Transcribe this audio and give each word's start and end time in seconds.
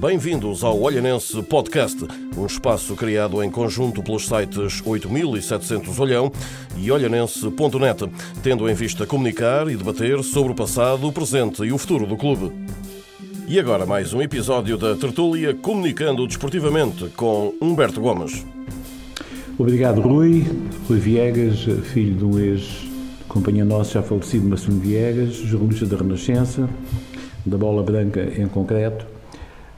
Bem-vindos 0.00 0.64
ao 0.64 0.80
Olhanense 0.80 1.42
Podcast, 1.42 2.06
um 2.34 2.46
espaço 2.46 2.96
criado 2.96 3.42
em 3.42 3.50
conjunto 3.50 4.02
pelos 4.02 4.26
sites 4.26 4.80
8700 4.82 6.00
Olhão 6.00 6.32
e 6.74 6.90
olhanense.net, 6.90 8.10
tendo 8.42 8.66
em 8.66 8.72
vista 8.72 9.04
comunicar 9.04 9.68
e 9.68 9.76
debater 9.76 10.24
sobre 10.24 10.52
o 10.52 10.54
passado, 10.54 11.06
o 11.06 11.12
presente 11.12 11.62
e 11.64 11.70
o 11.70 11.76
futuro 11.76 12.06
do 12.06 12.16
clube. 12.16 12.50
E 13.46 13.60
agora 13.60 13.84
mais 13.84 14.14
um 14.14 14.22
episódio 14.22 14.78
da 14.78 14.96
Tertúlia 14.96 15.52
Comunicando 15.52 16.26
Desportivamente 16.26 17.10
com 17.10 17.52
Humberto 17.60 18.00
Gomes. 18.00 18.46
Obrigado, 19.58 20.00
Rui. 20.00 20.46
Rui 20.88 20.98
Viegas, 20.98 21.58
filho 21.92 22.14
de 22.14 22.24
um 22.24 22.38
ex-companheiro 22.38 23.68
nosso 23.68 23.92
já 23.92 24.02
falecido, 24.02 24.48
Massuno 24.48 24.80
Viegas, 24.80 25.34
jornalista 25.34 25.84
da 25.84 25.98
Renascença, 25.98 26.70
da 27.44 27.58
Bola 27.58 27.82
Branca 27.82 28.22
em 28.34 28.48
concreto. 28.48 29.09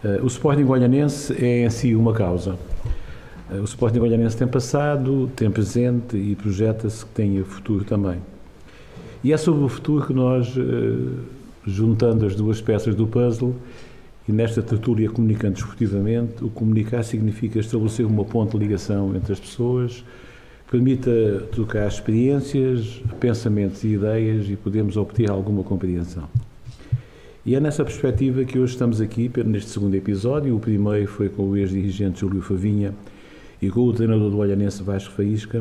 Eh, 0.05 0.21
o 0.23 0.27
Sporting 0.27 0.65
Olhanense 0.65 1.33
é 1.33 1.65
em 1.65 1.71
si 1.71 1.95
uma 1.95 2.13
causa. 2.13 2.59
Eh, 3.51 3.61
o 3.61 3.65
Sporting 3.65 4.01
Olhanense 4.01 4.37
tem 4.37 4.49
passado, 4.49 5.31
tem 5.37 5.51
presente 5.51 6.17
e 6.17 6.35
projeta-se 6.35 7.07
que 7.07 7.13
tenha 7.13 7.45
futuro 7.45 7.85
também. 7.85 8.19
E 9.23 9.33
é 9.33 9.37
sobre 9.37 9.65
o 9.65 9.69
futuro 9.69 10.05
que 10.05 10.13
nós, 10.13 10.55
eh, 10.57 11.13
juntando 11.65 12.27
as 12.27 12.35
duas 12.35 12.61
peças 12.61 12.97
do 12.97 13.07
puzzle, 13.07 13.55
e 14.29 14.33
nesta 14.33 14.63
tertúlia 14.63 15.09
comunicando 15.09 15.59
esportivamente, 15.59 16.45
o 16.45 16.49
comunicar 16.49 17.03
significa 17.05 17.59
estabelecer 17.61 18.07
uma 18.07 18.25
ponte 18.25 18.53
de 18.53 18.59
ligação 18.59 19.15
entre 19.15 19.33
as 19.33 19.41
pessoas, 19.41 20.05
permita 20.71 21.11
trocar 21.53 21.87
experiências, 21.87 23.03
pensamentos 23.21 23.85
e 23.85 23.89
ideias 23.89 24.49
e 24.49 24.57
podemos 24.57 24.97
obter 24.97 25.31
alguma 25.31 25.63
compreensão. 25.63 26.29
E 27.45 27.57
é 27.57 27.61
nessa 27.61 27.85
perspectiva 27.85 28.45
que 28.45 28.57
hoje 28.57 28.75
estamos 28.75 29.01
aqui, 29.01 29.29
neste 29.45 29.71
segundo 29.71 29.97
episódio. 29.97 30.55
O 30.55 30.61
primeiro 30.61 31.09
foi 31.09 31.29
com 31.29 31.43
o 31.43 31.57
ex-dirigente 31.57 32.21
Júlio 32.21 32.41
Favinha 32.41 32.95
e 33.61 33.69
com 33.69 33.81
o 33.81 33.93
treinador 33.93 34.31
do 34.31 34.39
Olhanense 34.39 34.81
Vasco 34.81 35.13
Faísca. 35.13 35.61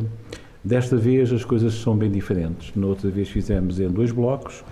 Desta 0.63 0.95
vez 0.95 1.33
as 1.33 1.43
coisas 1.43 1.73
são 1.73 1.97
bem 1.97 2.11
diferentes. 2.11 2.71
Na 2.75 2.85
outra 2.85 3.09
vez 3.09 3.29
fizemos 3.29 3.79
em 3.79 3.89
dois 3.89 4.11
blocos, 4.11 4.63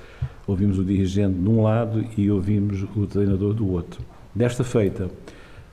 ouvimos 0.46 0.78
o 0.78 0.84
dirigente 0.84 1.34
de 1.34 1.50
um 1.50 1.64
lado 1.64 2.06
e 2.16 2.30
ouvimos 2.30 2.84
o 2.96 3.08
treinador 3.08 3.56
do 3.56 3.68
outro. 3.72 4.02
Desta 4.36 4.64
feita, 4.64 5.10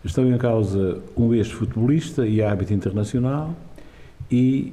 estão 0.02 0.26
em 0.26 0.38
causa 0.38 1.02
um 1.14 1.34
ex-futebolista 1.34 2.26
e 2.26 2.40
árbitro 2.40 2.74
internacional 2.74 3.54
e 4.30 4.72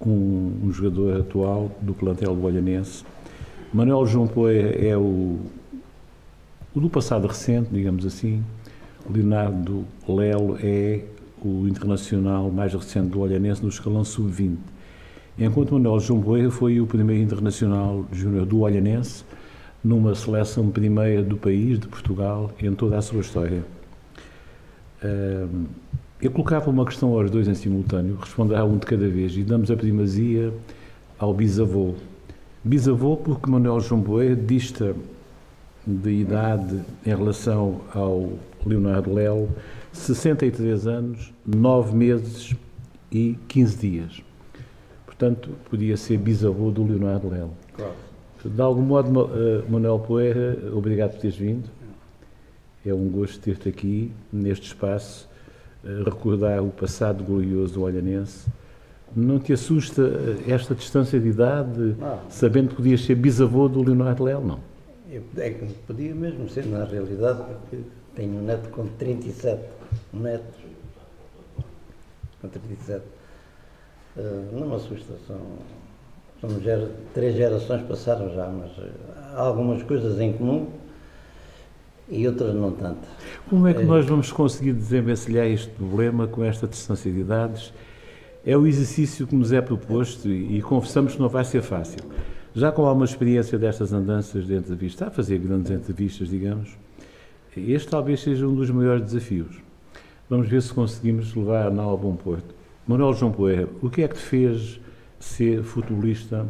um, 0.00 0.52
um, 0.64 0.72
jogador 0.72 1.20
atual 1.20 1.76
do 1.82 1.92
plantel 1.92 2.34
do 2.34 2.42
Olhanense. 2.42 3.04
Manuel 3.76 4.06
João 4.06 4.26
Poeira 4.26 4.70
é 4.70 4.96
o, 4.96 5.38
o 6.74 6.80
do 6.80 6.88
passado 6.88 7.26
recente, 7.26 7.68
digamos 7.70 8.06
assim. 8.06 8.42
Leonardo 9.06 9.84
Lelo 10.08 10.56
é 10.62 11.04
o 11.44 11.68
internacional 11.68 12.50
mais 12.50 12.72
recente 12.72 13.08
do 13.08 13.20
Olhanense 13.20 13.62
no 13.62 13.68
escalão 13.68 14.02
sub-20. 14.02 14.56
Enquanto 15.38 15.74
Manuel 15.74 16.00
João 16.00 16.22
Poeira 16.22 16.50
foi 16.50 16.80
o 16.80 16.86
primeiro 16.86 17.22
internacional 17.22 18.06
júnior 18.10 18.46
do 18.46 18.60
Olhanense 18.60 19.26
numa 19.84 20.14
seleção 20.14 20.70
primeira 20.70 21.22
do 21.22 21.36
país, 21.36 21.78
de 21.78 21.86
Portugal, 21.86 22.50
em 22.58 22.72
toda 22.72 22.96
a 22.96 23.02
sua 23.02 23.20
história. 23.20 23.62
Eu 26.22 26.30
colocava 26.30 26.70
uma 26.70 26.86
questão 26.86 27.12
aos 27.12 27.30
dois 27.30 27.46
em 27.46 27.54
simultâneo, 27.54 28.16
responderá 28.16 28.64
um 28.64 28.78
de 28.78 28.86
cada 28.86 29.06
vez 29.06 29.36
e 29.36 29.42
damos 29.42 29.70
a 29.70 29.76
primazia 29.76 30.50
ao 31.18 31.34
bisavô. 31.34 31.94
Bisavô 32.66 33.16
porque 33.16 33.48
Manuel 33.48 33.78
João 33.78 34.02
dista 34.44 34.92
de 35.86 36.10
idade 36.10 36.82
em 37.06 37.10
relação 37.10 37.80
ao 37.94 38.32
Leonardo 38.66 39.14
Lelo 39.14 39.48
63 39.92 40.84
anos, 40.88 41.32
9 41.46 41.94
meses 41.94 42.56
e 43.12 43.38
15 43.46 43.76
dias. 43.76 44.20
Portanto, 45.04 45.50
podia 45.70 45.96
ser 45.96 46.18
bisavô 46.18 46.72
do 46.72 46.82
Leonardo 46.82 47.28
Lelo. 47.28 47.54
Claro. 47.72 47.94
De 48.44 48.60
algum 48.60 48.82
modo, 48.82 49.30
Manuel 49.68 50.00
Poeira, 50.00 50.58
obrigado 50.74 51.12
por 51.12 51.20
teres 51.20 51.36
vindo. 51.36 51.70
É 52.84 52.92
um 52.92 53.08
gosto 53.08 53.38
ter-te 53.38 53.68
aqui, 53.68 54.10
neste 54.32 54.66
espaço, 54.66 55.28
recordar 56.04 56.60
o 56.64 56.70
passado 56.70 57.22
glorioso 57.22 57.74
do 57.74 57.82
Olhanense. 57.82 58.48
Não 59.16 59.38
te 59.38 59.54
assusta 59.54 60.02
esta 60.46 60.74
distância 60.74 61.18
de 61.18 61.28
idade, 61.28 61.96
sabendo 62.28 62.68
que 62.68 62.74
podias 62.76 63.00
ser 63.02 63.14
bisavô 63.14 63.66
do 63.66 63.82
Leonardo 63.82 64.22
Lelo, 64.22 64.46
não? 64.46 64.60
É 65.38 65.50
que 65.50 65.64
podia 65.86 66.14
mesmo 66.14 66.48
ser, 66.50 66.66
na 66.66 66.84
realidade, 66.84 67.40
porque 67.44 67.82
tenho 68.14 68.38
um 68.38 68.42
neto 68.42 68.68
com 68.68 68.86
37 68.86 69.62
netos. 70.12 70.60
Com 72.42 72.48
37. 72.48 73.02
Uh, 74.16 74.20
não 74.52 74.68
me 74.68 74.74
assusta, 74.74 75.14
são, 75.26 75.40
são 76.40 76.60
gera, 76.60 76.90
três 77.14 77.34
gerações 77.36 77.82
passaram 77.82 78.34
já, 78.34 78.48
mas 78.48 78.70
há 79.34 79.40
algumas 79.40 79.82
coisas 79.82 80.20
em 80.20 80.32
comum 80.32 80.68
e 82.08 82.26
outras 82.26 82.54
não 82.54 82.72
tanto. 82.72 83.06
Como 83.48 83.66
é 83.66 83.74
que 83.74 83.82
nós 83.82 84.06
vamos 84.06 84.32
conseguir 84.32 84.72
desenvencilhar 84.72 85.46
este 85.46 85.70
problema 85.70 86.26
com 86.26 86.44
esta 86.44 86.66
distância 86.66 87.10
de 87.10 87.20
idades? 87.20 87.72
É 88.46 88.56
o 88.56 88.64
exercício 88.64 89.26
que 89.26 89.34
nos 89.34 89.52
é 89.52 89.60
proposto 89.60 90.28
e, 90.28 90.58
e 90.58 90.62
confessamos 90.62 91.14
que 91.14 91.20
não 91.20 91.28
vai 91.28 91.44
ser 91.44 91.62
fácil. 91.62 91.98
Já 92.54 92.70
com 92.70 92.86
alguma 92.86 93.04
experiência 93.04 93.58
destas 93.58 93.92
andanças 93.92 94.46
de 94.46 94.54
entrevista, 94.54 95.08
a 95.08 95.10
fazer 95.10 95.38
grandes 95.38 95.70
entrevistas, 95.72 96.28
digamos, 96.28 96.70
este 97.56 97.88
talvez 97.88 98.20
seja 98.20 98.46
um 98.46 98.54
dos 98.54 98.70
maiores 98.70 99.02
desafios. 99.02 99.56
Vamos 100.30 100.48
ver 100.48 100.62
se 100.62 100.72
conseguimos 100.72 101.34
levar 101.34 101.66
a 101.66 101.70
nau 101.70 101.92
a 101.92 101.96
bom 101.96 102.14
porto. 102.14 102.54
Manuel 102.86 103.14
João 103.14 103.32
Poeira, 103.32 103.68
o 103.82 103.90
que 103.90 104.02
é 104.02 104.08
que 104.08 104.14
te 104.14 104.20
fez 104.20 104.80
ser 105.18 105.62
futebolista 105.64 106.46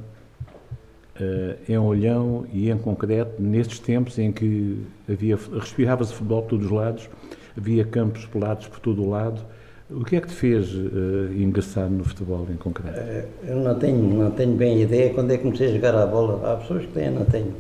uh, 1.19 1.57
em 1.67 1.79
Olhão 1.79 2.47
e 2.53 2.71
em 2.71 2.77
concreto 2.77 3.41
nestes 3.41 3.79
tempos 3.79 4.19
em 4.19 4.33
que 4.33 4.83
havia 5.09 5.37
respirava-se 5.37 6.13
futebol 6.13 6.43
por 6.43 6.51
todos 6.51 6.67
os 6.67 6.73
lados, 6.73 7.09
havia 7.57 7.85
campos 7.85 8.27
pelados 8.27 8.67
por 8.69 8.81
todo 8.81 9.03
o 9.03 9.09
lado. 9.09 9.41
O 9.89 10.05
que 10.05 10.17
é 10.17 10.21
que 10.21 10.27
te 10.27 10.35
fez 10.35 10.75
uh, 10.75 11.33
ingressar 11.33 11.89
no 11.89 12.05
futebol 12.05 12.45
em 12.51 12.57
concreto? 12.57 12.99
Uh, 12.99 13.29
eu 13.47 13.57
não 13.57 13.79
tenho, 13.79 14.03
não 14.03 14.31
tenho 14.33 14.57
bem 14.57 14.83
ideia 14.83 15.15
quando 15.15 15.31
é 15.31 15.37
que 15.37 15.45
comecei 15.45 15.69
a 15.69 15.73
jogar 15.73 15.95
a 15.95 16.05
bola. 16.05 16.53
Há 16.53 16.57
pessoas 16.57 16.87
que 16.87 16.93
têm, 16.93 17.11
não 17.11 17.25
tenho. 17.25 17.55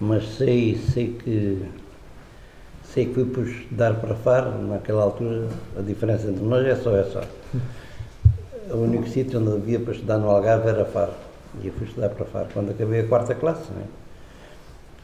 Mas 0.00 0.24
sei, 0.36 0.76
sei 0.76 1.12
que 1.12 1.62
sei 2.82 3.06
que 3.06 3.14
fui 3.14 3.26
por 3.26 3.46
estudar 3.46 3.94
para 3.94 4.14
Faro, 4.16 4.60
naquela 4.62 5.02
altura 5.04 5.46
a 5.78 5.82
diferença 5.82 6.28
entre 6.28 6.44
nós 6.44 6.66
é 6.66 6.74
só 6.74 6.96
essa. 6.96 7.22
O 8.70 8.78
único 8.78 9.08
sítio 9.08 9.40
onde 9.40 9.52
havia 9.52 9.78
para 9.78 9.94
estudar 9.94 10.18
no 10.18 10.28
Algarve 10.28 10.68
era 10.68 10.84
Faro. 10.84 11.12
E 11.62 11.68
eu 11.68 11.72
fui 11.74 11.86
estudar 11.86 12.08
para 12.10 12.26
Faro 12.26 12.48
quando 12.52 12.70
acabei 12.70 13.00
a 13.00 13.06
quarta 13.06 13.34
classe. 13.34 13.70
Né? 13.72 13.84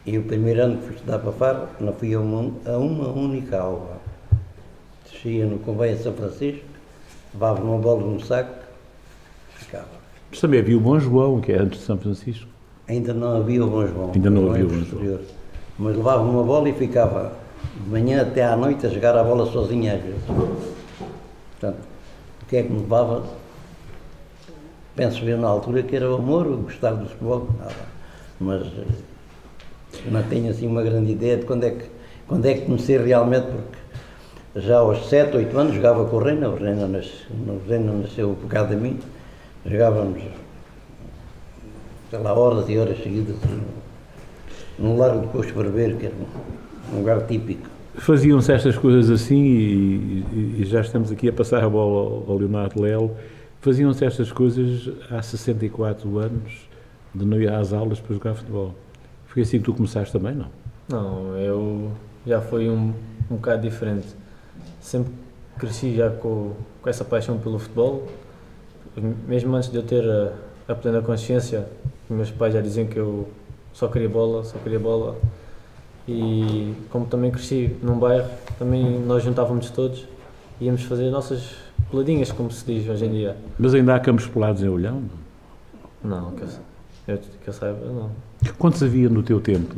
E 0.05 0.19
o 0.19 0.25
primeiro 0.25 0.61
ano 0.61 0.79
que 0.79 0.87
fui 0.87 0.97
estudar 0.97 1.19
para 1.21 1.33
Faro, 1.33 1.69
não 1.81 1.93
fui 1.93 2.12
a 2.15 2.21
uma, 2.21 2.53
a 2.67 2.77
uma 2.77 3.09
única 3.09 3.59
aula. 3.59 4.01
Descia 5.15 5.47
no 5.47 5.59
convênio 5.59 5.97
de 5.97 6.03
São 6.03 6.13
Francisco, 6.13 6.65
levava 7.33 7.63
uma 7.63 7.79
bola 7.79 8.05
no 8.05 8.21
saco, 8.21 8.53
ficava. 9.55 9.87
Mas 10.31 10.41
também 10.41 10.61
havia 10.61 10.77
o 10.77 10.81
Bom 10.81 10.99
João, 10.99 11.41
que 11.41 11.53
é 11.53 11.59
antes 11.59 11.79
de 11.79 11.87
São 11.87 11.97
Francisco. 11.97 12.49
Ainda 12.89 13.15
não 13.15 13.37
havia 13.37 13.65
o 13.65 13.71
Bom 13.71 13.87
João. 13.87 14.11
Ainda 14.13 14.31
não 14.31 14.51
havia 14.51 14.67
o 14.67 14.69
Bom 14.69 14.81
João. 14.85 15.21
Mas 15.79 15.97
levava 15.97 16.23
uma 16.23 16.43
bola 16.43 16.69
e 16.69 16.73
ficava 16.73 17.33
de 17.81 17.89
manhã 17.89 18.23
até 18.23 18.45
à 18.45 18.57
noite 18.57 18.87
a 18.87 18.91
jogar 18.91 19.17
a 19.17 19.25
bola 19.25 19.51
sozinha 19.51 19.95
às 19.95 20.03
vezes. 20.03 20.23
Portanto, 20.27 21.79
o 22.43 22.47
que 22.47 22.57
é 22.57 22.63
que 22.63 22.73
me 22.73 22.81
levava? 22.81 23.25
Penso 24.97 25.25
ver 25.25 25.38
na 25.38 25.49
altura 25.49 25.83
que 25.83 25.97
era 25.97 26.11
o 26.11 26.17
amor, 26.17 26.47
o 26.47 26.56
gostar 26.59 26.93
do 26.93 27.06
futebol, 27.09 27.49
nada. 27.59 27.75
Mas 28.38 28.67
não 30.11 30.23
tenho 30.25 30.50
assim 30.50 30.67
uma 30.67 30.83
grande 30.83 31.12
ideia 31.12 31.37
de 31.37 31.44
quando 31.44 31.65
é 31.65 31.71
que, 31.71 31.85
quando 32.29 32.47
é 32.47 32.55
que 32.55 32.67
comecei 32.67 32.99
realmente, 32.99 33.47
porque 33.47 33.84
já 34.56 34.79
aos 34.79 35.09
7, 35.09 35.37
8 35.37 35.59
anos 35.59 35.75
jogava 35.75 36.05
com 36.05 36.17
o 36.17 36.19
Reina, 36.21 36.49
o 36.49 36.56
Reina, 36.56 36.87
nas, 36.87 37.06
o 37.31 37.69
Reina 37.69 37.93
nasceu 37.93 38.37
por 38.41 38.49
causa 38.49 38.75
de 38.75 38.81
mim, 38.81 38.99
jogávamos, 39.67 40.23
lá, 42.12 42.33
horas 42.33 42.69
e 42.69 42.79
horas 42.79 43.03
seguidas 43.03 43.37
no 44.79 44.97
Largo 44.97 45.23
de 45.23 45.27
Coxo 45.29 45.55
Barbeiro, 45.55 45.97
que 45.97 46.06
era 46.06 46.15
um 46.93 46.99
lugar 46.99 47.27
típico. 47.27 47.69
Faziam-se 47.97 48.53
estas 48.53 48.77
coisas 48.77 49.11
assim, 49.11 49.43
e, 49.43 50.61
e, 50.61 50.65
já 50.65 50.81
estamos 50.81 51.11
aqui 51.11 51.29
a 51.29 51.33
passar 51.33 51.62
a 51.62 51.69
bola 51.69 52.25
ao 52.29 52.37
Leonardo 52.37 52.81
Lelo, 52.81 53.17
faziam-se 53.61 54.05
estas 54.05 54.31
coisas 54.33 54.91
há 55.11 55.23
64 55.23 56.19
anos, 56.19 56.69
de 57.15 57.25
não 57.25 57.41
ir 57.41 57.49
às 57.49 57.73
aulas 57.73 58.00
para 58.00 58.15
jogar 58.15 58.35
futebol. 58.35 58.75
Foi 59.27 59.43
assim 59.43 59.59
que 59.59 59.65
tu 59.65 59.75
começaste 59.75 60.12
também, 60.12 60.35
não? 60.35 60.47
Não, 60.89 61.37
eu 61.37 61.93
já 62.27 62.41
foi 62.41 62.69
um, 62.69 62.93
um 63.31 63.37
bocado 63.37 63.62
diferente. 63.62 64.09
Sempre 64.85 65.15
cresci 65.59 65.97
já 65.97 66.11
com, 66.11 66.53
com 66.83 66.91
essa 66.91 67.07
paixão 67.07 67.39
pelo 67.39 67.59
futebol, 67.59 68.07
mesmo 69.27 69.57
antes 69.57 69.71
de 69.71 69.77
eu 69.77 69.83
ter 69.83 70.05
a, 70.05 70.33
a 70.69 70.75
plena 70.75 71.01
consciência, 71.01 71.67
meus 72.09 72.31
pais 72.31 72.53
já 72.53 72.61
diziam 72.61 72.87
que 72.87 72.99
eu 72.99 73.27
só 73.73 73.89
queria 73.89 74.11
bola, 74.11 74.45
só 74.45 74.59
queria 74.59 74.79
bola. 74.79 75.17
E 76.07 76.75
como 76.91 77.07
também 77.07 77.31
cresci 77.31 77.75
num 77.83 77.99
bairro, 77.99 78.29
também 78.59 79.01
nós 79.01 79.23
juntávamos 79.23 79.71
todos 79.71 80.07
e 80.61 80.67
íamos 80.67 80.83
fazer 80.83 81.09
nossas 81.09 81.55
peladinhas, 81.91 82.31
como 82.31 82.51
se 82.51 82.63
diz 82.67 82.87
hoje 82.87 83.07
em 83.07 83.11
dia. 83.11 83.39
Mas 83.59 83.75
ainda 83.75 83.95
há 83.95 83.99
campos 83.99 84.27
pelados 84.27 84.63
em 84.63 84.69
Olhão? 84.69 85.03
Não, 86.05 86.33
que 86.33 86.43
eu, 86.43 86.49
eu, 87.09 87.19
que 87.43 87.49
eu 87.49 87.55
saiba, 87.55 87.87
não. 87.87 88.11
Quantos 88.59 88.83
havia 88.83 89.09
no 89.09 89.23
teu 89.23 89.41
tempo? 89.41 89.75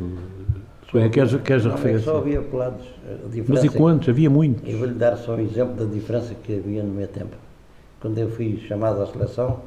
É, 0.93 1.09
queres, 1.09 1.35
queres 1.41 1.65
a 1.65 1.69
é 1.69 1.71
referência? 1.73 2.11
só 2.11 2.17
havia 2.17 2.41
pelados. 2.41 2.85
A 3.05 3.43
Mas 3.49 3.63
e 3.63 3.69
quantos? 3.69 4.07
Havia 4.07 4.29
muitos. 4.29 4.67
Eu 4.69 4.77
vou-lhe 4.79 4.93
dar 4.93 5.17
só 5.17 5.35
um 5.35 5.39
exemplo 5.39 5.75
da 5.75 5.85
diferença 5.93 6.33
que 6.33 6.55
havia 6.57 6.81
no 6.81 6.93
meu 6.93 7.07
tempo. 7.07 7.35
Quando 7.99 8.17
eu 8.17 8.29
fui 8.29 8.57
chamado 8.67 9.01
à 9.01 9.07
seleção, 9.07 9.59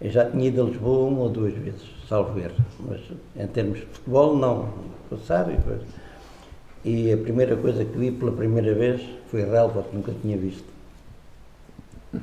eu 0.00 0.10
já 0.10 0.28
tinha 0.28 0.46
ido 0.48 0.62
a 0.62 0.64
Lisboa 0.64 1.08
uma 1.08 1.20
ou 1.20 1.28
duas 1.28 1.52
vezes, 1.54 1.82
salvo 2.08 2.38
erro. 2.40 2.54
Mas 2.80 3.00
em 3.36 3.46
termos 3.46 3.78
de 3.78 3.86
futebol, 3.86 4.36
não. 4.36 4.68
Passar 5.08 5.52
e 5.52 5.56
coisa. 5.58 5.82
E 6.84 7.12
a 7.12 7.16
primeira 7.16 7.54
coisa 7.56 7.84
que 7.84 7.96
vi 7.96 8.10
pela 8.10 8.32
primeira 8.32 8.74
vez 8.74 9.02
foi 9.30 9.44
relva, 9.44 9.82
que 9.84 9.94
nunca 9.94 10.12
tinha 10.20 10.36
visto. 10.36 10.64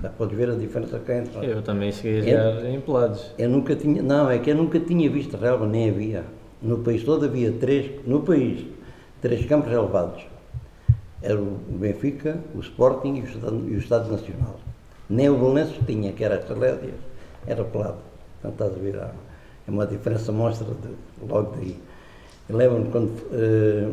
Já 0.01 0.09
podes 0.09 0.37
ver 0.37 0.49
a 0.49 0.55
diferença 0.55 0.99
cá 0.99 1.17
entre 1.17 1.33
nós. 1.37 1.47
Eu 1.47 1.61
também 1.61 1.91
cheguei 1.91 2.33
a 2.33 2.39
É? 2.39 2.51
jogar 2.55 2.69
em 2.69 2.79
pelados. 2.81 3.31
Eu 3.37 3.49
nunca 3.49 3.75
tinha, 3.75 4.01
não, 4.01 4.29
é 4.29 4.37
que 4.39 4.49
eu 4.51 4.55
nunca 4.55 4.79
tinha 4.79 5.09
visto 5.09 5.35
relva, 5.37 5.65
nem 5.65 5.89
havia. 5.89 6.23
No 6.61 6.77
país 6.79 7.03
todo 7.03 7.25
havia 7.25 7.51
três, 7.51 7.91
no 8.05 8.21
país, 8.21 8.65
três 9.21 9.45
campos 9.45 9.71
relevados. 9.71 10.23
Era 11.21 11.39
o 11.39 11.57
Benfica, 11.69 12.37
o 12.55 12.59
Sporting 12.59 13.15
e 13.15 13.21
o 13.21 13.25
Estado, 13.25 13.63
e 13.67 13.75
o 13.75 13.77
Estado 13.79 14.11
Nacional. 14.11 14.59
Nem 15.09 15.29
o 15.29 15.37
Belenenses 15.37 15.77
tinha, 15.85 16.11
que 16.13 16.23
era 16.23 16.35
a 16.35 16.41
Chalédia, 16.41 16.93
era 17.47 17.63
pelado. 17.63 17.97
Então 18.39 18.51
estás 18.51 18.73
a 18.73 18.79
ver, 18.79 18.95
é 18.95 19.11
uma 19.67 19.85
diferença 19.85 20.31
monstra 20.31 20.67
de, 20.67 21.27
logo 21.27 21.55
daí. 21.55 21.77
Lembro-me 22.49 22.89
quando, 22.91 23.11
eh, 23.31 23.89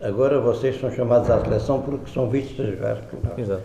agora 0.00 0.40
vocês 0.40 0.80
são 0.80 0.90
chamados 0.90 1.30
à 1.30 1.40
seleção 1.42 1.82
porque 1.82 2.10
são 2.10 2.28
vistos 2.28 2.60
a 2.60 2.70
jogar. 2.70 3.02
Exato. 3.36 3.62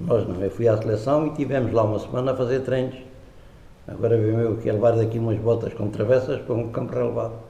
Nós 0.00 0.26
não, 0.28 0.40
eu 0.42 0.50
fui 0.50 0.68
à 0.68 0.76
seleção 0.76 1.26
e 1.26 1.30
tivemos 1.34 1.72
lá 1.72 1.82
uma 1.82 1.98
semana 1.98 2.32
a 2.32 2.36
fazer 2.36 2.60
treinos. 2.60 2.96
Agora 3.86 4.16
vem 4.16 4.34
eu 4.38 4.56
que 4.56 4.70
levar 4.70 4.92
daqui 4.92 5.18
umas 5.18 5.38
botas 5.38 5.72
com 5.74 5.88
travessas 5.88 6.40
para 6.40 6.54
um 6.54 6.70
campo 6.70 6.94
relevado. 6.94 7.47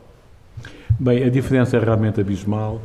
Bem, 0.98 1.22
a 1.24 1.28
diferença 1.28 1.76
é 1.76 1.80
realmente 1.80 2.20
abismal. 2.20 2.82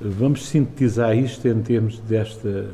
Vamos 0.00 0.46
sintetizar 0.46 1.16
isto 1.16 1.46
em 1.46 1.60
termos 1.60 1.98
desta, 1.98 2.70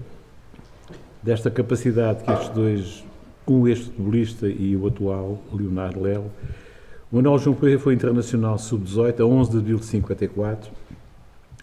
desta 1.23 1.51
capacidade 1.51 2.23
que 2.23 2.31
estes 2.31 2.49
dois, 2.51 3.05
um 3.49 3.67
este 3.67 3.87
futebolista 3.87 4.47
e 4.47 4.77
o 4.77 4.87
atual, 4.87 5.43
Leonardo 5.53 6.01
Lelo, 6.01 6.31
o 7.11 7.17
Manuel 7.17 7.39
João 7.39 7.57
Pereira 7.57 7.81
foi 7.81 7.95
internacional 7.95 8.59
sub-18 8.59 9.21
a 9.21 9.25
11 9.25 9.51
de 9.51 9.59
abril 9.59 9.77
de 9.79 9.87
54, 9.87 10.71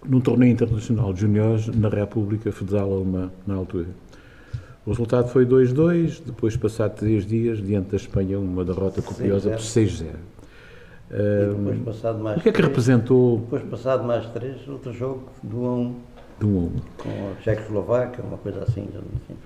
num 0.06 0.20
torneio 0.20 0.52
internacional 0.52 1.14
de 1.14 1.22
juniores 1.22 1.68
na 1.68 1.90
República 1.90 2.52
Federal 2.52 2.94
Alemã, 2.94 3.32
na 3.48 3.56
altura. 3.56 3.88
O 4.86 4.90
resultado 4.90 5.30
foi 5.30 5.46
2-2, 5.46 6.22
depois, 6.26 6.58
passado 6.58 6.96
três 6.96 7.26
dias, 7.26 7.62
diante 7.62 7.92
da 7.92 7.98
Espanha, 7.98 8.38
uma 8.38 8.66
derrota 8.66 9.02
copiosa 9.02 9.52
por 9.52 9.60
6-0. 9.60 10.08
E 11.16 11.56
depois 11.56 11.80
passado 11.80 12.20
mais 12.24 12.38
o 12.38 12.42
que 12.42 12.50
é 12.50 12.52
que 12.52 12.58
três- 12.58 12.68
representou 12.70 13.38
Depois 13.40 13.64
passado 13.64 14.04
mais 14.04 14.26
três, 14.28 14.68
outro 14.68 14.92
jogo 14.92 15.24
do 15.44 15.62
1 15.62 15.66
a 15.68 15.74
1 15.76 15.96
de 16.40 16.46
um 16.48 16.58
a 16.58 16.62
um? 16.62 16.72
com 16.98 17.10
a 17.32 17.42
Tchecoslováquia, 17.42 18.24
uma 18.24 18.38
coisa 18.38 18.64
assim. 18.64 18.88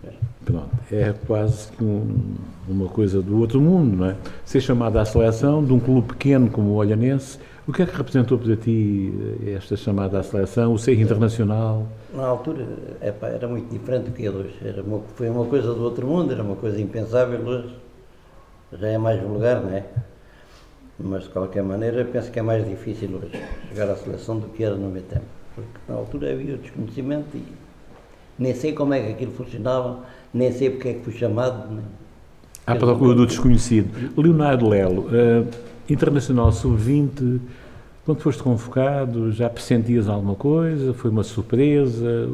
é. 0.05 0.09
Pronto, 0.45 0.69
é 0.91 1.13
quase 1.27 1.71
que 1.73 1.83
um- 1.83 2.35
uma 2.69 2.87
coisa 2.87 3.21
do 3.21 3.37
outro 3.39 3.59
mundo, 3.59 3.97
não 3.97 4.05
é? 4.05 4.15
Ser 4.45 4.61
chamado 4.61 4.97
à 4.97 5.03
seleção 5.05 5.63
de 5.63 5.73
um 5.73 5.79
clube 5.79 6.07
pequeno 6.07 6.49
como 6.49 6.69
o 6.69 6.75
Olhanense, 6.75 7.37
o 7.67 7.73
que 7.73 7.81
é 7.81 7.85
que 7.85 7.95
representou 7.95 8.37
para 8.37 8.55
ti 8.55 9.13
eh, 9.45 9.51
esta 9.51 9.75
chamada 9.75 10.19
à 10.19 10.23
seleção, 10.23 10.73
o 10.73 10.79
ser 10.79 10.97
internacional? 10.97 11.85
Na 12.15 12.25
altura, 12.25 12.65
epá, 13.01 13.27
era 13.27 13.45
muito 13.47 13.69
diferente 13.69 14.05
do 14.05 14.11
que 14.11 14.25
é 14.25 14.31
hoje. 14.31 14.55
Era 14.63 14.81
uma, 14.81 15.01
foi 15.15 15.29
uma 15.29 15.43
coisa 15.45 15.73
do 15.73 15.83
outro 15.83 16.07
mundo, 16.07 16.31
era 16.31 16.41
uma 16.41 16.55
coisa 16.55 16.79
impensável 16.79 17.41
hoje. 17.45 17.75
Já 18.79 18.87
é 18.87 18.97
mais 18.97 19.21
vulgar, 19.21 19.61
não 19.61 19.69
é? 19.71 19.83
Mas 20.99 21.23
de 21.23 21.29
qualquer 21.29 21.63
maneira, 21.63 22.03
penso 22.05 22.31
que 22.31 22.39
é 22.39 22.41
mais 22.41 22.67
difícil 22.67 23.09
hoje 23.15 23.39
chegar 23.69 23.89
à 23.89 23.95
seleção 23.95 24.39
do 24.39 24.47
que 24.47 24.63
era 24.63 24.75
no 24.75 24.89
meu 24.89 25.03
tempo. 25.03 25.25
Porque 25.53 25.69
na 25.87 25.95
altura 25.95 26.31
havia 26.31 26.55
o 26.55 26.57
desconhecimento 26.57 27.35
e 27.35 27.43
nem 28.37 28.53
sei 28.53 28.73
como 28.73 28.93
é 28.93 29.01
que 29.01 29.11
aquilo 29.11 29.31
funcionava, 29.31 29.99
nem 30.33 30.51
sei 30.51 30.69
porque 30.69 30.89
é 30.89 30.93
que 30.93 31.03
fui 31.03 31.13
chamado. 31.13 31.71
Nem... 31.73 31.85
À 32.65 32.75
procura 32.75 33.15
do 33.15 33.25
desconhecido. 33.25 34.11
Leonardo 34.19 34.67
Lelo, 34.67 35.07
eh, 35.15 35.45
internacional 35.89 36.51
sub-20, 36.51 37.39
quando 38.05 38.19
foste 38.19 38.43
convocado, 38.43 39.31
já 39.31 39.49
pressentias 39.49 40.09
alguma 40.09 40.35
coisa? 40.35 40.93
Foi 40.93 41.09
uma 41.09 41.23
surpresa? 41.23 42.29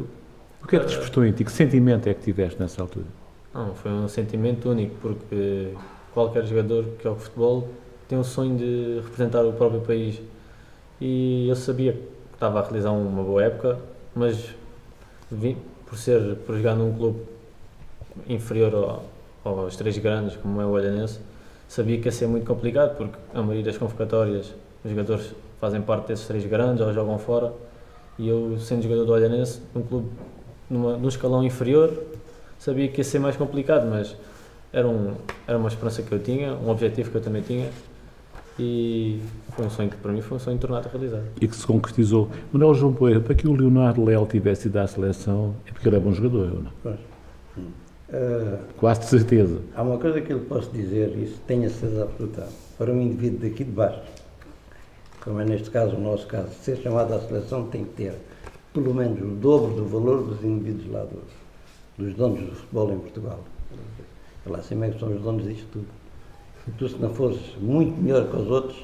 O 0.62 0.66
que 0.66 0.76
é 0.76 0.80
que 0.80 0.86
despertou 0.86 1.24
em 1.24 1.32
ti? 1.32 1.44
Que 1.44 1.52
sentimento 1.52 2.08
é 2.08 2.14
que 2.14 2.22
tiveste 2.22 2.60
nessa 2.60 2.82
altura? 2.82 3.06
Não, 3.52 3.74
foi 3.74 3.92
um 3.92 4.08
sentimento 4.08 4.70
único, 4.70 4.94
porque 5.00 5.70
qualquer 6.12 6.44
jogador 6.46 6.84
que 6.96 7.04
joga 7.04 7.20
futebol 7.20 7.68
tem 8.14 8.20
o 8.20 8.22
sonho 8.24 8.56
de 8.56 9.00
representar 9.02 9.44
o 9.44 9.52
próprio 9.52 9.80
país. 9.80 10.20
E 11.00 11.48
eu 11.48 11.56
sabia 11.56 11.94
que 11.94 11.98
estava 12.34 12.60
a 12.60 12.62
realizar 12.62 12.92
uma 12.92 13.24
boa 13.24 13.42
época, 13.42 13.76
mas 14.14 14.50
vi- 15.30 15.56
por 15.84 15.98
ser 15.98 16.36
por 16.46 16.56
jogar 16.56 16.76
num 16.76 16.94
clube 16.94 17.18
inferior 18.28 19.02
ao- 19.44 19.58
aos 19.58 19.74
três 19.74 19.98
grandes, 19.98 20.36
como 20.36 20.60
é 20.60 20.64
o 20.64 20.68
Olhanense, 20.70 21.18
sabia 21.66 21.98
que 21.98 22.06
ia 22.06 22.12
ser 22.12 22.28
muito 22.28 22.46
complicado, 22.46 22.96
porque 22.96 23.16
a 23.34 23.40
maioria 23.42 23.64
das 23.64 23.76
convocatórias 23.76 24.54
os 24.84 24.90
jogadores 24.90 25.32
fazem 25.60 25.82
parte 25.82 26.06
desses 26.08 26.26
três 26.26 26.46
grandes 26.46 26.86
ou 26.86 26.92
jogam 26.92 27.18
fora. 27.18 27.52
E 28.16 28.28
eu, 28.28 28.56
sendo 28.60 28.82
jogador 28.82 29.04
do 29.06 29.12
Olhanense, 29.12 29.60
num 29.74 29.82
clube 29.82 30.08
numa, 30.70 30.96
num 30.96 31.08
escalão 31.08 31.42
inferior, 31.42 31.92
sabia 32.60 32.86
que 32.86 32.98
ia 33.00 33.04
ser 33.04 33.18
mais 33.18 33.36
complicado, 33.36 33.86
mas 33.90 34.14
era, 34.72 34.86
um, 34.86 35.14
era 35.48 35.58
uma 35.58 35.68
esperança 35.68 36.00
que 36.02 36.12
eu 36.12 36.20
tinha, 36.20 36.52
um 36.54 36.70
objetivo 36.70 37.10
que 37.10 37.16
eu 37.16 37.20
também 37.20 37.42
tinha 37.42 37.68
e 38.58 39.20
foi 39.54 39.66
um 39.66 39.70
sonho 39.70 39.90
que 39.90 39.96
para 39.96 40.12
mim 40.12 40.20
foi 40.20 40.36
um 40.36 40.40
sonho 40.40 40.58
tornado 40.58 40.86
a 40.88 40.90
realidade. 40.90 41.24
E 41.40 41.48
que 41.48 41.56
se 41.56 41.66
concretizou. 41.66 42.28
Manuel 42.52 42.74
João 42.74 42.92
Poeira, 42.92 43.20
para 43.20 43.34
que 43.34 43.48
o 43.48 43.52
Leonardo 43.52 44.04
Lelo 44.04 44.26
tivesse 44.26 44.68
ido 44.68 44.78
à 44.78 44.86
seleção, 44.86 45.54
é 45.66 45.72
porque 45.72 45.88
ele 45.88 45.96
é 45.96 46.00
bom 46.00 46.12
jogador, 46.12 46.62
não? 46.62 46.70
Pois. 46.82 46.98
Ah, 48.12 48.58
Quase 48.76 49.00
de 49.00 49.06
certeza. 49.06 49.60
Há 49.74 49.82
uma 49.82 49.98
coisa 49.98 50.20
que 50.20 50.32
eu 50.32 50.38
lhe 50.38 50.44
posso 50.44 50.70
dizer, 50.70 51.16
isso 51.18 51.40
tenho 51.46 51.66
a 51.66 51.70
certeza 51.70 52.04
absoluta, 52.04 52.48
para 52.78 52.92
um 52.92 53.00
indivíduo 53.00 53.40
daqui 53.40 53.64
de 53.64 53.72
baixo, 53.72 54.02
como 55.22 55.40
é 55.40 55.44
neste 55.44 55.70
caso 55.70 55.96
o 55.96 56.00
nosso 56.00 56.26
caso, 56.26 56.50
ser 56.62 56.76
chamado 56.76 57.12
à 57.14 57.20
seleção 57.20 57.66
tem 57.66 57.84
que 57.84 57.92
ter 57.92 58.14
pelo 58.72 58.92
menos 58.92 59.20
o 59.20 59.36
dobro 59.36 59.72
do 59.74 59.86
valor 59.86 60.22
dos 60.24 60.44
indivíduos 60.44 60.90
lá 60.90 61.04
dos, 61.04 61.22
dos 61.96 62.14
donos 62.14 62.40
do 62.40 62.54
futebol 62.56 62.92
em 62.92 62.98
Portugal. 62.98 63.40
Lá 64.46 64.58
acima 64.58 64.86
é 64.86 64.90
que 64.90 64.98
são 64.98 65.14
os 65.14 65.22
donos 65.22 65.44
disto 65.44 65.66
tudo. 65.72 65.86
E 66.66 66.70
tu 66.72 66.88
se 66.88 66.96
não 66.98 67.10
fores 67.10 67.38
muito 67.60 68.00
melhor 68.00 68.28
que 68.28 68.36
os 68.36 68.50
outros, 68.50 68.78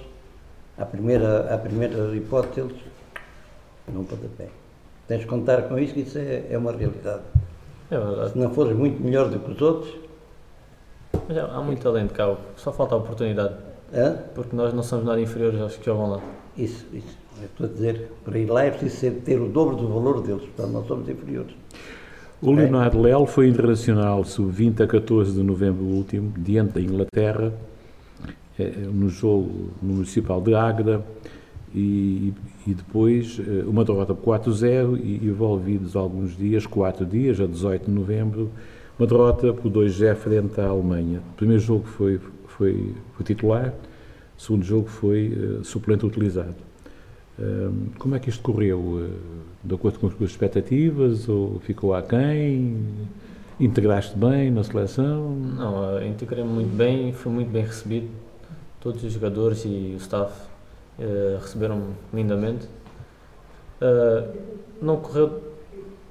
à 0.77 0.85
primeira, 0.85 1.55
à 1.55 1.59
primeira 1.59 2.15
hipótese 2.15 2.61
eles 2.61 2.77
não 3.93 4.05
pode 4.05 4.29
pé. 4.37 4.49
Tens 5.09 5.21
de 5.21 5.27
contar 5.27 5.63
com 5.63 5.79
isso, 5.79 5.95
que 5.95 6.01
isso 6.01 6.19
é, 6.19 6.47
é 6.51 6.59
uma 6.59 6.73
realidade. 6.73 7.23
É 7.91 7.99
verdade. 7.99 8.33
Se 8.33 8.39
não 8.39 8.51
fores 8.51 8.77
muito 8.77 9.03
melhor 9.03 9.29
do 9.29 9.39
que 9.39 9.51
os 9.51 9.61
outros, 9.61 9.95
Mas 11.27 11.37
há, 11.37 11.47
há 11.47 11.61
muito 11.61 11.83
talento 11.83 12.15
cá, 12.15 12.37
só 12.57 12.73
falta 12.73 12.95
a 12.95 12.99
oportunidade, 12.99 13.55
hã? 13.93 14.17
porque 14.35 14.55
nós 14.55 14.73
não 14.73 14.83
somos 14.83 15.05
nada 15.05 15.21
inferiores 15.21 15.61
aos 15.61 15.77
que 15.77 15.85
jogam 15.85 16.11
lá. 16.11 16.21
Isso, 16.57 16.87
isso. 16.93 17.19
Eu 17.41 17.47
estou 17.47 17.67
a 17.67 17.69
dizer, 17.71 18.13
para 18.25 18.39
ir 18.39 18.47
lá 18.47 18.65
é 18.65 18.71
preciso 18.71 19.17
ter 19.21 19.41
o 19.41 19.49
dobro 19.49 19.75
do 19.77 19.89
valor 19.89 20.21
deles, 20.23 20.43
portanto 20.43 20.73
não 20.73 20.85
somos 20.85 21.09
inferiores. 21.09 21.55
O 22.43 22.53
Leonardo 22.53 23.01
Lelo 23.01 23.27
foi 23.27 23.49
internacional 23.49 24.25
sub-20 24.25 24.83
a 24.83 24.87
14 24.87 25.33
de 25.33 25.43
novembro 25.43 25.85
último, 25.85 26.33
diante 26.39 26.75
da 26.75 26.81
Inglaterra, 26.81 27.53
no 28.93 29.09
jogo 29.09 29.71
no 29.83 29.95
Municipal 29.95 30.41
de 30.41 30.55
Águeda, 30.55 31.05
e, 31.75 32.33
e 32.67 32.75
depois 32.75 33.41
eh, 33.41 33.63
uma 33.67 33.85
derrota 33.85 34.15
por 34.15 34.39
4-0 34.41 34.99
e 35.03 35.25
envolvidos 35.27 35.95
alguns 35.95 36.37
dias, 36.37 36.67
4 36.67 37.07
dias, 37.07 37.41
a 37.41 37.47
18 37.47 37.85
de 37.87 37.91
novembro, 37.93 38.51
uma 38.99 39.07
derrota 39.07 39.53
por 39.53 39.71
2-0 39.71 40.15
frente 40.17 40.61
à 40.61 40.67
Alemanha. 40.67 41.21
O 41.33 41.37
primeiro 41.37 41.63
jogo 41.63 41.85
foi, 41.87 42.21
foi, 42.47 42.93
foi 43.15 43.25
titular, 43.25 43.73
o 44.37 44.43
segundo 44.43 44.65
jogo 44.65 44.89
foi 44.89 45.33
eh, 45.61 45.65
suplente 45.65 46.05
utilizado. 46.05 46.57
Hum, 47.39 47.87
Como 47.99 48.15
é 48.15 48.19
que 48.19 48.29
isto 48.29 48.43
correu? 48.43 49.07
Eh, 49.09 49.17
De 49.63 49.75
acordo 49.75 49.99
com 49.99 50.07
as 50.09 50.15
tuas 50.15 50.31
expectativas 50.31 51.29
ou 51.29 51.61
ficou 51.61 51.95
aquém? 51.95 52.79
Integraste 53.61 54.17
bem 54.17 54.51
na 54.51 54.65
seleção? 54.65 55.37
Não, 55.37 56.05
integrei-me 56.07 56.49
muito 56.51 56.75
bem, 56.75 57.13
fui 57.13 57.31
muito 57.31 57.51
bem 57.51 57.63
recebido. 57.63 58.09
Todos 58.81 59.05
os 59.05 59.13
jogadores 59.13 59.65
e 59.65 59.93
o 59.95 59.97
staff 59.97 60.33
eh, 60.99 61.39
receberam-me 61.41 61.95
lindamente. 62.15 62.67
Eh, 63.81 64.25
não 64.81 64.97
correu 64.99 65.43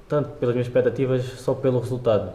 tanto 0.08 0.30
pelas 0.38 0.54
minhas 0.54 0.68
expectativas, 0.68 1.24
só 1.24 1.54
pelo 1.54 1.80
resultado. 1.80 2.32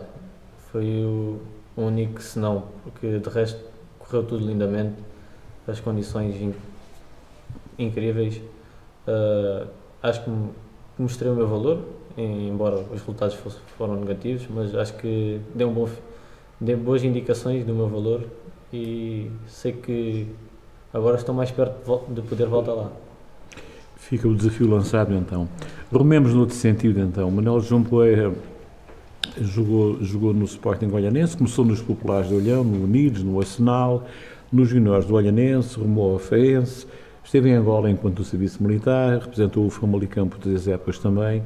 Foi 0.72 0.86
o 1.06 1.39
único 1.77 2.22
senão, 2.22 2.63
porque 2.84 3.20
de 3.20 3.30
resto 3.30 3.60
correu 4.00 4.24
tudo 4.24 4.46
lindamente. 4.46 4.96
As 5.68 5.80
condições 5.80 6.36
in- 6.36 6.54
incríveis. 7.80 8.42
Eh, 9.08 9.68
acho 10.04 10.24
que 10.24 10.32
mostrei 10.98 11.32
o 11.32 11.36
meu 11.36 11.48
valor, 11.48 11.80
embora 12.18 12.75
os 12.77 12.92
resultados 12.92 13.36
foram 13.77 13.96
negativos, 13.96 14.46
mas 14.50 14.75
acho 14.75 14.94
que 14.98 15.39
deu, 15.54 15.70
um 15.70 15.74
bom, 15.74 15.89
deu 16.60 16.77
boas 16.77 17.04
indicações 17.04 17.65
do 17.65 17.74
meu 17.74 17.88
valor 17.88 18.24
e 18.75 19.32
sei 19.48 19.72
que 19.72 20.27
agora 20.94 21.15
estou 21.15 21.34
mais 21.34 21.51
perto 21.51 22.01
de 22.10 22.22
poder 22.22 22.48
voltar 22.48 22.74
lá. 22.74 22.91
Fica 23.96 24.27
o 24.27 24.36
desafio 24.36 24.70
lançado 24.70 25.13
então. 25.15 25.48
Rumemos 25.91 26.34
no 26.34 26.41
outro 26.41 26.55
sentido 26.55 27.00
então. 27.00 27.32
Manuel 27.32 27.60
João 27.62 27.84
Poeira 27.84 28.34
jogou, 29.39 30.03
jogou 30.03 30.34
no 30.34 30.46
Sporting 30.46 30.91
Olhanense, 30.91 31.38
começou 31.38 31.65
nos 31.65 31.82
populares 31.82 32.29
do 32.29 32.36
Olhão, 32.36 32.63
no 32.63 32.84
Unidos, 32.84 33.24
no 33.24 33.39
Arsenal, 33.39 34.05
nos 34.51 34.70
juniores 34.70 35.05
do 35.05 35.15
Olhanense, 35.15 35.79
rumou 35.79 36.13
ao 36.13 36.20
Faense, 36.20 36.86
esteve 37.24 37.50
em 37.50 37.53
Angola 37.53 37.89
enquanto 37.89 38.24
serviço 38.24 38.62
militar, 38.62 39.20
representou 39.20 39.65
o 39.65 39.70
Famalicão 39.70 40.27
por 40.27 40.39
três 40.39 40.67
épocas 40.67 41.00
também. 41.00 41.41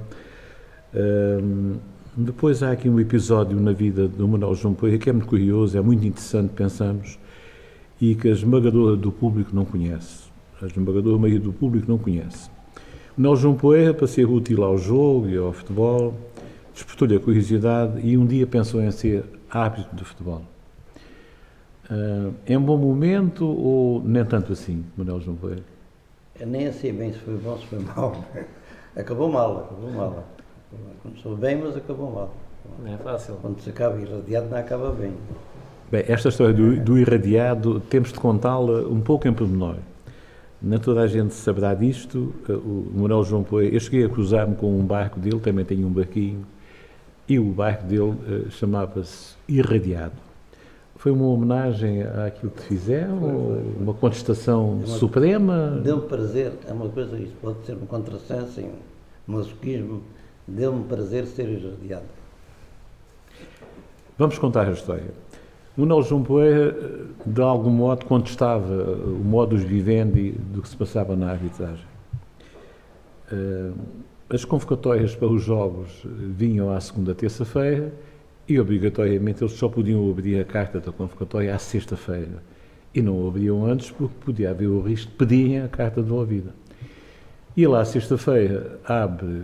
Um, 0.93 1.75
depois 2.19 2.61
há 2.61 2.71
aqui 2.71 2.89
um 2.89 2.99
episódio 2.99 3.57
na 3.59 3.71
vida 3.71 4.05
do 4.05 4.27
Manuel 4.27 4.53
João 4.53 4.73
Poeira 4.73 4.97
que 4.97 5.09
é 5.09 5.13
muito 5.13 5.27
curioso, 5.27 5.77
é 5.77 5.81
muito 5.81 6.05
interessante, 6.05 6.51
pensamos, 6.53 7.17
e 7.99 8.13
que 8.13 8.27
a 8.27 8.31
esmagadora 8.31 8.97
do 8.97 9.09
público 9.09 9.55
não 9.55 9.63
conhece. 9.63 10.29
A 10.61 10.65
esmagadora 10.65 11.17
maioria 11.17 11.39
do 11.39 11.53
público 11.53 11.89
não 11.89 11.97
conhece. 11.97 12.49
Manuel 13.15 13.37
João 13.37 13.55
Poeira, 13.55 13.93
para 13.93 14.05
ser 14.05 14.25
útil 14.25 14.65
ao 14.65 14.77
jogo 14.77 15.29
e 15.29 15.37
ao 15.37 15.53
futebol, 15.53 16.13
despertou-lhe 16.73 17.15
a 17.15 17.19
curiosidade 17.21 18.05
e 18.05 18.17
um 18.17 18.25
dia 18.25 18.45
pensou 18.45 18.81
em 18.81 18.91
ser 18.91 19.23
árbitro 19.49 19.95
de 19.95 20.03
futebol. 20.03 20.41
Uh, 21.89 22.33
é 22.45 22.57
um 22.57 22.61
bom 22.61 22.77
momento 22.77 23.45
ou 23.47 24.03
nem 24.03 24.25
tanto 24.25 24.51
assim, 24.51 24.83
Manuel 24.97 25.21
João 25.21 25.37
Poeira? 25.37 25.63
Eu 26.37 26.47
nem 26.47 26.69
sei 26.73 26.91
bem 26.91 27.13
se 27.13 27.19
foi 27.19 27.37
bom, 27.37 27.57
se 27.57 27.65
foi 27.67 27.79
mal. 27.79 28.25
Acabou 28.95 29.31
mal, 29.31 29.59
acabou 29.59 29.91
mal. 29.91 30.38
Começou 31.01 31.35
bem, 31.35 31.57
mas 31.57 31.75
acabou 31.75 32.11
mal. 32.11 32.33
Não 32.83 32.93
é 32.93 32.97
fácil. 32.97 33.35
Quando 33.41 33.59
se 33.61 33.69
acaba 33.69 33.99
irradiado, 33.99 34.49
não 34.49 34.57
acaba 34.57 34.91
bem. 34.91 35.13
Bem, 35.91 36.03
esta 36.07 36.29
história 36.29 36.53
do, 36.53 36.79
do 36.79 36.99
irradiado, 36.99 37.79
temos 37.79 38.13
de 38.13 38.19
contá-la 38.19 38.81
um 38.87 39.01
pouco 39.01 39.27
em 39.27 39.33
pormenor. 39.33 39.77
Nem 40.61 40.77
toda 40.77 41.01
a 41.01 41.07
gente 41.07 41.33
saberá 41.33 41.73
disto. 41.73 42.33
O 42.47 42.91
Manuel 42.93 43.23
João 43.23 43.43
Poeira, 43.43 43.75
eu 43.75 43.79
cheguei 43.79 44.05
a 44.05 44.09
cruzar-me 44.09 44.55
com 44.55 44.77
um 44.77 44.85
barco 44.85 45.19
dele, 45.19 45.39
também 45.39 45.65
tenho 45.65 45.87
um 45.87 45.91
barquinho, 45.91 46.45
e 47.27 47.39
o 47.39 47.45
barco 47.45 47.85
dele 47.85 48.01
uh, 48.11 48.51
chamava-se 48.51 49.35
Irradiado. 49.47 50.13
Foi 50.95 51.13
uma 51.13 51.27
homenagem 51.27 52.03
àquilo 52.03 52.51
que 52.51 52.61
fizeram? 52.63 53.19
Foi, 53.19 53.29
foi, 53.29 53.39
foi. 53.39 53.83
Uma 53.83 53.93
contestação 53.93 54.71
uma, 54.73 54.87
suprema? 54.87 55.79
Deu 55.81 56.01
prazer, 56.01 56.51
é 56.67 56.73
uma 56.73 56.89
coisa, 56.89 57.17
isso 57.17 57.33
pode 57.41 57.65
ser 57.65 57.73
um 57.73 57.85
contrassenso, 57.85 58.59
um 58.59 58.71
masoquismo, 59.27 60.01
deu-me 60.49 60.83
prazer 60.85 61.25
ser 61.25 61.47
irradiado. 61.47 62.05
Vamos 64.17 64.37
contar 64.37 64.67
a 64.67 64.71
história. 64.71 65.13
O 65.77 66.01
João 66.01 66.23
Poeira, 66.23 66.75
de 67.25 67.41
algum 67.41 67.69
modo, 67.69 68.05
contestava 68.05 68.83
o 68.83 69.23
modus 69.23 69.63
vivendi 69.63 70.31
do 70.31 70.61
que 70.61 70.67
se 70.67 70.75
passava 70.75 71.15
na 71.15 71.31
arbitragem. 71.31 71.85
Eh, 73.31 73.71
as 74.29 74.43
convocatórias 74.43 75.15
para 75.15 75.29
os 75.29 75.41
jogos 75.41 76.03
vinham 76.03 76.69
à 76.69 76.79
segunda 76.81 77.15
terça-feira 77.15 77.93
e, 78.47 78.59
obrigatoriamente, 78.59 79.41
eles 79.41 79.53
só 79.53 79.69
podiam 79.69 80.09
abrir 80.09 80.41
a 80.41 80.43
carta 80.43 80.81
da 80.81 80.91
convocatória 80.91 81.55
à 81.55 81.57
sexta-feira. 81.57 82.43
E 82.93 83.01
não 83.01 83.25
abriam 83.27 83.65
antes 83.65 83.89
porque 83.89 84.15
podia 84.25 84.49
haver 84.49 84.67
o 84.67 84.81
risco 84.81 85.11
de 85.11 85.17
pedirem 85.17 85.61
a 85.61 85.69
carta 85.69 86.01
devolvida. 86.01 86.53
E 87.55 87.65
lá, 87.65 87.85
sexta-feira, 87.85 88.79
abre 88.83 89.43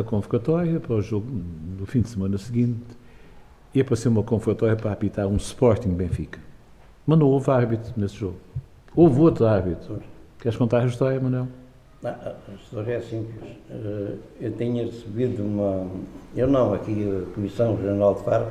a 0.00 0.04
convocatória 0.04 0.80
para 0.80 0.94
o 0.94 1.02
jogo 1.02 1.26
no 1.78 1.86
fim 1.86 2.00
de 2.00 2.08
semana 2.08 2.38
seguinte 2.38 2.84
e 3.74 3.80
apareceu 3.80 4.10
uma 4.10 4.22
convocatória 4.22 4.76
para 4.76 4.92
apitar 4.92 5.26
um 5.26 5.36
Sporting 5.36 5.90
Benfica. 5.90 6.38
Mas 7.06 7.18
não 7.18 7.26
houve 7.26 7.50
árbitro 7.50 7.92
nesse 7.96 8.14
jogo. 8.14 8.36
Houve 8.94 9.20
outro 9.20 9.46
árbitro. 9.46 10.00
Queres 10.38 10.56
contar 10.56 10.82
a 10.82 10.86
história, 10.86 11.20
Manuel? 11.20 11.48
Não, 12.02 12.10
a 12.10 12.54
história 12.62 12.94
é 12.94 13.00
simples. 13.00 13.56
Eh, 13.70 14.14
eu 14.40 14.52
tinha 14.52 14.84
recebido 14.84 15.42
uma. 15.42 15.86
Eu 16.36 16.46
não, 16.46 16.72
aqui 16.72 17.04
a 17.10 17.34
Comissão 17.34 17.76
Regional 17.76 18.14
de 18.14 18.22
Faro, 18.22 18.46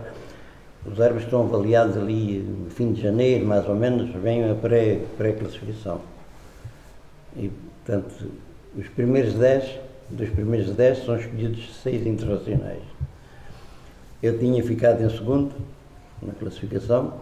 os 0.86 1.00
árbitros 1.00 1.24
estão 1.24 1.44
avaliados 1.44 1.96
ali 1.96 2.40
no 2.40 2.70
fim 2.70 2.92
de 2.92 3.02
janeiro, 3.02 3.46
mais 3.46 3.68
ou 3.70 3.76
menos, 3.76 4.10
vem 4.22 4.50
a 4.50 4.56
pré-classificação. 4.56 5.98
Pré 5.98 7.44
e, 7.44 7.50
portanto, 7.50 8.32
os 8.78 8.88
primeiros 8.90 9.34
10 9.36 9.80
dos 10.14 10.30
primeiros 10.30 10.72
10 10.76 11.06
são 11.06 11.18
escolhidos 11.18 11.76
seis 11.82 12.06
internacionais. 12.06 12.82
Eu 14.22 14.38
tinha 14.40 14.64
ficado 14.64 15.04
em 15.04 15.10
segundo 15.10 15.52
na 16.22 16.34
classificação. 16.34 17.14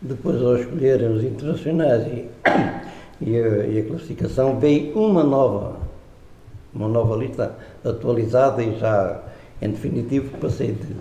Depois, 0.00 0.40
ao 0.42 0.56
escolherem 0.56 1.08
os 1.08 1.22
internacionais 1.22 2.06
e, 2.06 2.28
e, 3.20 3.38
a, 3.38 3.66
e 3.66 3.78
a 3.78 3.84
classificação, 3.86 4.58
veio 4.58 4.98
uma 4.98 5.22
nova, 5.22 5.76
uma 6.74 6.88
nova 6.88 7.16
lista 7.16 7.54
atualizada 7.84 8.62
e 8.62 8.78
já, 8.78 9.22
em 9.62 9.70
definitivo, 9.70 10.36
passei 10.38 10.72
de 10.72 10.96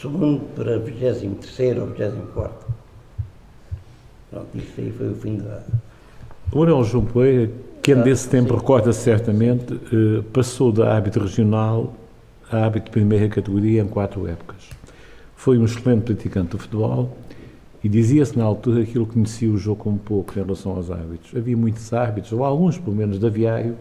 segundo 0.00 0.44
para 0.54 0.78
23 0.78 1.78
ou 1.78 1.86
24. 1.86 2.68
Pronto, 4.30 4.58
isso 4.58 4.80
aí 4.80 4.92
foi 4.92 5.08
o 5.08 5.14
fim 5.14 5.38
da. 5.38 5.62
O 6.52 6.58
Manuel 6.60 6.84
João 6.84 7.04
Poeira 7.04 7.50
quem 7.94 8.02
desse 8.02 8.28
tempo 8.28 8.54
recorda 8.54 8.92
certamente, 8.92 9.72
eh, 9.72 10.22
passou 10.30 10.70
da 10.70 10.94
hábito 10.94 11.20
regional 11.20 11.94
a 12.50 12.66
hábito 12.66 12.84
de 12.86 12.90
primeira 12.90 13.26
categoria 13.30 13.80
em 13.80 13.86
quatro 13.86 14.26
épocas. 14.26 14.68
Foi 15.34 15.56
um 15.56 15.64
excelente 15.64 16.02
praticante 16.02 16.50
do 16.50 16.58
futebol 16.58 17.16
e 17.82 17.88
dizia-se 17.88 18.36
na 18.36 18.44
altura 18.44 18.84
que 18.84 18.98
ele 18.98 19.06
conhecia 19.06 19.50
o 19.50 19.56
jogo 19.56 19.84
como 19.84 19.98
pouco 19.98 20.38
em 20.38 20.42
relação 20.42 20.72
aos 20.72 20.90
árbitros. 20.90 21.34
Havia 21.34 21.56
muitos 21.56 21.90
árbitros, 21.90 22.30
ou 22.34 22.44
alguns 22.44 22.76
pelo 22.76 22.94
menos, 22.94 23.18
de 23.18 23.26
aviário, 23.26 23.74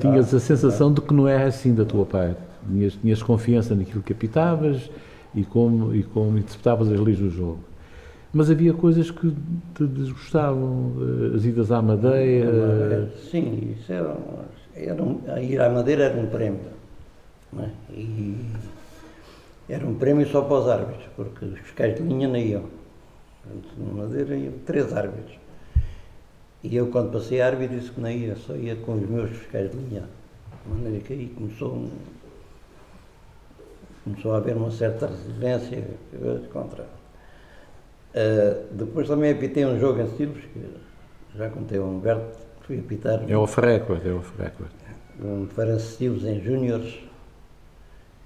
tinhas 0.00 0.34
a 0.34 0.40
sensação 0.40 0.92
de 0.92 1.00
que 1.00 1.14
não 1.14 1.28
era 1.28 1.46
assim 1.46 1.72
da 1.72 1.84
tua 1.84 2.04
parte. 2.04 2.40
Tinhas, 2.66 2.94
tinhas 2.94 3.22
confiança 3.22 3.76
naquilo 3.76 4.02
que 4.02 4.12
apitavas 4.12 4.90
e 5.32 5.44
como, 5.44 5.94
e 5.94 6.02
como 6.02 6.36
interpretavas 6.36 6.90
as 6.90 6.98
leis 6.98 7.18
do 7.18 7.30
jogo 7.30 7.60
mas 8.34 8.50
havia 8.50 8.74
coisas 8.74 9.12
que 9.12 9.32
te 9.76 9.86
desgostavam, 9.86 10.92
as 11.36 11.44
idas 11.44 11.70
à 11.70 11.80
Madeira. 11.80 13.08
Sim, 13.30 13.76
isso 13.78 13.92
era, 13.92 14.16
era 14.74 15.00
um, 15.00 15.20
a 15.28 15.40
ir 15.40 15.60
à 15.60 15.70
Madeira 15.70 16.06
era 16.06 16.20
um 16.20 16.26
prémio. 16.26 16.74
É? 17.56 17.68
E 17.92 18.36
era 19.68 19.86
um 19.86 19.94
prémio 19.94 20.26
só 20.26 20.42
para 20.42 20.58
os 20.58 20.68
árbitros, 20.68 21.08
porque 21.14 21.44
os 21.44 21.58
fiscais 21.60 21.94
de 21.94 22.02
linha 22.02 22.26
não 22.26 22.36
iam. 22.36 22.64
Na 23.78 24.02
Madeira 24.02 24.34
iam 24.34 24.54
três 24.66 24.92
árbitros. 24.92 25.38
E 26.64 26.74
eu, 26.74 26.88
quando 26.88 27.12
passei 27.12 27.40
árbitro, 27.40 27.78
disse 27.78 27.92
que 27.92 28.00
não 28.00 28.10
ia, 28.10 28.34
só 28.34 28.56
ia 28.56 28.74
com 28.74 28.94
os 28.94 29.08
meus 29.08 29.30
fiscais 29.30 29.70
de 29.70 29.76
linha. 29.76 30.02
De 30.64 30.72
maneira 30.72 31.04
que 31.04 31.12
aí 31.12 31.28
começou, 31.28 31.88
começou 34.02 34.34
a 34.34 34.38
haver 34.38 34.56
uma 34.56 34.72
certa 34.72 35.06
resiliência 35.06 35.84
contra 36.52 36.84
Uh, 38.14 38.64
depois 38.70 39.08
também 39.08 39.32
apitei 39.32 39.66
um 39.66 39.78
jogo 39.78 40.00
em 40.00 40.08
Silves, 40.16 40.44
que 40.52 40.60
já 41.36 41.50
contei 41.50 41.78
ao 41.78 41.86
Humberto, 41.86 42.38
fui 42.60 42.78
apitar. 42.78 43.24
É 43.28 43.36
o 43.36 43.46
Frequent, 43.46 44.06
é 44.06 44.12
o 44.12 44.22
Frequent. 44.22 44.70
Um 45.20 45.46
Farense 45.46 45.96
Silves 45.96 46.24
em 46.24 46.40
Júniores, 46.40 47.00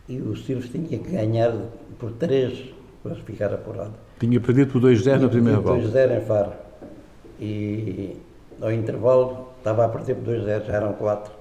e 0.09 0.19
o 0.21 0.37
Silves 0.37 0.71
tinha 0.71 0.99
que 0.99 1.11
ganhar 1.11 1.55
por 1.99 2.13
3 2.13 2.75
para 3.03 3.15
ficar 3.17 3.53
apurado. 3.53 3.95
Tinha 4.19 4.41
perdido 4.41 4.73
por 4.73 4.83
2-0 4.83 5.21
na 5.21 5.29
primeira 5.29 5.61
bola. 5.61 5.79
2-0 5.79 6.19
em 6.19 6.25
Faro. 6.25 6.53
E 7.41 8.17
ao 8.61 8.73
intervalo 8.73 9.49
estava 9.59 9.85
a 9.85 9.89
perder 9.89 10.17
por 10.17 10.35
2-0, 10.35 10.67
já 10.67 10.73
eram 10.75 10.93
4. 10.95 11.38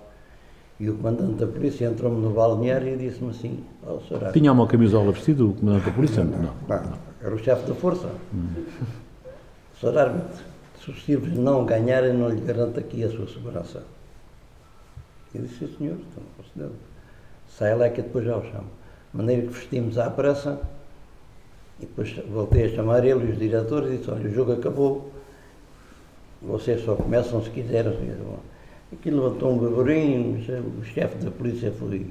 E 0.79 0.89
o 0.89 0.95
comandante 0.95 1.33
da 1.33 1.47
polícia 1.47 1.85
entrou-me 1.85 2.21
no 2.21 2.29
balneário 2.31 2.93
e 2.93 2.97
disse-me 2.97 3.31
assim: 3.31 3.63
oh, 3.85 4.31
Tinha 4.31 4.51
uma 4.51 4.67
camisola 4.67 5.11
vestida 5.11 5.43
o 5.43 5.53
comandante 5.53 5.85
da 5.85 5.91
polícia? 5.91 6.23
Não. 6.23 6.39
não. 6.39 6.53
não 6.67 7.07
era 7.21 7.33
o 7.33 7.39
chefe 7.39 7.67
da 7.67 7.75
força. 7.75 8.09
Hum. 8.33 8.65
Sr. 9.79 9.97
árbitro, 9.97 10.43
se 10.79 10.91
os 10.91 11.03
Silves 11.03 11.33
não 11.37 11.65
ganharem, 11.65 12.13
não 12.13 12.29
lhe 12.29 12.41
garanto 12.41 12.79
aqui 12.79 13.03
a 13.03 13.09
sua 13.09 13.27
segurança. 13.27 13.83
Eu 15.33 15.41
disse, 15.41 15.67
sim 15.67 15.75
senhor, 15.77 15.97
então 15.97 16.23
posso 16.37 16.71
Sai 17.49 17.75
lá 17.75 17.89
que 17.89 18.01
depois 18.01 18.25
já 18.25 18.37
o 18.37 18.41
chamo. 18.43 18.67
De 19.11 19.17
maneira 19.17 19.41
que 19.43 19.49
vestimos 19.49 19.97
à 19.97 20.09
pressa 20.09 20.59
e 21.79 21.85
depois 21.85 22.15
voltei 22.31 22.65
a 22.65 22.75
chamar 22.75 23.03
ele 23.03 23.25
e 23.25 23.31
os 23.31 23.37
diretores 23.37 23.91
e 23.91 23.97
disse, 23.97 24.09
olha, 24.09 24.27
o 24.27 24.33
jogo 24.33 24.53
acabou, 24.53 25.11
vocês 26.41 26.83
só 26.83 26.95
começam 26.95 27.43
se 27.43 27.49
quiserem. 27.49 27.93
Aquilo 28.91 29.23
levantou 29.23 29.53
um 29.53 29.57
burburinho, 29.57 30.39
o 30.79 30.83
chefe 30.83 31.17
da 31.17 31.29
polícia 31.29 31.71
foi, 31.71 32.07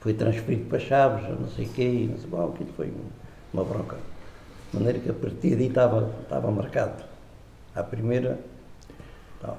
foi 0.00 0.12
transferido 0.14 0.64
para 0.64 0.78
Chaves, 0.78 1.28
não 1.38 1.48
sei 1.48 1.66
o 1.66 1.68
quê, 1.68 2.08
não 2.10 2.18
sei, 2.18 2.30
bom, 2.30 2.52
aquilo 2.52 2.70
foi 2.76 2.92
uma 3.54 3.64
bronca. 3.64 3.96
De 4.72 4.78
maneira 4.78 4.98
que 4.98 5.10
a 5.10 5.14
partir 5.14 5.56
daí 5.56 5.68
estava, 5.68 6.10
estava 6.22 6.50
marcado. 6.50 7.04
À 7.74 7.82
primeira, 7.82 8.40
estava, 9.36 9.58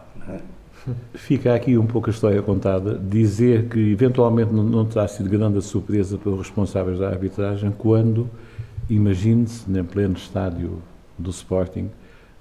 Fica 1.13 1.53
aqui 1.53 1.77
um 1.77 1.85
pouco 1.85 2.09
a 2.09 2.13
história 2.13 2.41
contada, 2.41 2.97
dizer 2.97 3.69
que 3.69 3.79
eventualmente 3.91 4.51
não, 4.51 4.63
não 4.63 4.85
terá 4.85 5.07
sido 5.07 5.29
grande 5.29 5.57
a 5.57 5.61
surpresa 5.61 6.17
para 6.17 6.31
os 6.31 6.39
responsáveis 6.39 6.99
da 6.99 7.09
arbitragem 7.09 7.71
quando, 7.71 8.29
imagine-se, 8.89 9.69
em 9.69 9.83
pleno 9.83 10.15
estádio 10.15 10.81
do 11.17 11.29
Sporting, 11.29 11.89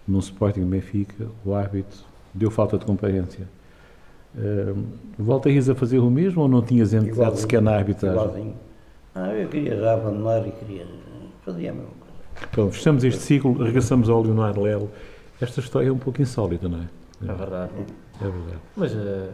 num 0.06 0.18
Sporting 0.18 0.64
Benfica, 0.64 1.28
o 1.44 1.54
árbitro 1.54 1.98
deu 2.32 2.50
falta 2.50 2.78
de 2.78 2.84
comparência. 2.84 3.46
Uh, 4.34 4.84
voltarias 5.18 5.68
a 5.68 5.74
fazer 5.74 5.98
o 5.98 6.08
mesmo 6.10 6.42
ou 6.42 6.48
não 6.48 6.62
tinhas 6.62 6.92
entrado 6.94 7.36
sequer 7.36 7.60
na 7.60 7.72
arbitragem? 7.74 8.20
Igualzinho. 8.20 8.54
Ah, 9.14 9.32
eu 9.34 9.48
queria 9.48 9.76
já 9.76 9.94
abandonar 9.94 10.46
e 10.46 10.52
queria. 10.52 10.86
Fazia 11.44 11.70
a 11.70 11.74
mesma 11.74 11.88
coisa. 11.98 12.48
Pronto, 12.52 12.72
fechamos 12.72 13.02
este 13.02 13.20
ciclo, 13.20 13.52
regressamos 13.62 14.08
ao 14.08 14.22
Leonardo 14.22 14.60
Lelo. 14.60 14.90
Esta 15.40 15.60
história 15.60 15.88
é 15.88 15.92
um 15.92 15.98
pouco 15.98 16.22
insólita, 16.22 16.68
não 16.68 16.78
é? 16.78 16.88
É 17.28 17.34
verdade. 17.34 17.72
É 18.20 18.24
verdade. 18.24 18.58
Mas 18.76 18.94
a 18.94 19.28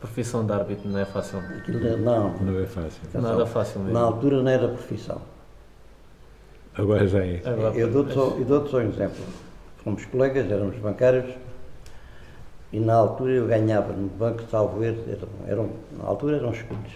profissão 0.00 0.44
de 0.44 0.52
árbitro 0.52 0.88
não 0.90 0.98
é 0.98 1.04
fácil. 1.04 1.38
Aquilo, 1.38 1.96
não, 1.98 2.34
Não 2.38 2.60
é 2.60 2.66
fácil. 2.66 3.00
Nada 3.14 3.46
fácil 3.46 3.80
mesmo. 3.80 3.94
na 3.94 4.00
altura 4.00 4.42
não 4.42 4.50
era 4.50 4.68
profissão. 4.68 5.22
Agora 6.74 7.06
já 7.06 7.24
é. 7.24 7.40
Agora, 7.44 7.74
Eu 7.76 7.90
dou-te 7.90 8.12
só, 8.12 8.34
eu 8.38 8.44
dou 8.44 8.66
só 8.66 8.78
um 8.78 8.88
exemplo. 8.88 9.22
Fomos 9.84 10.04
colegas, 10.06 10.50
éramos 10.50 10.76
bancários, 10.76 11.34
e 12.72 12.80
na 12.80 12.94
altura 12.94 13.32
eu 13.32 13.46
ganhava 13.46 13.92
no 13.92 14.08
banco, 14.08 14.42
salvo 14.50 14.82
erro, 14.82 15.02
eram, 15.08 15.28
eram, 15.46 15.70
na 15.98 16.04
altura 16.04 16.36
eram 16.38 16.52
escudos. 16.52 16.92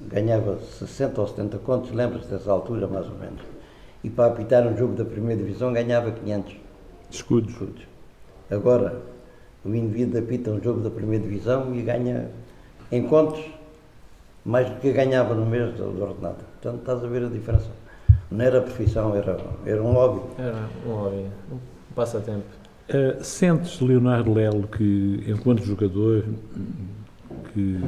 Ganhava 0.00 0.58
60 0.58 1.20
ou 1.20 1.28
70 1.28 1.58
contos, 1.58 1.92
lembras-te 1.92 2.28
dessa 2.28 2.50
altura 2.50 2.86
mais 2.86 3.06
ou 3.06 3.14
menos. 3.16 3.40
E 4.02 4.10
para 4.10 4.32
apitar 4.32 4.66
um 4.66 4.76
jogo 4.76 4.94
da 4.94 5.04
primeira 5.04 5.42
divisão 5.42 5.72
ganhava 5.72 6.10
500 6.10 6.56
Escudos. 7.10 7.52
escudos. 7.52 7.82
Agora, 8.50 9.00
o 9.64 9.68
indivíduo 9.74 10.18
apita 10.20 10.50
um 10.50 10.60
jogo 10.60 10.80
da 10.80 10.90
primeira 10.90 11.22
divisão 11.22 11.74
e 11.74 11.82
ganha 11.82 12.30
em 12.90 13.06
contos 13.06 13.44
mais 14.44 14.68
do 14.70 14.76
que 14.80 14.90
ganhava 14.92 15.34
no 15.34 15.44
mês 15.44 15.74
do 15.74 15.92
do 15.92 16.02
ordenado. 16.02 16.38
Portanto, 16.60 16.80
estás 16.80 17.04
a 17.04 17.06
ver 17.06 17.24
a 17.24 17.28
diferença. 17.28 17.68
Não 18.30 18.44
era 18.44 18.60
profissão, 18.62 19.14
era, 19.14 19.36
era 19.66 19.82
um 19.82 19.92
hobby. 19.92 20.20
Era 20.38 20.56
um 20.86 20.92
hobby, 20.94 21.26
um 21.52 21.58
passatempo. 21.94 22.59
Uh, 22.92 23.22
sentes, 23.22 23.80
Leonardo 23.80 24.32
Lelo, 24.34 24.66
que 24.66 25.22
enquanto 25.28 25.62
jogador, 25.62 26.24
que 27.54 27.78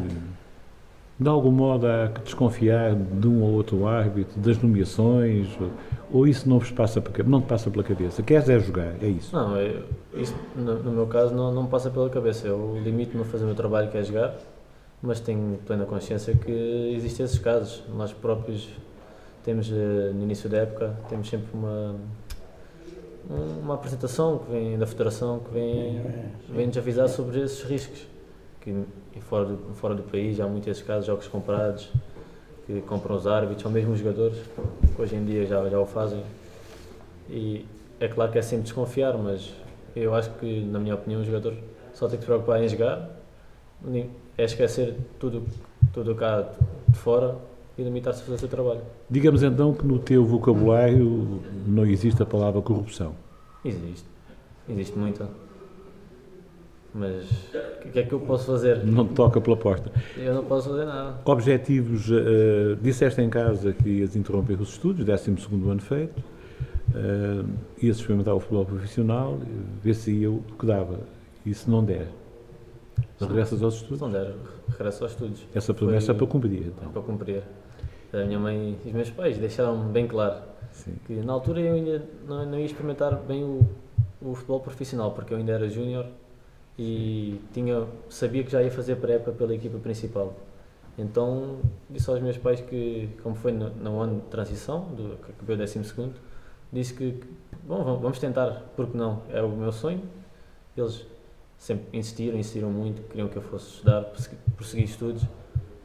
de 1.19 1.29
algum 1.29 1.51
modo 1.51 1.87
há 1.87 2.09
que 2.09 2.21
desconfiar 2.23 2.95
de 2.95 3.27
um 3.29 3.43
ou 3.43 3.53
outro 3.53 3.87
árbitro, 3.87 4.39
das 4.41 4.59
nomeações, 4.63 5.49
ou, 5.61 5.71
ou 6.13 6.27
isso 6.27 6.49
não 6.49 6.59
vos 6.59 6.71
passa 6.71 7.01
pela, 7.01 7.29
não 7.29 7.41
te 7.41 7.47
passa 7.47 7.71
pela 7.71 7.83
cabeça? 7.83 8.23
Queres 8.23 8.49
é 8.49 8.59
jogar, 8.61 8.95
é 9.03 9.07
isso? 9.09 9.35
Não, 9.35 9.57
eu, 9.57 9.83
isso 10.15 10.35
no, 10.57 10.83
no 10.83 10.93
meu 10.93 11.07
caso 11.07 11.35
não, 11.35 11.53
não 11.53 11.67
passa 11.67 11.91
pela 11.91 12.09
cabeça. 12.09 12.47
Eu 12.47 12.79
limito-me 12.83 13.23
a 13.23 13.27
fazer 13.27 13.45
o 13.45 13.47
meu 13.49 13.57
trabalho 13.57 13.91
que 13.91 13.99
é 13.99 14.03
jogar, 14.05 14.35
mas 15.03 15.19
tenho 15.21 15.59
plena 15.67 15.85
consciência 15.85 16.35
que 16.35 16.93
existem 16.97 17.25
esses 17.25 17.39
casos. 17.39 17.83
Nós 17.97 18.13
próprios 18.13 18.69
temos, 19.45 19.69
eh, 19.71 20.13
no 20.15 20.23
início 20.23 20.49
da 20.49 20.59
época, 20.59 20.95
temos 21.09 21.29
sempre 21.29 21.49
uma, 21.53 21.91
um- 21.93 21.99
uma 23.29 23.75
apresentação 23.75 24.39
que 24.39 24.51
vem 24.51 24.79
da 24.79 24.87
Federação 24.87 25.41
que 25.41 25.51
vem, 25.53 26.03
vem 26.49 26.67
nos 26.67 26.77
avisar 26.77 27.09
sobre 27.09 27.41
esses 27.41 27.63
riscos. 27.63 28.07
Que 28.61 28.85
fora 29.21 29.45
do, 29.47 29.75
fora 29.75 29.95
do 29.95 30.03
país 30.05 30.39
há 30.39 30.47
muitos 30.47 30.69
esses 30.69 30.83
casos, 30.83 31.07
jogos 31.07 31.27
comprados, 31.27 31.91
que 32.67 32.81
compram 32.83 33.17
os 33.17 33.27
árbitros, 33.27 33.65
ou 33.65 33.71
mesmo 33.73 33.93
os 33.93 33.99
jogadores, 33.99 34.39
que 34.95 35.03
hoje 35.03 35.17
em 35.17 35.25
dia 35.25 35.45
já, 35.47 35.69
já 35.69 35.81
o 35.81 35.87
fazem. 35.87 36.23
E 37.29 37.67
é 37.99 38.07
claro 38.07 38.31
que 38.31 38.39
é 38.39 38.43
sempre 38.43 38.65
desconfiar, 38.65 39.17
mas 39.19 39.53
eu 39.97 40.15
acho 40.15 40.31
que, 40.35 40.61
na 40.61 40.79
minha 40.79 40.95
opinião, 40.95 41.21
o 41.21 41.25
jogador 41.25 41.55
só 41.93 42.07
tem 42.07 42.19
que 42.19 42.25
se 42.25 42.27
preocupar 42.27 42.63
em 42.63 42.69
jogar, 42.69 43.11
é 44.39 44.45
esquecer 44.45 44.97
tudo 45.19 45.45
tudo 45.93 46.15
cá 46.15 46.49
de 46.89 46.99
fora 46.99 47.37
e 47.79 47.83
limitar-se 47.83 48.21
a 48.21 48.25
fazer 48.25 48.37
o 48.37 48.39
seu 48.39 48.49
trabalho. 48.49 48.81
Digamos 49.11 49.43
então 49.43 49.73
que 49.73 49.87
no 49.87 49.99
teu 49.99 50.25
vocabulário 50.25 51.41
não 51.67 51.87
existe 51.87 52.23
a 52.23 52.27
palavra 52.27 52.61
corrupção. 52.61 53.15
Existe, 53.65 54.07
existe 54.69 54.99
muita. 54.99 55.29
Mas 56.95 57.25
o 57.87 57.89
que 57.91 57.99
é 58.01 58.03
que 58.03 58.13
eu 58.13 58.21
posso 58.21 58.45
fazer? 58.47 58.85
Não 58.85 59.07
te 59.09 59.15
toca 59.15 59.41
pela 59.41 59.57
porta. 59.57 59.91
Eu 60.17 60.35
não 60.35 60.45
posso 60.45 60.69
fazer 60.69 60.85
nada. 60.85 61.21
Objetivos, 61.25 62.11
eh, 62.11 62.77
disseste 62.83 63.21
em 63.23 63.31
casa 63.31 63.73
que 63.73 63.89
ias 63.89 64.15
interromper 64.15 64.61
os 64.61 64.73
estudos, 64.73 65.03
12 65.03 65.31
ano 65.71 65.81
feito, 65.81 66.19
uh, 66.95 67.49
ias 67.83 67.97
experimentar 67.97 68.35
o 68.35 68.41
futebol 68.41 68.67
profissional, 68.67 69.39
ver 69.83 69.95
se 69.95 70.11
ia 70.13 70.31
o 70.31 70.43
que 70.59 70.67
dava. 70.67 71.01
E 71.47 71.55
se 71.55 71.71
não 71.71 71.83
der, 71.83 72.09
regressas 73.19 73.63
aos 73.63 73.75
Se 73.75 73.81
estudos. 73.83 74.03
não 74.03 74.11
der, 74.11 74.35
regresso 74.69 75.03
aos 75.05 75.13
estudos. 75.13 75.43
Essa 75.55 75.73
promessa 75.73 76.13
é 76.13 76.15
Foi- 76.15 76.27
para 76.27 76.27
cumprir, 76.27 76.67
então. 76.67 76.93
Para 76.93 77.03
cumprir. 77.03 77.43
A 78.13 78.25
minha 78.25 78.39
mãe 78.39 78.79
e 78.85 78.89
os 78.89 78.93
meus 78.93 79.11
pais 79.11 79.39
deixaram-me 79.39 79.91
bem 79.91 80.07
claro 80.07 80.43
Sim. 80.71 80.97
que 81.07 81.15
na 81.15 81.33
altura 81.33 81.61
eu 81.61 81.75
ainda 81.75 82.05
não, 82.27 82.45
não 82.45 82.59
ia 82.59 82.67
experimentar 82.67 83.17
bem 83.17 83.43
o, 83.43 83.67
o 84.21 84.35
futebol 84.35 84.61
profissional, 84.61 85.13
porque 85.13 85.33
eu 85.33 85.39
ainda 85.39 85.53
era 85.53 85.69
júnior 85.69 86.07
e 86.79 87.41
tinha, 87.53 87.87
sabia 88.11 88.45
que 88.45 88.51
já 88.51 88.63
ia 88.63 88.71
fazer 88.71 88.97
pré-época 88.97 89.33
pela 89.33 89.55
equipa 89.55 89.79
principal. 89.79 90.35
Então 90.99 91.61
disse 91.89 92.11
aos 92.11 92.21
meus 92.21 92.37
pais 92.37 92.61
que, 92.61 93.09
como 93.23 93.35
foi 93.35 93.53
no, 93.53 93.71
no 93.71 94.01
ano 94.01 94.21
de 94.21 94.27
transição, 94.27 94.81
do, 94.95 95.17
que 95.25 95.33
acabei 95.33 95.57
o 95.57 95.59
12 95.59 95.83
segundo, 95.85 96.15
disse 96.71 96.93
que, 96.93 97.19
bom, 97.65 97.83
vamos- 97.83 98.19
tentar, 98.19 98.63
porque 98.77 98.97
não, 98.97 99.23
é 99.31 99.41
o 99.43 99.49
meu 99.49 99.73
sonho. 99.73 100.03
Eles 100.77 101.07
sempre 101.57 101.99
insistiram, 101.99 102.39
insistiram 102.39 102.71
muito, 102.71 103.03
queriam 103.09 103.29
que 103.29 103.37
eu 103.37 103.43
fosse 103.43 103.69
estudar, 103.69 104.13
prosseguir 104.57 104.85
estudos, 104.85 105.23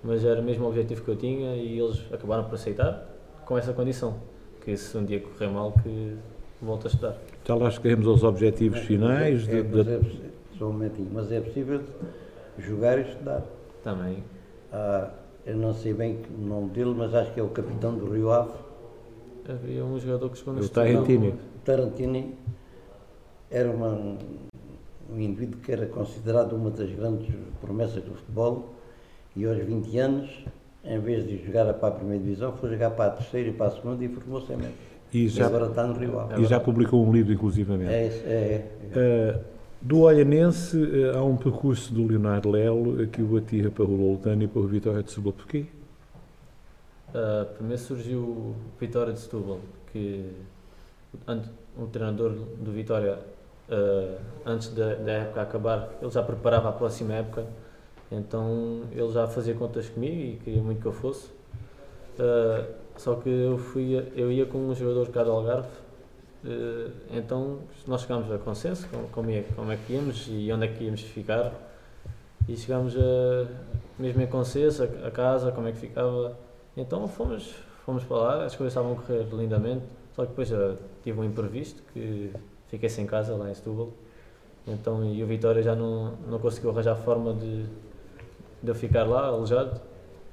mas 0.04 0.24
era 0.24 0.42
mesmo 0.42 0.66
o 0.66 0.70
objetivo 0.70 1.04
que 1.04 1.10
eu 1.10 1.16
tinha 1.16 1.56
e 1.56 1.80
eles 1.80 2.02
acabaram 2.12 2.44
por 2.46 2.56
aceitar 2.56 3.08
com 3.46 3.58
essa 3.58 3.74
condição, 3.74 4.16
que 4.64 4.76
se 4.78 4.98
um 4.98 5.04
dia 5.06 5.20
correr 5.20 5.48
mal 5.50 5.72
que 5.84 6.16
volto 6.62 6.88
a 6.88 6.90
estudar. 6.90 7.18
Já 7.46 7.56
lá 7.56 7.70
chegaremos 7.72 8.08
aos 8.08 8.24
objetivos 8.24 8.80
finais. 8.80 9.48
É, 9.48 9.62
de- 9.62 9.76
mas 9.76 9.86
de- 9.86 9.94
é 9.94 9.98
possi- 9.98 10.22
só 10.58 10.66
um 10.66 10.72
momentinho, 10.74 11.10
mas 11.14 11.32
é 11.32 11.40
possível 11.42 11.82
jogar 12.60 12.98
e 13.00 13.02
estudar. 13.04 13.44
Também. 13.84 14.24
Ah, 14.74 15.10
eu 15.46 15.56
não 15.56 15.74
sei 15.74 15.94
bem 15.94 16.20
o 16.38 16.42
nome 16.42 16.70
dele, 16.72 16.94
mas 16.98 17.14
acho 17.16 17.34
que 17.34 17.40
é 17.40 17.44
o 17.44 17.48
capitão 17.50 17.96
do 17.98 18.12
Rio 18.12 18.32
Ave, 18.32 18.52
Havia 19.50 19.86
um 19.86 19.98
jogador 19.98 20.30
que 20.30 20.38
chegou 20.40 20.56
no 20.56 20.62
Setúbal. 20.64 20.84
Tarantini. 20.92 21.34
Tarantini. 21.64 22.36
Era 23.50 23.72
uma, 23.72 23.88
um 25.10 25.18
indivíduo 25.22 25.62
que 25.62 25.72
era 25.72 25.86
considerado 25.86 26.52
uma 26.54 26.70
das 26.70 26.90
grandes 26.92 27.34
promessas 27.62 28.04
do 28.04 28.14
futebol 28.14 28.74
e 29.38 29.46
aos 29.46 29.58
20 29.64 30.00
anos, 30.00 30.30
em 30.84 31.00
vez 31.00 31.28
de 31.28 31.46
jogar 31.46 31.72
para 31.76 31.90
a 31.90 31.92
primeira 31.92 32.24
divisão, 32.24 32.52
foi 32.54 32.72
jogar 32.72 32.90
para 32.92 33.06
a 33.06 33.10
terceira 33.12 33.50
e 33.50 33.54
para 33.54 33.68
a 33.68 33.72
segunda 33.72 34.04
e 34.04 34.10
formou-se 34.10 34.52
em. 34.52 34.58
E 35.14 35.26
E 35.26 35.30
já, 35.30 35.46
agora 35.46 35.68
está 35.68 35.86
no 35.86 35.94
Rio 35.94 36.20
Ave. 36.20 36.42
e 36.42 36.46
já 36.46 36.60
publicou 36.60 37.06
um 37.06 37.14
livro, 37.14 37.32
inclusivamente. 37.32 37.94
É, 37.94 38.08
isso, 38.08 38.24
é, 38.26 38.66
é. 38.94 39.38
Uh, 39.38 39.40
do 39.80 40.00
Olhanense 40.02 40.76
uh, 40.76 41.18
há 41.18 41.24
um 41.24 41.38
percurso 41.38 41.94
do 41.94 42.06
Leonardo 42.08 42.50
Lelo 42.50 43.04
uh, 43.04 43.08
que 43.08 43.22
o 43.22 43.38
atira 43.38 43.70
para 43.70 43.86
o 43.86 43.96
Loutano 43.96 44.44
e 44.44 44.48
para 44.48 44.60
o 44.60 44.68
Vitória 44.68 45.04
de 45.04 45.10
Setúbal. 45.12 45.34
Porquê? 45.34 45.66
Ah, 47.14 47.46
primeiro 47.56 47.82
surgiu 47.82 48.20
o 48.20 48.56
Vitória 48.80 49.14
de 49.14 49.20
Setúbal, 49.20 49.60
que 49.94 50.30
o 51.78 51.88
treinador 51.88 52.32
do 52.32 52.72
Vitória, 52.72 53.18
antes 54.46 54.74
da, 54.74 54.96
da 54.96 55.12
época 55.14 55.42
acabar, 55.42 55.90
ele 56.02 56.12
já 56.12 56.22
preparava 56.22 56.68
a 56.68 56.72
próxima 56.74 57.14
época, 57.14 57.46
então 58.12 58.84
ele 58.92 59.12
já 59.12 59.28
fazia 59.28 59.54
contas 59.54 59.90
comigo 59.90 60.16
e 60.16 60.40
queria 60.44 60.62
muito 60.62 60.82
que 60.82 60.88
eu 60.88 60.94
fosse. 60.94 61.30
Ah, 62.20 62.66
só 62.98 63.16
que 63.16 63.30
eu, 63.30 63.58
fui, 63.58 63.96
eu 64.16 64.32
ia 64.32 64.46
com 64.46 64.58
um 64.58 64.76
jogador 64.76 65.10
cá 65.10 65.24
do 65.24 65.32
Algarve, 65.32 65.68
ah, 66.46 66.92
então 67.12 67.60
nós 67.86 68.02
chegámos 68.02 68.32
a 68.32 68.38
consenso 68.38 68.88
como, 69.12 69.30
é, 69.30 69.44
como 69.56 69.72
é 69.72 69.78
que 69.78 69.94
íamos 69.94 70.28
e 70.30 70.52
onde 70.52 70.66
é 70.66 70.68
que 70.68 70.84
íamos 70.84 71.02
ficar. 71.02 71.54
E 72.48 72.56
chegámos 72.56 72.96
a, 72.96 73.48
mesmo 74.00 74.22
em 74.22 74.28
consenso, 74.28 74.84
a, 74.84 75.08
a 75.08 75.12
casa, 75.12 75.52
como 75.52 75.68
é 75.68 75.72
que 75.72 75.80
ficava. 75.80 76.38
Então 76.76 77.08
fomos, 77.08 77.54
fomos 77.86 78.04
para 78.04 78.18
lá, 78.18 78.46
as 78.46 78.56
coisas 78.56 78.72
estavam 78.72 78.94
a 78.94 78.96
correr 78.96 79.28
lindamente, 79.34 79.84
só 80.16 80.24
que 80.24 80.30
depois 80.30 80.52
ah, 80.54 80.76
tive 81.04 81.20
um 81.20 81.24
imprevisto 81.24 81.84
que 81.94 82.32
fiquei 82.70 82.90
sem 82.90 83.06
casa 83.06 83.36
lá 83.36 83.50
em 83.50 83.54
Setúbal. 83.54 83.92
Então, 84.68 85.06
e 85.06 85.24
o 85.24 85.28
Vitória 85.28 85.64
já 85.64 85.76
não, 85.76 86.14
não 86.28 86.40
conseguiu 86.40 86.72
arranjar 86.72 86.96
forma 86.96 87.34
de, 87.34 87.66
de 88.62 88.70
eu 88.70 88.76
ficar 88.76 89.04
lá 89.08 89.26
alojado, 89.28 89.80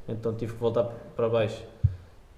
então 0.09 0.35
tive 0.35 0.53
que 0.55 0.59
voltar 0.61 0.85
para 1.17 1.29
baixo. 1.29 1.63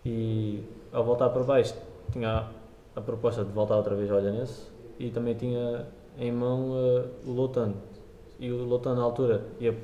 E 0.05 0.63
ao 0.93 1.05
voltar 1.05 1.29
para 1.31 1.43
baixo 1.43 1.75
tinha 2.13 2.49
a, 2.95 3.01
proposta 3.01 3.45
de 3.45 3.51
voltar 3.51 3.77
outra 3.77 3.95
vez 3.95 4.11
ao 4.11 4.19
Olhanense 4.19 4.69
e 4.99 5.11
também 5.11 5.35
tinha 5.35 5.87
em 6.19 6.31
mão 6.33 6.73
ah, 6.75 7.07
o 7.27 7.33
Loutano. 7.33 7.77
E 8.39 8.51
o 8.51 8.65
Loutano 8.65 8.97
na 8.97 9.03
altura 9.03 9.43
ia, 9.61 9.77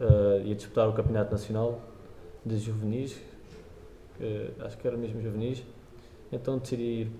ah, 0.00 0.38
ia 0.44 0.54
disputar 0.54 0.88
o 0.88 0.92
Campeonato 0.92 1.32
Nacional 1.32 1.80
de 2.44 2.58
Juvenis, 2.58 3.18
que 4.18 4.50
acho 4.60 4.76
que 4.78 4.86
era 4.86 4.96
mesmo 4.96 5.20
Juvenis, 5.20 5.64
então 6.30 6.58
decidi 6.58 6.82
ir 6.82 7.12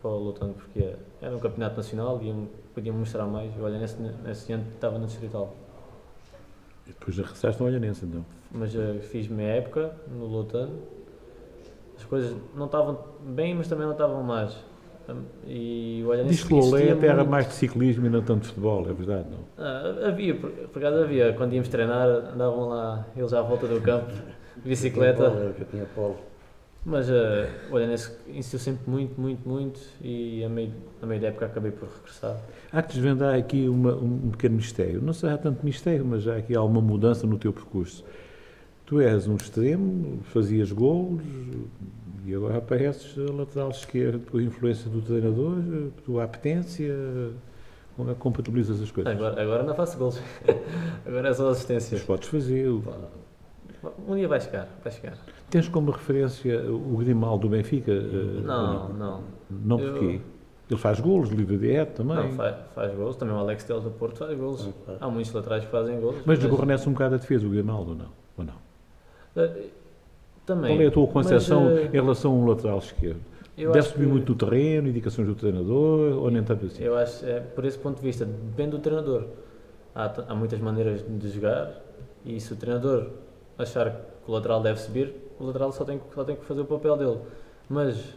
para 0.00 0.10
o 0.10 0.18
Loutano 0.18 0.54
porque 0.54 0.94
era 1.20 1.34
um 1.34 1.38
campeonato 1.38 1.76
nacional 1.76 2.20
e 2.22 2.26
ia- 2.28 2.48
podia 2.74 2.92
mostrar 2.92 3.26
mais. 3.26 3.54
E 3.56 3.60
olha, 3.60 3.78
nesse, 3.78 4.00
nesse 4.00 4.52
ano 4.52 4.64
estava 4.74 4.98
no 4.98 5.06
Distrital. 5.06 5.54
E 6.86 6.90
depois 6.90 7.16
regressaste 7.16 7.60
ao 7.60 7.68
Olhanense, 7.68 8.04
então. 8.04 8.24
Mas 8.50 8.74
uh, 8.74 8.98
fiz 9.00 9.28
minha 9.28 9.48
época 9.48 9.94
no 10.10 10.26
Lutano. 10.26 10.78
As 11.96 12.04
coisas 12.04 12.36
não 12.56 12.66
estavam 12.66 12.98
bem, 13.20 13.54
mas 13.54 13.68
também 13.68 13.84
não 13.84 13.92
estavam 13.92 14.22
mais. 14.22 14.56
Um, 15.08 15.22
e 15.46 16.02
o 16.04 16.08
Olhanense 16.08 16.36
Diz 16.36 16.44
que 16.44 16.54
o 16.54 16.56
Olé 16.58 16.64
insistia 16.66 16.94
até 16.94 17.06
era 17.06 17.16
muito. 17.16 17.30
mais 17.30 17.48
de 17.48 17.54
ciclismo 17.54 18.06
e 18.06 18.08
não 18.10 18.22
tanto 18.22 18.42
de 18.42 18.48
futebol, 18.48 18.88
é 18.88 18.92
verdade, 18.92 19.26
não? 19.30 19.38
Ah, 19.58 20.08
havia, 20.08 20.34
por, 20.34 20.50
por 20.50 20.84
acaso 20.84 21.02
havia. 21.02 21.32
Quando 21.32 21.52
íamos 21.52 21.68
treinar, 21.68 22.08
andavam 22.08 22.68
lá 22.68 23.06
eles 23.16 23.32
à 23.32 23.42
volta 23.42 23.66
do 23.66 23.80
campo, 23.80 24.12
bicicleta. 24.64 25.24
Eu 25.24 25.54
já 25.58 25.64
tinha 25.64 25.86
polo. 25.94 26.16
Mas 26.84 27.08
uh, 27.08 27.12
o 27.70 27.74
Olhanense 27.74 28.10
insistiu 28.28 28.58
sempre 28.58 28.90
muito, 28.90 29.20
muito, 29.20 29.48
muito. 29.48 29.80
E 30.00 30.42
a 30.44 30.48
meio, 30.48 30.72
a 31.00 31.06
meio 31.06 31.20
da 31.20 31.28
época 31.28 31.46
acabei 31.46 31.70
por 31.70 31.88
regressar. 31.88 32.36
Há 32.72 32.82
que 32.82 32.94
desvendar 32.94 33.36
aqui 33.38 33.68
uma- 33.68 33.94
um 33.94 34.30
pequeno 34.30 34.56
mistério. 34.56 35.00
Não 35.00 35.12
será 35.12 35.38
tanto 35.38 35.64
mistério, 35.64 36.04
mas 36.04 36.26
há 36.26 36.36
aqui 36.36 36.56
alguma 36.56 36.80
mudança 36.80 37.24
no 37.26 37.38
teu 37.38 37.52
percurso. 37.52 38.04
Tu 38.84 39.00
és 39.00 39.28
um 39.28 39.36
extremo, 39.36 40.20
fazias 40.24 40.72
golos 40.72 41.22
e 42.26 42.34
agora 42.34 42.58
apareces 42.58 43.16
a 43.16 43.32
lateral 43.32 43.70
esquerdo 43.70 44.18
por 44.26 44.42
influência 44.42 44.90
do 44.90 45.00
treinador, 45.00 45.58
tua 46.04 46.24
apetência. 46.24 46.92
Como 47.96 48.10
é 48.10 48.14
que 48.14 48.20
compatibilizas 48.20 48.80
as 48.80 48.90
coisas? 48.90 49.12
Agora, 49.12 49.40
agora 49.40 49.62
não 49.62 49.74
faço 49.74 49.96
gols. 49.98 50.20
agora 51.06 51.28
é 51.28 51.34
só 51.34 51.44
Mas 51.44 51.58
assistências. 51.58 52.02
podes 52.02 52.28
fazer. 52.28 52.68
Um 54.08 54.16
dia 54.16 54.26
vai 54.26 54.40
chegar, 54.40 54.68
vai 54.82 54.92
chegar. 54.92 55.16
Tens 55.52 55.68
como 55.68 55.90
referência 55.90 56.62
o 56.72 56.96
Grimaldo 56.96 57.42
do 57.46 57.50
Benfica? 57.50 57.92
eh, 57.92 58.40
Não, 58.42 58.86
ou 58.88 58.94
não. 58.94 59.20
Não 59.50 59.78
Eu-? 59.78 60.20
Ele 60.70 60.80
faz 60.80 60.98
golos, 60.98 61.28
livre 61.28 61.58
direto 61.58 61.96
também. 61.98 62.16
Não, 62.16 62.30
faz, 62.32 62.56
faz 62.74 62.94
gols. 62.94 63.16
Também 63.16 63.34
o 63.34 63.38
Alex 63.38 63.62
Teles 63.64 63.82
do 63.84 63.90
Porto 63.90 64.16
faz 64.20 64.34
gols. 64.38 64.64
Não 64.64 64.72
faz. 64.86 64.96
Há 65.02 65.08
muitos 65.10 65.30
laterais 65.34 65.62
que 65.66 65.70
fazem 65.70 66.00
gols. 66.00 66.16
Mas 66.24 66.38
desgornece 66.38 66.88
um 66.88 66.92
bocado 66.92 67.16
a 67.16 67.18
defesa, 67.18 67.46
o 67.46 67.50
Grimaldo, 67.50 67.90
ou 67.90 67.96
não? 67.98 68.08
Ou 68.38 68.44
não? 68.46 68.54
Eh, 69.44 69.66
Também. 70.46 70.70
Qual 70.74 70.80
é 70.82 70.86
a 70.86 70.90
tua 70.90 71.06
concepção 71.06 71.64
Mas, 71.66 71.78
eh, 71.78 71.86
em 71.88 71.90
relação 72.00 72.32
a 72.32 72.34
um 72.34 72.46
lateral 72.48 72.78
esquerdo? 72.78 73.20
eu 73.58 73.72
Deve 73.72 73.86
subir 73.88 74.04
que- 74.06 74.10
muito 74.10 74.32
no 74.32 74.38
terreno, 74.38 74.88
indicações 74.88 75.28
do 75.28 75.34
treinador, 75.34 76.16
ou 76.16 76.30
nem 76.30 76.42
tanto 76.42 76.64
assim? 76.64 76.82
Eu 76.82 76.96
acho, 76.96 77.26
é, 77.26 77.40
por 77.40 77.66
esse 77.66 77.76
ponto 77.76 77.96
de 77.96 78.02
vista, 78.02 78.24
depende 78.24 78.70
do 78.70 78.78
treinador. 78.78 79.26
Há, 79.94 80.10
há 80.28 80.34
muitas 80.34 80.58
maneiras 80.58 81.04
de 81.06 81.28
jogar 81.28 81.70
e 82.24 82.40
se 82.40 82.50
o 82.54 82.56
treinador 82.56 83.10
achar 83.58 83.90
que 84.24 84.30
o 84.30 84.32
lateral 84.32 84.62
deve 84.62 84.80
subir, 84.80 85.14
o 85.42 85.46
lateral 85.46 85.72
só 85.72 85.84
tem, 85.84 85.98
que- 85.98 86.14
só 86.14 86.24
tem 86.24 86.36
que 86.36 86.44
fazer 86.44 86.60
o 86.60 86.64
papel 86.64 86.96
dele. 86.96 87.18
Mas 87.68 88.14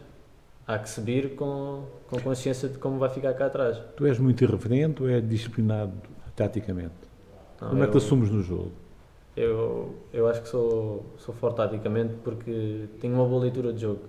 há 0.66 0.78
que 0.78 0.88
subir 0.88 1.34
com, 1.36 1.84
com 2.08 2.20
consciência 2.20 2.68
de 2.68 2.78
como 2.78 2.98
vai 2.98 3.08
ficar 3.10 3.34
cá 3.34 3.46
atrás. 3.46 3.78
Tu 3.96 4.06
és 4.06 4.18
muito 4.18 4.42
irreverente 4.44 5.02
ou 5.02 5.08
és 5.08 5.26
disciplinado 5.26 5.92
taticamente? 6.34 6.94
Não, 7.60 7.68
Como 7.70 7.82
é 7.82 7.86
que 7.86 7.92
te 7.92 7.98
eu- 7.98 8.02
assumes 8.04 8.30
no 8.30 8.42
jogo? 8.42 8.72
Eu, 9.36 9.94
eu 10.14 10.26
acho 10.28 10.40
que 10.42 10.48
sou, 10.48 11.04
sou 11.18 11.34
forte 11.34 11.56
taticamente 11.56 12.14
porque 12.24 12.88
tenho 13.00 13.14
uma 13.14 13.26
boa 13.26 13.42
leitura 13.42 13.72
de 13.72 13.80
jogo. 13.82 14.00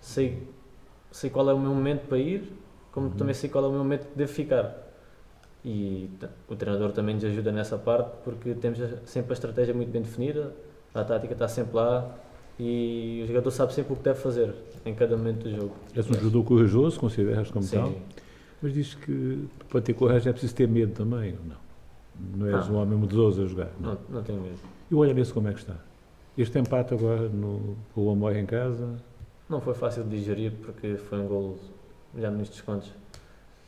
Sei, 0.00 0.46
sei 1.10 1.28
qual 1.30 1.48
é 1.50 1.54
o 1.54 1.58
meu 1.58 1.72
momento 1.74 2.06
para 2.06 2.18
ir, 2.18 2.52
como 2.92 3.10
também 3.10 3.34
sei 3.34 3.50
qual 3.50 3.64
é 3.64 3.68
o 3.68 3.70
meu 3.70 3.80
momento 3.80 4.06
que 4.06 4.16
devo 4.16 4.32
ficar. 4.32 4.84
E 5.64 6.08
o 6.48 6.54
treinador 6.54 6.92
também 6.92 7.16
nos 7.16 7.24
ajuda 7.24 7.50
nessa 7.50 7.76
parte 7.76 8.10
porque 8.22 8.54
temos 8.54 8.78
sempre 9.04 9.32
a 9.32 9.34
estratégia 9.34 9.74
muito 9.74 9.90
bem 9.90 10.02
definida, 10.02 10.54
a 10.94 11.02
tática 11.02 11.32
está 11.32 11.48
sempre 11.48 11.74
lá 11.74 12.14
e 12.58 13.22
o 13.24 13.26
jogador 13.28 13.50
sabe 13.50 13.72
sempre 13.74 13.92
o 13.92 13.96
que 13.96 14.02
deve 14.02 14.18
fazer 14.18 14.54
em 14.84 14.94
cada 14.94 15.16
momento 15.16 15.44
do 15.44 15.50
jogo. 15.50 15.72
És 15.94 16.08
um 16.10 16.14
jogador 16.14 16.44
corajoso, 16.44 16.98
consideras 16.98 17.50
como 17.50 17.66
tal? 17.68 17.88
Sim, 17.88 17.96
Mas 18.62 18.72
diz 18.72 18.94
que 18.94 19.46
para 19.68 19.80
ter 19.82 19.92
coragem 19.94 20.30
é 20.30 20.32
preciso 20.32 20.54
ter 20.54 20.66
medo 20.68 20.92
também, 20.92 21.32
ou 21.34 21.38
não? 21.46 22.46
Não 22.46 22.56
és 22.56 22.66
Não. 22.68 22.76
um 22.76 22.78
homem 22.82 22.98
medroso 22.98 23.42
a 23.42 23.46
jogar? 23.46 23.70
Não. 23.78 23.90
não, 23.92 23.98
não 24.08 24.22
tenho 24.22 24.40
medo. 24.40 24.58
E 24.90 24.94
olha 24.94 25.12
nesse 25.12 25.32
como 25.32 25.48
é 25.48 25.52
que 25.52 25.58
está? 25.60 25.76
Este 26.38 26.58
empate 26.58 26.94
agora 26.94 27.28
no, 27.28 27.76
com 27.94 28.06
o 28.06 28.10
Amor 28.10 28.34
em 28.36 28.46
casa, 28.46 28.96
Não 29.48 29.60
foi 29.60 29.74
fácil 29.74 30.04
de 30.04 30.16
digerir 30.18 30.52
porque 30.64 30.96
foi 30.96 31.18
um 31.18 31.26
gol 31.26 31.58
já 32.16 32.30
nos 32.30 32.48
descontos. 32.48 32.90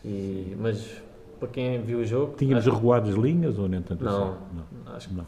E, 0.05 0.57
mas 0.59 1.03
para 1.39 1.49
quem 1.49 1.81
viu 1.83 1.99
o 2.01 2.05
jogo, 2.05 2.35
tínhamos 2.37 2.67
acho- 2.67 2.75
recuado 2.75 3.09
as 3.11 3.17
linhas 3.17 3.59
ou 3.59 3.69
nem 3.69 3.81
tanto 3.83 4.03
Não. 4.05 4.33
assim? 4.33 4.39
acho 4.95 5.09
que 5.09 5.15
Não. 5.15 5.27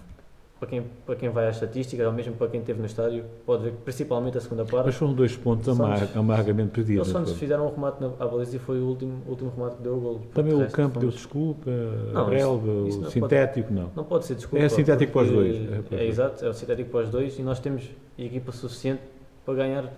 Para 0.61 0.68
quem, 0.68 0.83
para 1.07 1.16
quem 1.16 1.31
vai 1.31 1.49
às 1.49 1.57
estatísticas, 1.57 2.07
ou 2.07 2.12
mesmo 2.12 2.35
para 2.35 2.46
quem 2.49 2.61
esteve 2.61 2.79
no 2.81 2.85
estádio, 2.85 3.25
pode 3.46 3.62
ver 3.64 3.70
que 3.73 3.79
principalmente 3.79 4.37
a 4.37 4.40
segunda 4.42 4.62
parte, 4.66 4.85
Mas 4.87 4.94
foram 4.94 5.14
dois 5.14 5.35
pontos 5.35 5.64
Só 5.64 5.73
amar, 5.73 6.07
amargamente 6.14 6.61
eles 6.79 6.87
perdidos. 6.87 7.09
só 7.09 7.14
não 7.14 7.20
nos 7.23 7.33
fizeram 7.33 7.66
um 7.66 7.70
remate 7.75 7.99
na, 8.03 8.09
à 8.20 8.27
baliza 8.29 8.57
e 8.57 8.59
foi 8.59 8.79
o 8.79 8.85
último, 8.85 9.23
o 9.27 9.31
último 9.31 9.51
remate 9.57 9.77
que 9.77 9.83
deu 9.83 9.96
o 9.96 10.01
gol. 10.01 10.20
Também 10.35 10.53
o 10.53 10.70
campo 10.70 11.01
deu 11.01 11.09
desculpa, 11.09 11.70
Não, 12.12 12.27
a 12.27 12.29
relva, 12.29 12.88
isso- 12.88 13.01
isso 13.01 13.11
sintético, 13.11 13.73
não. 13.73 13.90
Não 13.96 14.05
pode 14.05 14.27
ser 14.27 14.35
desculpa. 14.35 14.62
É 14.62 14.68
sintético 14.68 15.12
para 15.12 15.23
os 15.23 15.31
dois, 15.31 15.57
é 15.57 15.61
É, 15.77 15.81
dois. 15.81 16.03
exato, 16.03 16.44
é 16.44 16.49
o 16.51 16.53
sintético 16.55 16.90
para 16.90 17.01
os 17.05 17.09
dois 17.11 17.38
e 17.38 17.42
nós 17.42 17.59
temos 17.59 17.88
equipa 18.18 18.53
suficiente 18.53 19.01
para 19.46 19.55
ganhar 19.55 19.90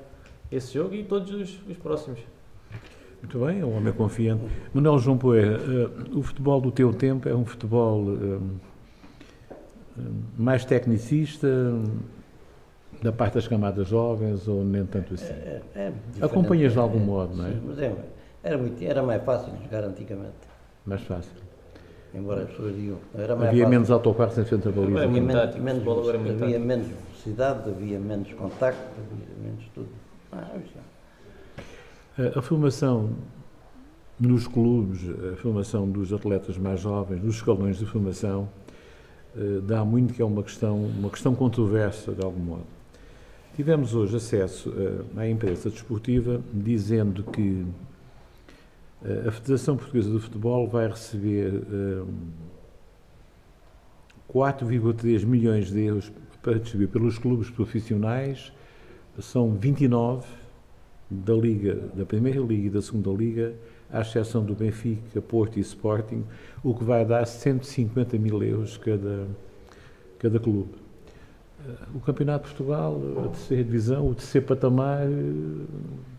esse 0.50 0.72
jogo 0.74 0.94
e 0.94 1.02
todos 1.02 1.28
os, 1.34 1.58
os 1.68 1.76
próximos. 1.76 2.20
Muito 3.20 3.38
bem, 3.44 3.60
é 3.60 3.64
um 3.64 3.76
homem 3.76 3.92
confiante. 3.92 4.42
Manuel 4.72 4.98
João 4.98 5.18
Poeira, 5.18 5.56
eh, 5.60 5.88
o 6.16 6.22
futebol 6.22 6.60
do 6.60 6.70
teu 6.70 6.92
tempo 6.92 7.28
é 7.28 7.34
um 7.34 7.44
futebol 7.44 8.04
eh, 8.14 8.38
mais 10.38 10.64
tecnicista, 10.64 11.48
da 13.02 13.12
parte 13.12 13.34
das 13.34 13.48
camadas 13.48 13.88
jovens, 13.88 14.46
ou 14.48 14.64
nem 14.64 14.84
tanto 14.86 15.14
assim? 15.14 15.32
É, 15.32 15.60
é 15.74 15.90
diferente. 15.90 16.24
Acompanhas 16.24 16.72
de 16.72 16.78
algum 16.78 17.00
É, 17.00 17.04
modo, 17.04 17.36
não 17.36 17.46
é? 17.46 17.50
sim, 17.50 17.60
mas 17.66 17.78
é, 17.78 17.94
era, 18.42 18.58
muito, 18.58 18.82
era 18.82 19.02
mais 19.02 19.22
fácil 19.24 19.52
de 19.52 19.64
jogar 19.64 19.84
antigamente. 19.84 20.34
Mais 20.86 21.02
fácil. 21.02 21.32
Embora 22.14 22.42
as 22.42 22.50
pessoas 22.50 22.74
digam. 22.76 22.98
Era 23.14 23.34
mais 23.34 23.48
Havia 23.48 23.62
fácil. 23.64 23.70
menos 23.70 23.90
autocarros 23.90 24.38
em 24.38 24.44
frente 24.44 24.68
à 24.68 24.70
baliza. 24.70 24.98
É 24.98 25.04
havia 25.04 25.08
muito 25.08 25.26
menos, 25.26 25.42
tático, 25.42 25.62
menos, 25.64 25.82
é 25.86 26.10
havia 26.18 26.34
tático. 26.38 26.60
menos 26.66 26.86
velocidade, 26.88 27.70
havia 27.70 27.98
menos 27.98 28.32
contacto, 28.34 28.82
havia 28.98 29.26
menos 29.42 29.64
tudo. 29.74 29.88
Ah, 30.30 30.50
isso 30.64 30.74
é. 32.18 32.22
Eh, 32.26 32.32
A 32.36 32.42
formação 32.42 33.10
nos 34.20 34.46
clubes, 34.46 35.00
a 35.32 35.36
formação 35.36 35.88
dos 35.90 36.12
atletas 36.12 36.56
mais 36.58 36.80
jovens, 36.80 37.22
nos 37.22 37.36
escalões 37.36 37.78
de 37.78 37.86
formação, 37.86 38.48
dá 39.62 39.84
muito 39.84 40.14
que 40.14 40.20
é 40.20 40.24
uma 40.24 40.42
questão, 40.42 40.84
uma 40.84 41.10
questão 41.10 41.34
controversa, 41.34 42.12
de 42.12 42.22
algum 42.22 42.40
modo. 42.40 42.66
Tivemos 43.54 43.94
hoje 43.94 44.16
acesso 44.16 44.72
eh, 44.74 45.20
à 45.20 45.28
imprensa 45.28 45.68
desportiva 45.68 46.40
dizendo 46.54 47.22
que 47.22 47.66
eh, 49.04 49.24
a 49.28 49.30
Federação 49.30 49.76
Portuguesa 49.76 50.10
de 50.10 50.18
Futebol 50.18 50.66
vai 50.66 50.88
receber 50.88 51.52
eh, 51.54 52.02
4,3 54.32 55.26
milhões 55.26 55.70
de 55.70 55.84
euros 55.84 56.10
para 56.40 56.58
distribuir 56.58 56.88
pelos 56.88 57.18
clubes 57.18 57.50
profissionais, 57.50 58.50
são 59.20 59.54
29 59.54 60.26
da 61.10 61.34
Liga, 61.34 61.74
da 61.94 62.06
Primeira 62.06 62.40
Liga 62.40 62.68
e 62.68 62.70
da 62.70 62.80
Segunda 62.80 63.10
Liga, 63.10 63.54
à 63.92 64.00
exceção 64.00 64.42
do 64.42 64.54
Benfica, 64.54 65.20
Porto 65.20 65.58
e 65.58 65.60
Sporting, 65.60 66.24
o 66.64 66.74
que 66.74 66.82
vai 66.84 67.04
dar 67.04 67.26
150 67.26 68.16
mil 68.18 68.42
euros 68.42 68.76
cada, 68.78 69.26
cada 70.18 70.40
clube. 70.40 70.70
Eh, 71.64 71.70
O 71.94 72.00
Campeonato 72.00 72.48
de 72.48 72.54
Portugal, 72.54 72.98
a 73.24 73.28
terceira 73.28 73.62
divisão, 73.64 74.08
o 74.08 74.14
terceiro 74.14 74.46
patamar, 74.46 75.02
eh, 75.02 75.64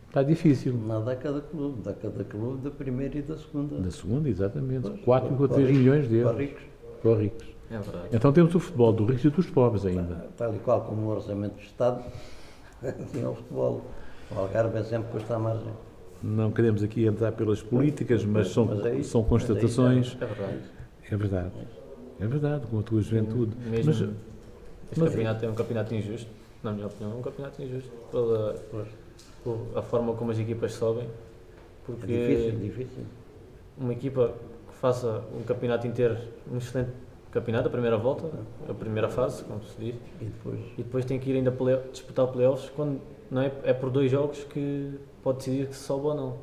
está 0.07 0.21
difícil. 0.21 0.73
Nada 0.85 1.11
a 1.13 1.15
cada 1.15 1.41
clube, 1.41 1.81
dá 1.83 1.93
cada 1.93 2.23
clube 2.23 2.61
da 2.63 2.69
primeira 2.71 3.17
e 3.17 3.21
da 3.23 3.35
segunda. 3.37 3.77
Da 3.79 3.91
segunda, 3.91 4.29
exatamente. 4.29 4.87
Pois, 4.89 5.01
4,3 5.03 5.47
para 5.47 5.57
ricos, 5.57 5.77
milhões 5.77 6.03
de 6.09 6.09
Para 6.09 6.17
euros 6.29 6.37
ricos. 6.39 6.63
para 7.01 7.11
os 7.11 7.19
ricos. 7.19 7.47
É 7.71 7.79
verdade. 7.79 8.07
Então 8.11 8.31
temos 8.31 8.53
o 8.53 8.59
futebol 8.59 8.93
dos 8.93 9.07
ricos 9.07 9.25
e 9.25 9.29
dos 9.31 9.49
pobres 9.49 9.85
ainda. 9.85 10.27
Tal 10.37 10.53
e 10.53 10.59
qual 10.59 10.81
como 10.81 11.07
o 11.07 11.09
orçamento 11.09 11.55
do 11.55 11.61
Estado, 11.61 12.03
assim 12.83 13.23
é 13.23 13.27
o 13.27 13.33
futebol. 13.33 13.81
O 14.31 14.39
Algarve 14.39 14.77
é 14.77 14.83
sempre 14.83 15.11
posto 15.11 15.33
à 15.33 15.39
margem. 15.39 15.71
Não 16.23 16.51
queremos 16.51 16.81
aqui 16.81 17.05
entrar 17.05 17.33
pelas 17.33 17.61
políticas, 17.61 18.23
mas 18.23 18.47
são, 18.47 18.65
Mas 18.65 18.85
é 18.85 18.95
isso, 18.95 19.09
são 19.09 19.21
mas 19.21 19.27
é 19.27 19.29
constatações. 19.29 20.17
É 20.21 20.25
verdade. 20.25 20.59
É 21.11 21.17
verdade. 21.17 21.51
É 22.21 22.27
verdade, 22.27 22.67
com 22.67 22.79
a 22.79 22.81
tua 22.83 23.01
juventude. 23.01 23.53
Mesmo 23.69 23.87
Mas- 23.91 24.01
este 24.01 24.99
mas- 24.99 25.09
campeonato 25.09 25.45
é 25.45 25.49
um 25.49 25.53
campeonato 25.53 25.93
injusto, 25.93 26.29
na 26.63 26.71
minha 26.71 26.87
opinião, 26.87 27.11
é 27.11 27.19
um 27.19 27.21
campeonato 27.21 27.61
injusto 27.61 27.91
pela 28.09 28.53
por- 28.71 28.87
a 29.75 29.81
forma 29.81 30.13
como 30.13 30.31
as 30.31 30.39
equipas 30.39 30.73
sobem. 30.73 31.03
É 31.03 31.09
Porque 31.85 32.07
difícil, 32.07 32.59
difícil. 32.59 33.03
uma 33.77 33.91
equipa 33.91 34.33
que 34.69 34.75
faça 34.77 35.21
um 35.37 35.43
campeonato 35.43 35.85
inteiro, 35.85 36.17
um 36.49 36.57
excelente 36.57 36.91
campeonato, 37.33 37.67
a 37.67 37.71
primeira 37.71 37.97
volta, 37.97 38.29
a 38.69 38.73
primeira 38.73 39.09
fase, 39.09 39.43
como 39.43 39.61
se 39.63 39.75
diz, 39.79 39.95
E 40.21 40.25
depois, 40.25 40.59
e 40.59 40.83
depois 40.83 41.05
tem 41.05 41.19
que 41.19 41.31
ir 41.31 41.35
ainda 41.35 41.51
play- 41.51 41.79
disputar 41.91 42.27
playoffs 42.27 42.69
quando 42.75 43.01
não 43.31 43.41
é, 43.41 43.51
é 43.63 43.73
por 43.73 43.89
dois 43.89 44.11
jogos 44.11 44.43
que 44.43 44.91
pode 45.23 45.39
decidir 45.39 45.67
que 45.67 45.75
se 45.75 45.83
sobe 45.83 46.05
ou 46.05 46.15
não. 46.15 46.37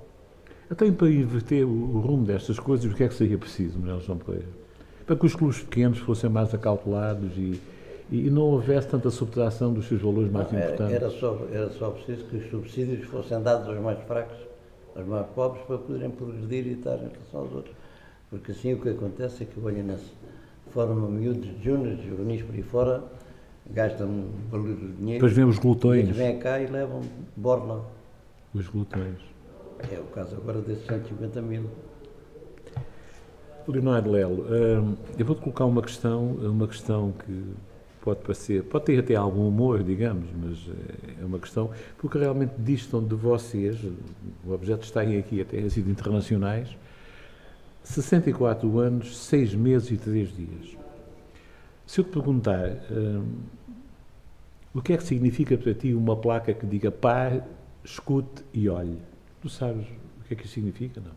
Então, 0.70 0.92
para 0.92 1.08
inverter 1.08 1.64
o, 1.64 1.68
o 1.68 2.00
rumo 2.00 2.24
destas 2.24 2.58
coisas, 2.58 2.90
o 2.90 2.94
que 2.94 3.04
é 3.04 3.08
que 3.08 3.14
seria 3.14 3.38
preciso, 3.38 3.78
Manuel 3.78 4.00
João 4.00 4.18
Pereira? 4.18 4.48
Para 5.06 5.16
que 5.16 5.26
os 5.26 5.34
clubes 5.34 5.60
pequenos 5.60 5.98
fossem 5.98 6.28
mais 6.30 6.52
acautelados 6.54 7.36
e, 7.36 7.60
e, 8.10 8.30
não 8.30 8.42
houvesse 8.42 8.88
tanta 8.88 9.10
subtração 9.10 9.72
dos 9.72 9.86
seus 9.86 10.00
valores 10.00 10.30
mais 10.30 10.50
não, 10.50 10.58
era, 10.58 10.66
importantes. 10.74 10.94
era 10.94 11.10
só, 11.10 11.38
era 11.52 11.70
só 11.70 11.90
preciso 11.90 12.24
que 12.26 12.36
os 12.36 12.50
subsídios 12.50 13.06
fossem 13.08 13.40
dados 13.42 13.68
aos 13.68 13.78
mais 13.80 13.98
fracos, 14.00 14.36
aos 14.96 15.06
mais 15.06 15.26
pobres, 15.28 15.62
para 15.66 15.78
poderem 15.78 16.10
progredir 16.10 16.66
e 16.66 16.72
estar 16.72 16.96
em 16.96 17.08
relação 17.08 17.40
aos 17.40 17.52
outros. 17.52 17.74
Porque 18.28 18.52
assim 18.52 18.74
o 18.74 18.80
que 18.80 18.88
acontece 18.88 19.42
é 19.42 19.46
que 19.46 19.58
o 19.58 19.64
Olhanense 19.64 20.04
forma 20.72 21.08
miúdos, 21.08 21.48
júniores, 21.62 22.02
juvenis 22.02 22.42
por 22.42 22.54
aí 22.54 22.62
fora, 22.62 23.04
gastam 23.70 24.08
um 24.08 24.30
valor 24.50 24.74
de 24.74 24.92
dinheiro. 24.92 25.20
Depois 25.20 25.32
vêm 25.32 25.44
os 25.44 25.56
e 25.56 25.60
glutões. 25.60 26.04
eles 26.04 26.16
vêm 26.16 26.38
cá 26.38 26.60
e 26.60 26.66
levam 26.66 27.00
borla. 27.36 27.84
Os 28.54 28.68
glutões. 28.68 29.18
É 29.90 29.98
o 29.98 30.04
caso 30.04 30.36
agora 30.36 30.60
desses 30.60 30.86
150 30.86 31.40
mil. 31.42 31.64
Leonardo 33.66 34.10
Lelo, 34.10 34.46
hum, 34.50 34.96
eu 35.16 35.24
vou-te 35.24 35.42
colocar 35.42 35.64
uma 35.64 35.82
questão, 35.82 36.32
uma 36.40 36.66
questão 36.66 37.12
que 37.24 37.44
pode 38.00 38.20
parecer, 38.20 38.64
pode 38.64 38.86
ter 38.86 38.98
até 38.98 39.14
algum 39.14 39.46
humor, 39.46 39.82
digamos, 39.82 40.28
mas 40.34 40.58
eh, 40.68 41.22
é 41.22 41.24
uma 41.24 41.38
questão, 41.38 41.70
porque 41.98 42.18
realmente 42.18 42.52
distam 42.58 43.02
de 43.04 43.14
vocês, 43.14 43.78
o 44.44 44.52
objeto 44.52 44.84
está 44.84 45.00
aí 45.00 45.18
aqui 45.18 45.40
até 45.40 45.58
a 45.58 45.70
sido 45.70 45.90
internacionais, 45.90 46.76
64 47.82 48.78
anos, 48.78 49.16
6 49.16 49.54
meses 49.54 49.90
e 49.90 49.96
3 49.96 50.36
dias. 50.36 50.76
Se 51.86 52.00
eu 52.00 52.04
te 52.04 52.10
perguntar, 52.10 52.68
hum, 52.90 53.38
o 54.72 54.80
que 54.80 54.92
é 54.92 54.96
que 54.96 55.02
significa 55.02 55.58
para 55.58 55.74
ti 55.74 55.92
uma 55.92 56.16
placa 56.16 56.54
que 56.54 56.64
diga 56.66 56.90
pare, 56.90 57.42
escute 57.84 58.44
e 58.54 58.68
olhe? 58.68 58.98
Tu 59.42 59.48
sabes 59.48 59.86
o 60.20 60.24
que 60.28 60.34
é 60.34 60.36
que 60.36 60.44
isso 60.44 60.54
significa, 60.54 61.00
não? 61.00 61.12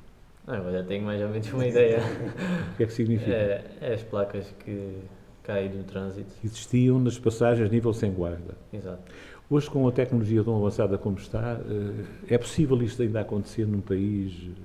Ah, 0.47 0.57
eu 0.57 0.71
já 0.71 0.83
tenho 0.83 1.05
mais 1.05 1.21
ou 1.21 1.29
menos 1.29 1.51
uma 1.53 1.65
ideia. 1.65 1.99
O 2.73 2.75
que 2.75 2.83
é 2.83 2.85
que 2.87 2.93
significa? 2.93 3.31
É, 3.31 3.65
é 3.81 3.93
as 3.93 4.01
placas 4.01 4.51
que 4.65 4.97
caem 5.43 5.69
no 5.69 5.83
trânsito. 5.83 6.33
Existiam 6.43 6.99
nas 6.99 7.19
passagens 7.19 7.69
nível 7.69 7.93
sem 7.93 8.11
guarda. 8.11 8.55
Exato. 8.73 9.03
Hoje, 9.49 9.69
com 9.69 9.87
a 9.87 9.91
tecnologia 9.91 10.43
tão 10.43 10.57
avançada 10.57 10.97
como 10.97 11.17
está, 11.17 11.59
eh, 11.59 12.33
é 12.33 12.37
possível 12.37 12.81
isto 12.81 13.01
ainda 13.03 13.21
acontecer 13.21 13.67
num 13.67 13.81
país 13.81 14.33
eh, 14.47 14.61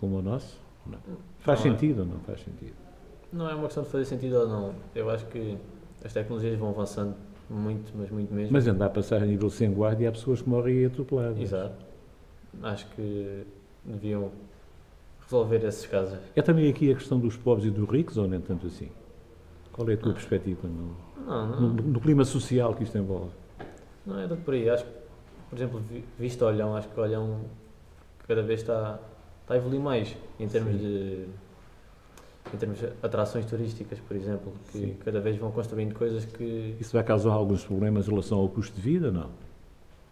como 0.00 0.18
o 0.18 0.22
nosso? 0.22 0.58
Não. 0.88 0.98
Faz 1.40 1.60
Não 1.64 1.66
é. 1.66 1.70
sentido 1.70 1.98
ou 2.00 2.06
não 2.06 2.18
faz 2.20 2.40
sentido? 2.42 2.74
Não 3.32 3.48
é 3.48 3.54
uma 3.54 3.64
questão 3.64 3.82
de 3.84 3.90
fazer 3.90 4.04
sentido 4.06 4.36
ou 4.40 4.48
não. 4.48 4.74
Eu 4.94 5.10
acho 5.10 5.26
que 5.26 5.56
as 6.04 6.12
tecnologias 6.12 6.58
vão 6.58 6.70
avançando 6.70 7.14
muito, 7.50 7.92
mas 7.96 8.10
muito 8.10 8.32
mesmo. 8.32 8.52
Mas 8.52 8.66
ainda 8.66 8.86
há 8.86 8.90
passagem 8.90 9.28
a 9.28 9.30
nível 9.30 9.50
sem 9.50 9.70
guarda 9.72 10.02
e 10.02 10.06
há 10.06 10.12
pessoas 10.12 10.40
que 10.42 10.48
morrem 10.48 10.84
atropeladas. 10.86 11.38
Exato. 11.38 11.74
Acho 12.62 12.86
que 12.90 13.44
deviam 13.84 14.30
resolver 15.22 15.64
esses 15.64 15.86
casos. 15.86 16.18
É 16.34 16.40
também 16.42 16.68
aqui 16.70 16.90
a 16.90 16.94
questão 16.94 17.18
dos 17.18 17.36
pobres 17.36 17.66
e 17.66 17.70
dos 17.70 17.88
ricos, 17.88 18.16
ou 18.16 18.26
nem 18.26 18.40
tanto 18.40 18.66
assim? 18.66 18.88
Qual 19.72 19.88
é 19.90 19.94
a 19.94 19.96
tua 19.96 20.10
Ah. 20.12 20.14
perspectiva 20.14 20.66
no, 20.66 20.96
Não, 21.26 21.46
no, 21.46 21.60
não, 21.60 21.68
no 21.84 22.00
clima 22.00 22.24
social 22.24 22.74
que 22.74 22.82
isto 22.84 22.96
envolve? 22.98 23.30
não 24.06 24.18
é 24.18 24.26
tanto 24.26 24.42
por 24.42 24.54
aí. 24.54 24.68
Acho 24.70 24.84
que, 24.84 24.90
por 25.50 25.56
exemplo, 25.56 25.80
vi- 25.80 26.04
visto 26.18 26.42
Olhão, 26.46 26.74
acho 26.74 26.88
que 26.88 26.98
Olhão 26.98 27.40
cada 28.26 28.42
vez 28.42 28.60
está, 28.60 28.98
está 29.48 29.54
a 29.54 29.56
evoluir 29.56 29.80
mais 29.80 30.14
em 30.38 30.46
termos 30.46 30.72
Sim. 30.74 30.78
de 30.78 31.24
em 32.52 32.56
termos 32.56 32.78
de 32.78 32.86
atrações 33.02 33.44
turísticas, 33.44 33.98
por 34.00 34.16
exemplo, 34.16 34.52
que 34.72 34.78
Sim. 34.78 34.96
cada 35.04 35.20
vez 35.20 35.36
vão 35.36 35.50
construindo 35.50 35.94
coisas 35.94 36.24
que 36.24 36.76
Isso 36.80 36.92
vai 36.94 37.04
causar 37.04 37.32
alguns 37.32 37.62
problemas 37.64 38.06
em 38.06 38.10
relação 38.10 38.38
ao 38.38 38.48
custo 38.48 38.74
de 38.74 38.80
vida? 38.80 39.10
Não. 39.10 39.28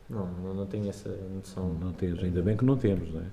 não, 0.09 0.27
não, 0.43 0.55
não 0.55 0.67
tenho 0.67 0.89
essa 0.89 1.09
noção. 1.35 1.73
Não 1.81 1.93
temos, 1.93 2.23
ainda 2.23 2.43
bem 2.43 2.55
que 2.55 2.65
não 2.65 2.77
temos, 2.77 3.11
não 3.13 3.21
é? 3.21 3.25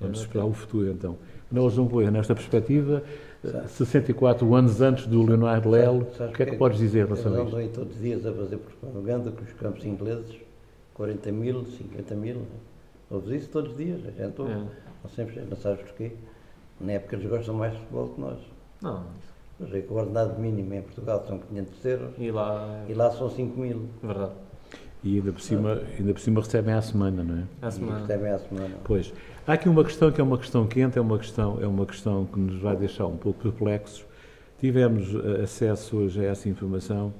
Vamos 0.00 0.18
não 0.18 0.24
esperar 0.24 0.44
o 0.44 0.52
futuro 0.52 0.88
então. 0.88 1.16
Nós 1.50 1.74
vamos 1.74 1.92
ver 1.92 2.12
nesta 2.12 2.32
perspectiva, 2.32 3.02
eh, 3.42 3.48
Sabe. 3.48 3.68
64 3.68 4.54
anos 4.54 4.80
antes 4.80 5.06
do 5.08 5.20
Leonardo 5.24 5.68
Lelo, 5.68 6.02
o 6.02 6.32
que 6.32 6.42
é 6.44 6.46
que 6.46 6.56
podes 6.56 6.78
dizer 6.78 7.00
em 7.00 7.04
relação 7.06 7.32
a 7.32 7.36
isto? 7.38 7.46
andam 7.48 7.58
aí 7.58 7.68
todos 7.68 7.96
os 7.96 8.00
dias 8.00 8.24
a 8.24 8.32
fazer 8.32 8.58
propaganda 8.58 9.32
com 9.32 9.42
os 9.42 9.52
campos 9.54 9.84
ingleses, 9.84 10.36
40 10.94 11.32
mil, 11.32 11.64
50 11.64 12.14
mil. 12.14 12.42
Ouves 13.10 13.30
isso 13.30 13.50
todos 13.50 13.72
os 13.72 13.76
dias, 13.76 14.00
a 14.06 14.10
gente 14.10 14.40
ouve. 14.40 14.52
É. 14.52 14.87
Não 15.02 15.10
sempre, 15.10 15.40
não 15.42 15.56
sabes 15.56 15.82
porquê. 15.82 16.12
Na 16.80 16.92
época 16.92 17.16
eles 17.16 17.28
gostam 17.28 17.54
mais 17.54 17.72
de 17.72 17.78
futebol 17.80 18.08
que 18.08 18.20
nós. 18.20 18.38
Não, 18.82 19.04
Mas 19.58 19.74
é 19.74 19.80
que 19.80 19.92
o 19.92 19.96
ordenado 19.96 20.38
mínimo 20.38 20.72
em 20.74 20.82
Portugal 20.82 21.24
são 21.26 21.38
500 21.38 21.84
euros 21.84 22.10
e 22.18 22.30
lá 22.30 22.84
e 22.88 22.94
lá 22.94 23.10
são 23.10 23.28
5 23.28 23.58
mil. 23.60 23.88
verdade. 24.02 24.32
E 25.02 25.16
ainda 25.16 25.32
por, 25.32 25.40
cima, 25.40 25.80
ainda 25.96 26.12
por 26.12 26.20
cima 26.20 26.40
recebem 26.40 26.74
à 26.74 26.82
semana, 26.82 27.22
não 27.22 27.38
é? 27.38 27.44
À 27.62 27.68
E 27.68 27.72
semana. 27.72 28.00
recebem 28.00 28.30
à 28.32 28.38
semana. 28.38 28.76
Pois. 28.84 29.12
Há 29.46 29.52
aqui 29.52 29.68
uma 29.68 29.84
questão 29.84 30.10
que 30.10 30.20
é 30.20 30.24
uma 30.24 30.36
questão 30.38 30.66
quente, 30.66 30.98
é 30.98 31.00
uma 31.00 31.18
questão, 31.18 31.58
é 31.62 31.66
uma 31.66 31.86
questão 31.86 32.26
que 32.26 32.38
nos 32.38 32.60
vai 32.60 32.76
deixar 32.76 33.06
um 33.06 33.16
pouco 33.16 33.40
perplexos. 33.40 34.04
Tivemos 34.58 35.14
eh, 35.14 35.42
acesso 35.42 35.98
hoje 35.98 36.20
a 36.20 36.30
essa 36.30 36.48
informação. 36.48 37.14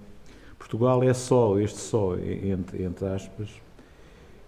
Portugal 0.59 1.03
é 1.05 1.14
só, 1.14 1.57
este 1.61 1.79
só, 1.79 2.17
entre, 2.19 2.83
entre 2.83 3.07
aspas, 3.07 3.49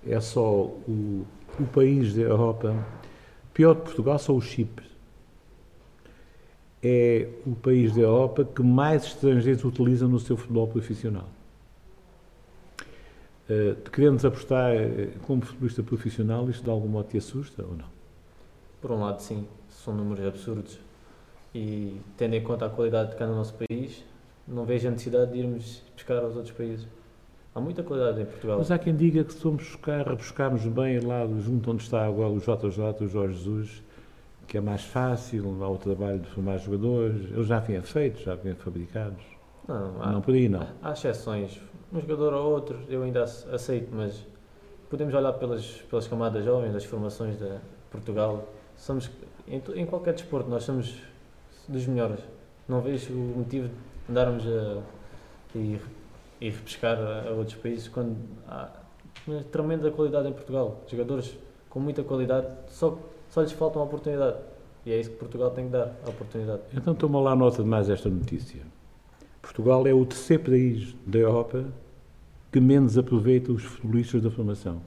é 0.04 0.18
só 0.20 0.62
o, 0.64 1.24
o 1.58 1.64
país 1.72 2.12
da 2.14 2.22
Europa, 2.22 2.74
pior 3.52 3.74
que 3.76 3.82
Portugal, 3.82 4.18
só 4.18 4.34
o 4.34 4.40
Chipre. 4.40 4.86
É 6.82 7.28
o 7.46 7.54
país 7.54 7.94
da 7.94 8.02
Europa 8.02 8.44
que 8.44 8.62
mais 8.62 9.04
estrangeiros 9.04 9.64
utiliza 9.64 10.08
no 10.08 10.18
seu 10.18 10.36
futebol 10.36 10.66
profissional. 10.66 11.28
Uh, 13.48 13.74
queremos 13.90 14.24
apostar 14.24 14.72
eh, 14.76 15.08
como 15.26 15.42
futebolista 15.42 15.82
profissional, 15.82 16.48
isto 16.48 16.62
de 16.62 16.70
algum 16.70 16.86
modo 16.86 17.08
te 17.08 17.18
assusta 17.18 17.64
ou 17.64 17.74
não? 17.76 17.86
Por 18.80 18.92
um 18.92 19.00
lado, 19.00 19.20
sim, 19.20 19.46
são 19.68 19.92
números 19.92 20.24
absurdos 20.24 20.78
e, 21.54 22.00
tendo 22.16 22.34
em 22.34 22.42
conta 22.42 22.66
a 22.66 22.70
qualidade 22.70 23.10
de 23.10 23.16
cá 23.16 23.26
no 23.26 23.34
nosso 23.34 23.54
país, 23.54 24.04
não 24.46 24.64
vejo 24.64 24.88
a 24.88 24.90
necessidade 24.90 25.32
de 25.32 25.38
irmos 25.40 25.82
buscar 25.94 26.18
aos 26.18 26.36
outros 26.36 26.54
países. 26.54 26.86
Há 27.54 27.60
muita 27.60 27.82
qualidade 27.82 28.20
em 28.22 28.24
Portugal. 28.26 28.58
Mas 28.58 28.70
há 28.70 28.78
quem 28.78 28.94
diga 28.94 29.24
que 29.24 29.32
se 29.32 29.40
formos 29.40 29.64
buscar, 29.64 30.04
buscarmos 30.14 30.64
bem 30.66 31.00
lá 31.00 31.26
junto 31.40 31.70
onde 31.72 31.82
está 31.82 32.06
agora 32.06 32.28
o 32.30 32.38
JJ, 32.38 33.04
o 33.04 33.08
Jorge 33.08 33.34
Jesus, 33.34 33.82
que 34.46 34.56
é 34.56 34.60
mais 34.60 34.82
fácil, 34.84 35.56
lá 35.58 35.68
o 35.68 35.76
trabalho 35.76 36.20
de 36.20 36.28
formar 36.28 36.58
jogadores, 36.58 37.30
eles 37.32 37.46
já 37.46 37.58
vêm 37.58 37.80
feitos, 37.82 38.22
já 38.22 38.34
vêm 38.36 38.54
fabricados. 38.54 39.22
Não, 39.66 40.02
há, 40.02 40.12
Não 40.12 40.20
por 40.20 40.34
aí 40.34 40.48
não. 40.48 40.66
há 40.82 40.92
exceções. 40.92 41.60
Um 41.92 42.00
jogador 42.00 42.32
ou 42.34 42.52
outro 42.52 42.78
eu 42.88 43.02
ainda 43.02 43.24
ace- 43.24 43.48
aceito, 43.52 43.88
mas 43.92 44.24
podemos 44.88 45.12
olhar 45.12 45.32
pelas, 45.32 45.66
pelas 45.90 46.06
camadas 46.06 46.44
jovens, 46.44 46.72
das 46.72 46.84
formações 46.84 47.36
de 47.36 47.50
Portugal. 47.90 48.48
Somos, 48.76 49.10
em, 49.48 49.60
em 49.74 49.86
qualquer 49.86 50.14
desporto, 50.14 50.48
nós 50.48 50.62
somos 50.62 50.94
dos 51.68 51.86
melhores. 51.86 52.20
Não 52.68 52.80
vejo 52.80 53.12
o 53.12 53.38
motivo 53.38 53.66
de 53.68 53.74
andarmos 54.08 54.44
a 54.46 55.58
ir, 55.58 55.80
ir 56.40 56.52
repescar 56.52 56.98
a, 56.98 57.28
a 57.28 57.32
outros 57.32 57.56
países 57.56 57.88
quando 57.88 58.16
há 58.48 58.68
uma 59.26 59.42
tremenda 59.44 59.90
qualidade 59.90 60.28
em 60.28 60.32
Portugal. 60.32 60.82
Jogadores 60.88 61.36
com 61.68 61.78
muita 61.78 62.02
qualidade, 62.02 62.48
só, 62.68 62.98
só 63.28 63.42
lhes 63.42 63.52
falta 63.52 63.78
uma 63.78 63.84
oportunidade. 63.84 64.38
E 64.84 64.92
é 64.92 64.98
isso 64.98 65.10
que 65.10 65.16
Portugal 65.16 65.50
tem 65.50 65.66
que 65.66 65.72
dar, 65.72 65.94
a 66.04 66.10
oportunidade. 66.10 66.62
Então 66.74 66.94
toma 66.94 67.20
lá 67.20 67.36
nota 67.36 67.62
de 67.62 67.68
mais 67.68 67.88
esta 67.88 68.08
notícia. 68.08 68.62
Portugal 69.40 69.86
é 69.86 69.92
o 69.94 70.04
terceiro 70.04 70.44
país 70.44 70.94
da 71.06 71.18
Europa 71.18 71.64
que 72.50 72.60
menos 72.60 72.98
aproveita 72.98 73.52
os 73.52 73.62
futebolistas 73.62 74.22
da 74.22 74.30
formação. 74.30 74.80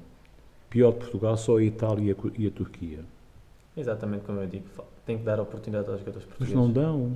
Pior 0.69 0.91
que 0.93 0.99
Portugal, 0.99 1.37
só 1.37 1.57
a 1.57 1.63
Itália 1.63 2.15
e 2.37 2.47
a 2.47 2.51
Turquia. 2.51 2.99
Exatamente 3.77 4.25
como 4.25 4.39
eu 4.41 4.47
digo, 4.47 4.65
tem 5.05 5.17
que 5.17 5.23
dar 5.23 5.39
oportunidade 5.39 5.89
aos 5.89 5.99
jogadores 5.99 6.27
Mas 6.27 6.37
portugueses. 6.37 6.55
não 6.55 6.71
dão. 6.71 7.13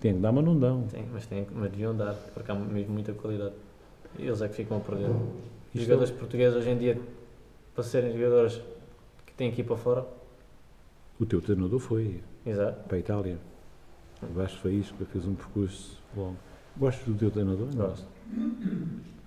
Tem 0.00 0.14
que 0.14 0.20
dar, 0.20 0.32
mas 0.32 0.44
não 0.44 0.58
dão. 0.58 0.82
Tem, 0.90 1.04
mas, 1.12 1.26
tem, 1.26 1.46
mas 1.52 1.70
deviam 1.70 1.94
dar, 1.94 2.14
porque 2.34 2.50
há 2.50 2.54
mesmo 2.54 2.92
muita 2.92 3.12
qualidade. 3.12 3.54
Eles 4.18 4.42
é 4.42 4.48
que 4.48 4.54
ficam 4.54 4.76
a 4.76 4.80
perder. 4.80 5.10
Os 5.74 5.80
jogadores 5.80 6.10
portugueses 6.10 6.56
hoje 6.56 6.70
em 6.70 6.78
dia, 6.78 7.00
para 7.74 7.82
serem 7.84 8.12
jogadores 8.12 8.60
que 9.26 9.32
têm 9.34 9.50
que 9.50 9.62
ir 9.62 9.64
para 9.64 9.76
fora, 9.76 10.06
O 11.18 11.24
teu 11.26 11.40
treinador 11.40 11.78
foi 11.78 12.20
exato, 12.44 12.82
para 12.88 12.96
a 12.96 13.00
Itália. 13.00 13.38
O 14.22 14.32
Vasco 14.34 14.58
Faísca 14.58 15.04
fez 15.06 15.26
um 15.26 15.34
percurso 15.34 15.98
longo. 16.16 16.36
Gostas 16.76 17.06
do 17.06 17.14
teu 17.14 17.30
treinador? 17.30 17.68
Gosto. 17.74 18.06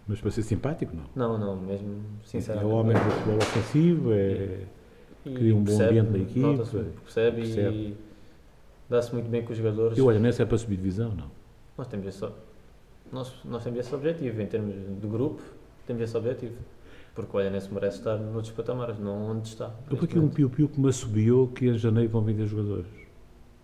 Mas 0.07 0.21
para 0.21 0.31
ser 0.31 0.43
simpático, 0.43 0.95
não. 0.95 1.05
Não, 1.15 1.37
não, 1.37 1.55
mesmo 1.55 1.95
É 2.23 2.27
sinceramente. 2.27 2.71
o 2.71 2.75
homem 2.75 2.93
do 2.95 2.99
futebol 3.11 3.37
ofensivo, 3.37 4.11
é... 4.13 4.59
E 5.25 5.33
cria 5.33 5.55
um 5.55 5.59
bom 5.63 5.65
percebe, 5.65 5.99
ambiente 5.99 6.17
na 6.17 6.23
equipe, 6.23 6.39
nota-se, 6.39 6.77
percebe, 7.03 7.41
percebe. 7.41 7.75
e 7.75 7.97
dá-se 8.87 9.11
muito 9.13 9.27
bem 9.27 9.43
com 9.43 9.51
os 9.51 9.57
jogadores. 9.57 9.97
E 9.97 10.01
olha, 10.01 10.19
nessa 10.19 10.43
é 10.43 10.45
para 10.45 10.57
subir 10.59 10.75
divisão, 10.77 11.15
não. 11.15 11.31
Nós 11.75 11.87
temos 11.87 12.05
esse, 12.05 12.23
nós, 13.11 13.33
nós 13.43 13.63
temos 13.63 13.79
esse 13.79 13.93
objetivo, 13.93 14.41
em 14.41 14.47
termos 14.47 14.73
de 14.73 15.07
grupo, 15.07 15.41
temos 15.85 16.01
esse 16.01 16.15
objetivo. 16.17 16.55
Porque 17.13 17.35
o 17.35 17.39
Olhanense 17.39 17.73
merece 17.73 17.99
estar 17.99 18.17
noutros 18.17 18.51
patamares, 18.51 18.99
não 18.99 19.31
onde 19.31 19.47
está. 19.47 19.73
Eu 19.89 19.91
neste 19.91 20.05
aqui 20.05 20.17
um 20.17 20.23
momento. 20.23 20.35
piu-piu 20.35 20.67
que 20.67 20.79
me 20.79 20.89
assobiou 20.89 21.47
que 21.47 21.67
em 21.67 21.77
janeiro 21.77 22.09
vão 22.09 22.21
vender 22.21 22.45
jogadores. 22.45 22.87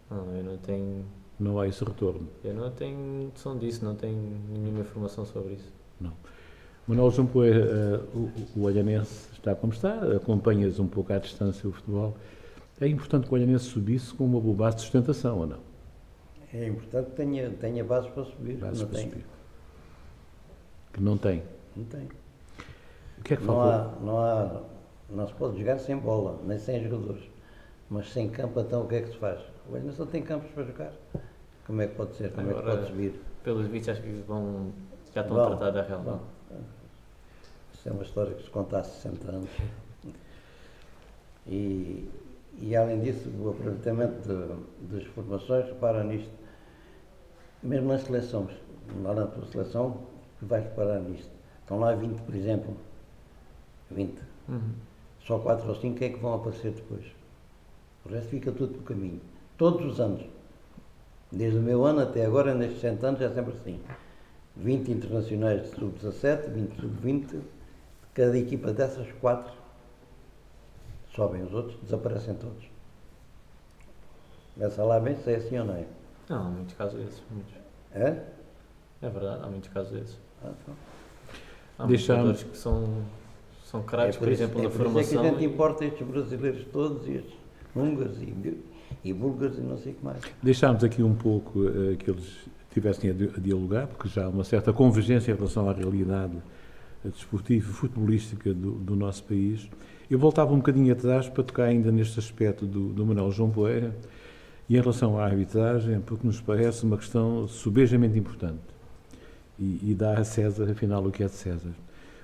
Não, 0.10 0.36
eu 0.36 0.44
não 0.44 0.58
tenho 0.58 1.06
Não 1.38 1.60
há 1.60 1.68
esse 1.68 1.84
retorno. 1.84 2.28
Eu 2.44 2.54
não 2.54 2.72
tenho 2.72 3.26
noção 3.26 3.58
disso, 3.58 3.84
não 3.84 3.96
tenho 3.96 4.18
nenhuma 4.54 4.80
informação 4.80 5.26
sobre 5.26 5.56
isso. 5.56 5.72
Manuel 6.88 7.12
João 7.12 7.28
Poeira, 7.28 7.60
eh, 7.60 8.00
o, 8.16 8.60
o 8.60 8.64
Olhanense 8.64 9.30
está 9.34 9.54
como 9.56 9.72
está, 9.72 9.94
acompanhas 10.16 10.80
um 10.80 10.88
pouco 10.88 11.14
à 11.14 11.20
distância 11.20 11.70
o 11.70 11.72
futebol. 11.72 12.18
É 12.80 12.88
importante 12.88 13.28
que 13.28 13.34
o 13.34 13.36
Olhanense 13.36 13.66
subisse 13.66 14.14
com 14.14 14.26
uma 14.26 14.40
boa 14.40 14.56
base 14.56 14.78
de 14.78 14.82
sustentação, 14.82 15.40
ou 15.40 15.48
não? 15.48 15.71
É 16.54 16.68
importante 16.68 17.12
que 17.12 17.16
tenha, 17.16 17.50
tenha 17.52 17.84
bases 17.84 18.10
para 18.12 18.26
subir. 18.26 18.58
Bases 18.58 18.82
não 18.82 18.88
para 18.90 18.98
tem. 19.00 19.10
subir. 19.10 19.26
Que 20.94 21.02
não 21.02 21.18
tem. 21.18 21.44
Não 21.76 21.86
tem. 21.86 22.10
O 23.20 23.24
que 23.24 23.34
é 23.34 23.38
que 23.38 23.44
Não 23.46 23.56
faltou? 23.56 23.72
há, 23.72 24.00
não 24.04 24.20
há, 24.20 24.62
não 25.10 25.28
se 25.28 25.34
pode 25.34 25.60
jogar 25.60 25.80
sem 25.80 25.96
bola, 25.98 26.40
nem 26.46 26.58
sem 26.60 26.84
jogadores. 26.84 27.24
Mas 27.90 28.12
sem 28.12 28.30
campo, 28.30 28.60
então 28.60 28.84
o 28.84 28.88
que 28.88 28.96
é 28.96 29.02
que 29.02 29.10
se 29.10 29.18
faz? 29.18 29.40
O 29.70 29.74
Olhanense 29.74 30.00
não 30.00 30.08
tem 30.08 30.22
campos 30.24 30.50
para 30.52 30.64
jogar. 30.64 30.92
Como 31.68 31.82
é 31.82 31.88
que 31.88 31.96
pode 31.96 32.16
ser? 32.16 32.32
Como 32.32 32.50
é 32.50 32.54
que 32.54 32.60
Agora- 32.60 32.78
pode 32.78 32.88
subir? 32.90 33.22
Pelos 33.44 33.68
vistos, 33.68 33.90
acho 33.90 34.02
que 34.02 34.24
vão, 34.28 34.72
já 35.14 35.22
estão 35.22 35.36
Vão, 35.38 35.46
a 35.46 35.58
tratar 35.58 35.72
da 35.72 35.82
real. 35.84 36.02
Bom, 36.02 36.20
isso 37.74 37.90
é 37.90 37.92
uma 37.92 38.04
história 38.04 38.34
que 38.34 38.44
se 38.44 38.50
conta 38.50 38.80
há 38.80 38.84
60 38.84 39.30
anos. 39.32 39.50
E, 41.48 42.10
e 42.60 42.76
além 42.76 43.02
disso, 43.02 43.30
o 43.40 43.50
aproveitamento 43.50 44.22
de- 44.28 44.96
das 44.98 45.04
formações, 45.08 45.66
repara 45.66 46.04
nisto, 46.04 46.30
mesmo 47.64 47.90
nas 47.90 48.04
seleções, 48.04 48.52
lá 49.04 49.14
na 49.14 49.28
tua 49.28 49.46
seleção, 49.48 49.98
vais 50.42 50.64
reparar 50.64 51.00
nisto. 51.00 51.30
Estão 51.62 51.80
lá 51.80 51.94
20, 51.94 52.20
por 52.22 52.36
exemplo, 52.36 52.76
20. 53.92 54.20
Uhum. 54.50 54.74
Só 55.26 55.40
4 55.40 55.68
ou 55.70 55.76
5 55.76 56.04
é 56.04 56.10
que 56.10 56.20
vão 56.20 56.34
aparecer 56.34 56.72
depois. 56.72 57.06
O 58.06 58.10
resto 58.10 58.30
fica 58.30 58.52
tudo 58.52 58.74
pelo 58.74 58.84
caminho. 58.84 59.22
Todos 59.58 59.86
os 59.94 60.00
anos. 60.00 60.26
Desde 61.32 61.60
o 61.60 61.62
meu 61.62 61.86
ano 61.86 62.02
até 62.02 62.26
agora, 62.26 62.54
nestes 62.54 62.82
100 62.82 63.00
anos, 63.04 63.22
é 63.22 63.30
sempre 63.30 63.54
assim. 63.54 63.80
20 64.58 64.92
internacionais 64.92 65.62
de 65.62 65.68
sub-17, 65.76 66.50
20 66.50 66.70
de 66.72 66.82
sub-20. 66.82 67.42
Cada 68.14 68.38
equipa 68.38 68.74
dessas, 68.74 69.08
4 69.22 69.54
sobem. 71.16 71.44
Os 71.44 71.54
outros 71.54 71.80
desaparecem 71.82 72.34
todos. 72.34 72.70
Pensa 74.58 74.84
lá 74.84 75.00
bem 75.00 75.16
se 75.16 75.32
é 75.32 75.36
assim 75.38 75.58
ou 75.60 75.66
não 75.66 75.76
é. 75.76 75.86
Não, 76.32 76.48
há 76.48 76.50
muitos 76.50 76.74
casos 76.76 76.98
desses. 77.00 77.22
Muitos. 77.30 77.54
É? 77.94 78.24
É 79.02 79.10
verdade, 79.10 79.44
há 79.44 79.48
muitos 79.48 79.70
casos 79.70 79.92
desses. 79.92 80.18
Ah, 80.44 80.52
então. 80.62 80.74
Há 81.78 81.86
muitos 81.88 82.06
jogadores 82.06 82.44
que 82.44 82.58
são, 82.58 83.04
são 83.66 83.84
craques, 83.84 84.16
É 84.16 84.20
por, 84.20 84.32
isso- 84.32 84.44
exemplo, 84.44 84.60
é 84.62 84.64
na 84.64 84.70
por 84.70 84.76
isso 84.76 84.84
formação. 84.84 85.20
É 85.20 85.22
que 85.24 85.28
a 85.28 85.32
gente 85.40 85.46
importa 85.46 85.86
estes 85.86 86.08
brasileiros 86.08 86.66
todos 86.72 87.06
e 87.08 87.12
estes 87.16 87.34
húngaros 87.76 88.18
e, 88.22 88.58
e 89.04 89.14
búlgaros 89.14 89.58
e 89.58 89.62
não 89.62 89.78
sei 89.78 89.92
o 89.92 89.96
que 89.96 90.06
mais. 90.06 90.20
Deixámos 90.42 90.84
aqui 90.84 91.04
um 91.04 91.16
pouco 91.16 91.68
eh, 91.68 91.96
que 91.98 92.10
eles 92.10 92.48
tivessem 92.74 93.10
a, 93.10 93.14
a 93.14 93.40
dialogar, 93.42 93.88
porque 93.88 94.08
já 94.08 94.26
há 94.26 94.30
uma 94.30 94.46
certa 94.46 94.72
convergência 94.72 95.32
em 95.32 95.36
relação 95.36 95.70
à 95.70 95.74
realidade 95.74 96.38
desportiva 97.04 97.68
e 97.70 97.74
futebolística 97.74 98.54
do, 98.54 98.72
do 98.74 98.96
nosso 98.96 99.24
país. 99.26 99.68
Eu 100.10 100.20
voltava 100.20 100.54
um 100.54 100.58
bocadinho 100.58 100.94
atrás 100.94 101.28
para 101.28 101.44
tocar 101.44 101.64
ainda 101.66 101.92
neste 101.92 102.20
aspecto 102.20 102.66
do, 102.66 102.90
do 102.90 103.06
Manuel 103.06 103.32
João 103.32 103.50
Poeira 103.50 103.96
e 104.72 104.78
em 104.78 104.80
relação 104.80 105.20
à 105.20 105.26
arbitragem, 105.26 106.00
porque 106.00 106.26
nos 106.26 106.40
parece 106.40 106.86
uma 106.86 106.96
questão 106.96 107.46
subejamente 107.46 108.18
importante 108.18 108.62
e, 109.60 109.92
e 109.92 109.94
dá 109.94 110.18
a 110.18 110.24
César, 110.24 110.72
afinal, 110.72 111.06
o 111.06 111.12
que 111.12 111.22
é 111.22 111.26
de 111.26 111.34
César. 111.34 111.74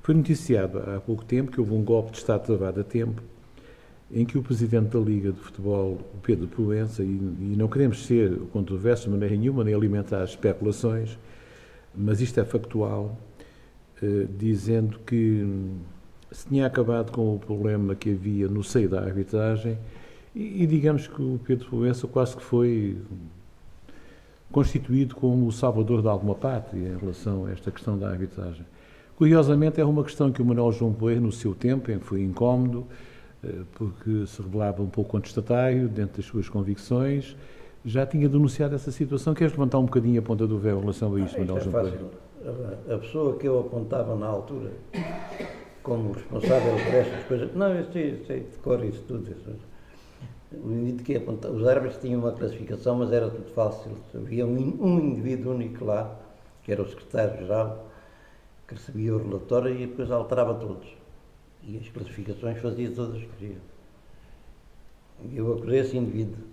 Foi 0.01 0.15
noticiado 0.15 0.79
há 0.79 1.01
pouco 1.01 1.25
tempo 1.25 1.51
que 1.51 1.59
houve 1.59 1.73
um 1.73 1.83
golpe 1.83 2.11
de 2.11 2.19
Estado 2.19 2.45
travado 2.45 2.79
a 2.79 2.83
tempo 2.85 3.21
em 4.09 4.23
que 4.23 4.37
o 4.37 4.41
presidente 4.41 4.97
da 4.97 4.99
Liga 4.99 5.33
de 5.33 5.39
Futebol, 5.41 5.97
Pedro 6.23 6.47
Proença, 6.47 7.03
e, 7.03 7.07
e 7.07 7.55
não 7.57 7.67
queremos 7.67 8.05
ser 8.05 8.39
controversos 8.53 9.07
de 9.07 9.11
maneira 9.11 9.35
nenhuma, 9.35 9.65
nem 9.65 9.73
alimentar 9.73 10.23
especulações, 10.23 11.19
mas 11.93 12.21
isto 12.21 12.39
é 12.39 12.45
factual, 12.45 13.17
eh, 14.01 14.25
dizendo 14.39 14.99
que 14.99 15.45
se 16.31 16.47
tinha 16.47 16.65
acabado 16.65 17.11
com 17.11 17.35
o 17.35 17.39
problema 17.39 17.93
que 17.93 18.13
havia 18.13 18.47
no 18.47 18.63
seio 18.63 18.87
da 18.87 19.01
arbitragem 19.01 19.77
e, 20.37 20.63
e 20.63 20.67
digamos 20.67 21.07
que 21.07 21.21
o 21.21 21.39
Pedro 21.45 21.67
Proença 21.69 22.07
quase 22.07 22.35
que 22.35 22.43
foi 22.43 22.97
constituído 24.51 25.15
como 25.15 25.47
o 25.47 25.51
salvador 25.51 26.01
de 26.01 26.07
alguma 26.07 26.35
pátria 26.35 26.89
em 26.89 26.97
relação 26.97 27.45
a 27.45 27.51
esta 27.51 27.71
questão 27.71 27.97
da 27.97 28.09
arbitragem. 28.09 28.65
Curiosamente, 29.17 29.81
é 29.81 29.85
uma 29.85 30.03
questão 30.03 30.31
que 30.31 30.41
o 30.41 30.45
Manuel 30.45 30.71
João 30.71 30.93
Poeira, 30.93 31.19
no 31.19 31.31
seu 31.31 31.53
tempo, 31.55 31.91
foi 32.01 32.21
incómodo, 32.21 32.85
eh, 33.43 33.51
porque 33.73 34.25
se 34.27 34.41
revelava 34.41 34.81
um 34.83 34.87
pouco 34.89 35.09
contestatário 35.11 35.87
dentro 35.89 36.17
das 36.17 36.25
suas 36.25 36.47
convicções, 36.47 37.35
já 37.83 38.05
tinha 38.05 38.29
denunciado 38.29 38.75
essa 38.75 38.91
situação. 38.91 39.33
Queres 39.33 39.53
levantar 39.53 39.79
um 39.79 39.85
bocadinho 39.85 40.19
a 40.19 40.21
ponta 40.23 40.45
do 40.45 40.57
véu 40.59 40.77
em 40.77 40.81
relação 40.81 41.15
a 41.15 41.19
isto, 41.19 41.35
Ah, 41.35 41.39
Manuel 41.39 41.57
é 41.57 41.61
João 41.61 41.71
Poeira? 41.71 41.89
fácil. 41.97 42.09
A- 42.89 42.93
A 42.93 42.97
pessoa 42.99 43.35
que 43.37 43.47
eu 43.47 43.59
apontava 43.59 44.15
na 44.15 44.27
altura 44.27 44.71
como 45.83 46.11
responsável 46.13 46.73
por 46.85 46.93
estas 46.93 47.23
coisas. 47.25 47.55
Não, 47.55 47.73
eu 47.73 47.91
sei, 47.91 48.23
sei 48.27 48.39
de 48.41 48.57
cor 48.59 48.83
isso 48.85 49.01
tudo. 49.07 49.29
Isso. 49.31 49.51
Indivíduo 50.65 51.05
que 51.05 51.15
apontava, 51.15 51.53
os 51.53 51.67
árbitros 51.67 52.01
tinham 52.01 52.19
uma 52.19 52.31
classificação, 52.31 52.95
mas 52.95 53.11
era 53.11 53.29
tudo 53.29 53.49
fácil. 53.53 53.91
Havia 54.13 54.45
um, 54.45 54.77
um 54.81 54.99
indivíduo 54.99 55.53
único 55.53 55.85
lá, 55.85 56.19
que 56.63 56.71
era 56.71 56.81
o 56.81 56.87
secretário-geral, 56.87 57.87
que 58.67 58.75
recebia 58.75 59.15
o 59.15 59.17
relatório 59.17 59.73
e 59.75 59.87
depois 59.87 60.11
alterava 60.11 60.55
todos. 60.55 60.87
E 61.63 61.77
as 61.77 61.87
classificações 61.89 62.59
fazia 62.59 62.91
todas 62.91 63.21
que 63.21 63.27
queria. 63.39 63.57
E 65.31 65.37
eu 65.37 65.53
acusei 65.53 65.79
esse 65.79 65.97
indivíduo. 65.97 66.43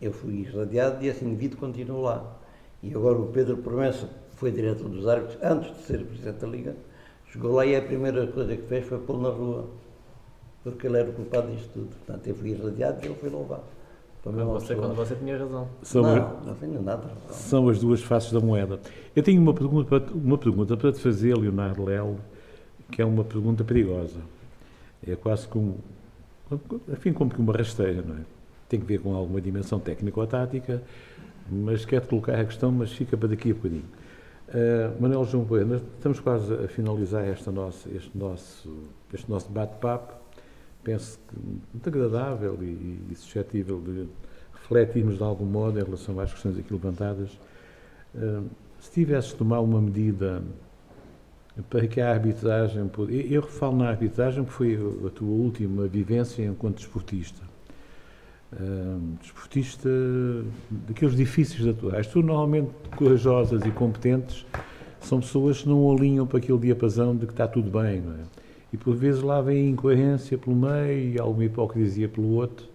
Eu 0.00 0.12
fui 0.12 0.40
irradiado 0.40 1.04
e 1.04 1.08
esse 1.08 1.24
indivíduo 1.24 1.58
continuou 1.58 2.02
lá. 2.02 2.36
E 2.82 2.94
agora 2.94 3.18
o 3.18 3.26
Pedro 3.28 3.56
Promessa 3.56 4.08
foi 4.36 4.52
diretor 4.52 4.88
dos 4.88 5.08
árbitros, 5.08 5.38
antes 5.42 5.74
de 5.74 5.82
ser 5.82 6.04
presidente 6.04 6.38
da 6.38 6.46
Liga, 6.46 6.76
chegou 7.32 7.52
lá 7.52 7.64
e 7.64 7.74
a 7.74 7.82
primeira 7.82 8.26
coisa 8.26 8.54
que 8.54 8.62
fez 8.62 8.86
foi 8.86 8.98
pô-lo 8.98 9.22
na 9.22 9.30
rua, 9.30 9.66
porque 10.72 10.86
ele 10.86 10.98
era 10.98 11.08
o 11.10 11.12
culpado 11.12 11.50
disto 11.52 11.68
tudo. 11.72 11.88
Portanto, 11.88 12.26
eu 12.26 12.34
fui 12.34 12.50
irradiado 12.50 12.98
e 13.02 13.06
ele 13.06 13.14
foi 13.14 13.28
a 13.28 13.58
Quando 14.22 14.36
mesma 14.36 14.52
você, 14.52 14.66
pessoa. 14.74 14.86
quando 14.88 14.96
você 14.96 15.14
tinha 15.16 15.38
razão. 15.38 15.68
São, 15.82 16.02
Não, 16.02 16.40
não 16.44 16.54
tenho 16.54 16.82
nada. 16.82 17.08
são 17.30 17.68
as 17.68 17.78
duas 17.80 18.02
faces 18.02 18.32
da 18.32 18.40
moeda. 18.40 18.80
Eu 19.14 19.22
tenho 19.22 19.40
uma 19.40 19.54
pergunta, 19.54 20.00
para- 20.00 20.12
uma 20.14 20.36
pergunta 20.38 20.76
para 20.76 20.92
te 20.92 20.98
fazer, 21.00 21.36
Leonardo 21.36 21.84
Lelo, 21.84 22.18
que 22.90 23.00
é 23.00 23.04
uma 23.04 23.24
pergunta 23.24 23.62
perigosa. 23.64 24.18
É 25.06 25.14
quase 25.14 25.46
como, 25.46 25.76
enfim, 26.92 27.12
como 27.12 27.30
que 27.30 27.40
uma 27.40 27.52
rasteira, 27.52 28.02
não 28.02 28.16
é? 28.16 28.20
Tem 28.68 28.80
que 28.80 28.86
ver 28.86 28.98
com 28.98 29.14
alguma 29.14 29.40
dimensão 29.40 29.78
técnica 29.78 30.18
ou 30.18 30.26
tática, 30.26 30.82
mas 31.48 31.84
quero 31.84 32.06
colocar 32.08 32.38
a 32.40 32.44
questão, 32.44 32.72
mas 32.72 32.90
fica 32.90 33.16
para 33.16 33.28
daqui 33.28 33.52
a 33.52 33.54
bocadinho. 33.54 33.84
Uh, 34.48 35.00
Manuel 35.00 35.24
João 35.24 35.44
Bueno, 35.44 35.80
estamos 35.96 36.20
quase 36.20 36.52
a 36.52 36.68
finalizar 36.68 37.24
esta 37.24 37.50
nossa, 37.52 37.88
este 37.90 38.16
nosso, 38.16 38.72
este 39.12 39.28
nosso 39.30 39.48
bate-papo. 39.50 40.14
Penso 40.86 41.18
que 41.26 41.34
muito 41.74 41.88
agradável 41.88 42.56
e, 42.62 43.00
e 43.10 43.14
suscetível 43.16 43.80
de 43.80 44.06
refletirmos 44.52 45.16
de 45.16 45.22
algum 45.24 45.44
modo 45.44 45.80
em 45.80 45.82
relação 45.82 46.20
às 46.20 46.32
questões 46.32 46.56
aqui 46.56 46.72
levantadas. 46.72 47.32
Uh, 48.14 48.44
se 48.78 48.92
tivesses 48.92 49.32
de 49.32 49.36
tomar 49.36 49.58
uma 49.62 49.80
medida 49.80 50.44
para 51.68 51.88
que 51.88 52.00
a 52.00 52.12
arbitragem. 52.12 52.88
eu 53.28 53.42
falo 53.42 53.78
na 53.78 53.88
arbitragem 53.88 54.44
porque 54.44 54.76
foi 54.76 55.08
a 55.08 55.10
tua 55.10 55.28
última 55.28 55.88
vivência 55.88 56.44
enquanto 56.44 56.76
desportista. 56.76 57.42
Um, 58.60 59.16
desportista 59.20 59.88
daqueles 60.70 61.16
difíceis 61.16 61.64
de 61.64 61.70
atuar. 61.70 61.96
As 61.96 62.06
pessoas 62.06 62.26
normalmente 62.26 62.70
corajosas 62.96 63.60
e 63.64 63.72
competentes 63.72 64.46
são 65.00 65.18
pessoas 65.18 65.62
que 65.62 65.68
não 65.68 65.90
alinham 65.90 66.28
para 66.28 66.38
aquele 66.38 66.58
diapasão 66.58 67.16
de 67.16 67.26
que 67.26 67.32
está 67.32 67.48
tudo 67.48 67.76
bem, 67.76 68.02
não 68.02 68.12
é? 68.12 68.45
E 68.72 68.76
por 68.76 68.94
vezes 68.96 69.22
lá 69.22 69.40
vem 69.40 69.70
incoerência 69.70 70.36
pelo 70.36 70.56
meio 70.56 71.14
e 71.14 71.18
alguma 71.20 71.44
hipocrisia 71.44 72.08
pelo 72.08 72.28
outro. 72.34 72.68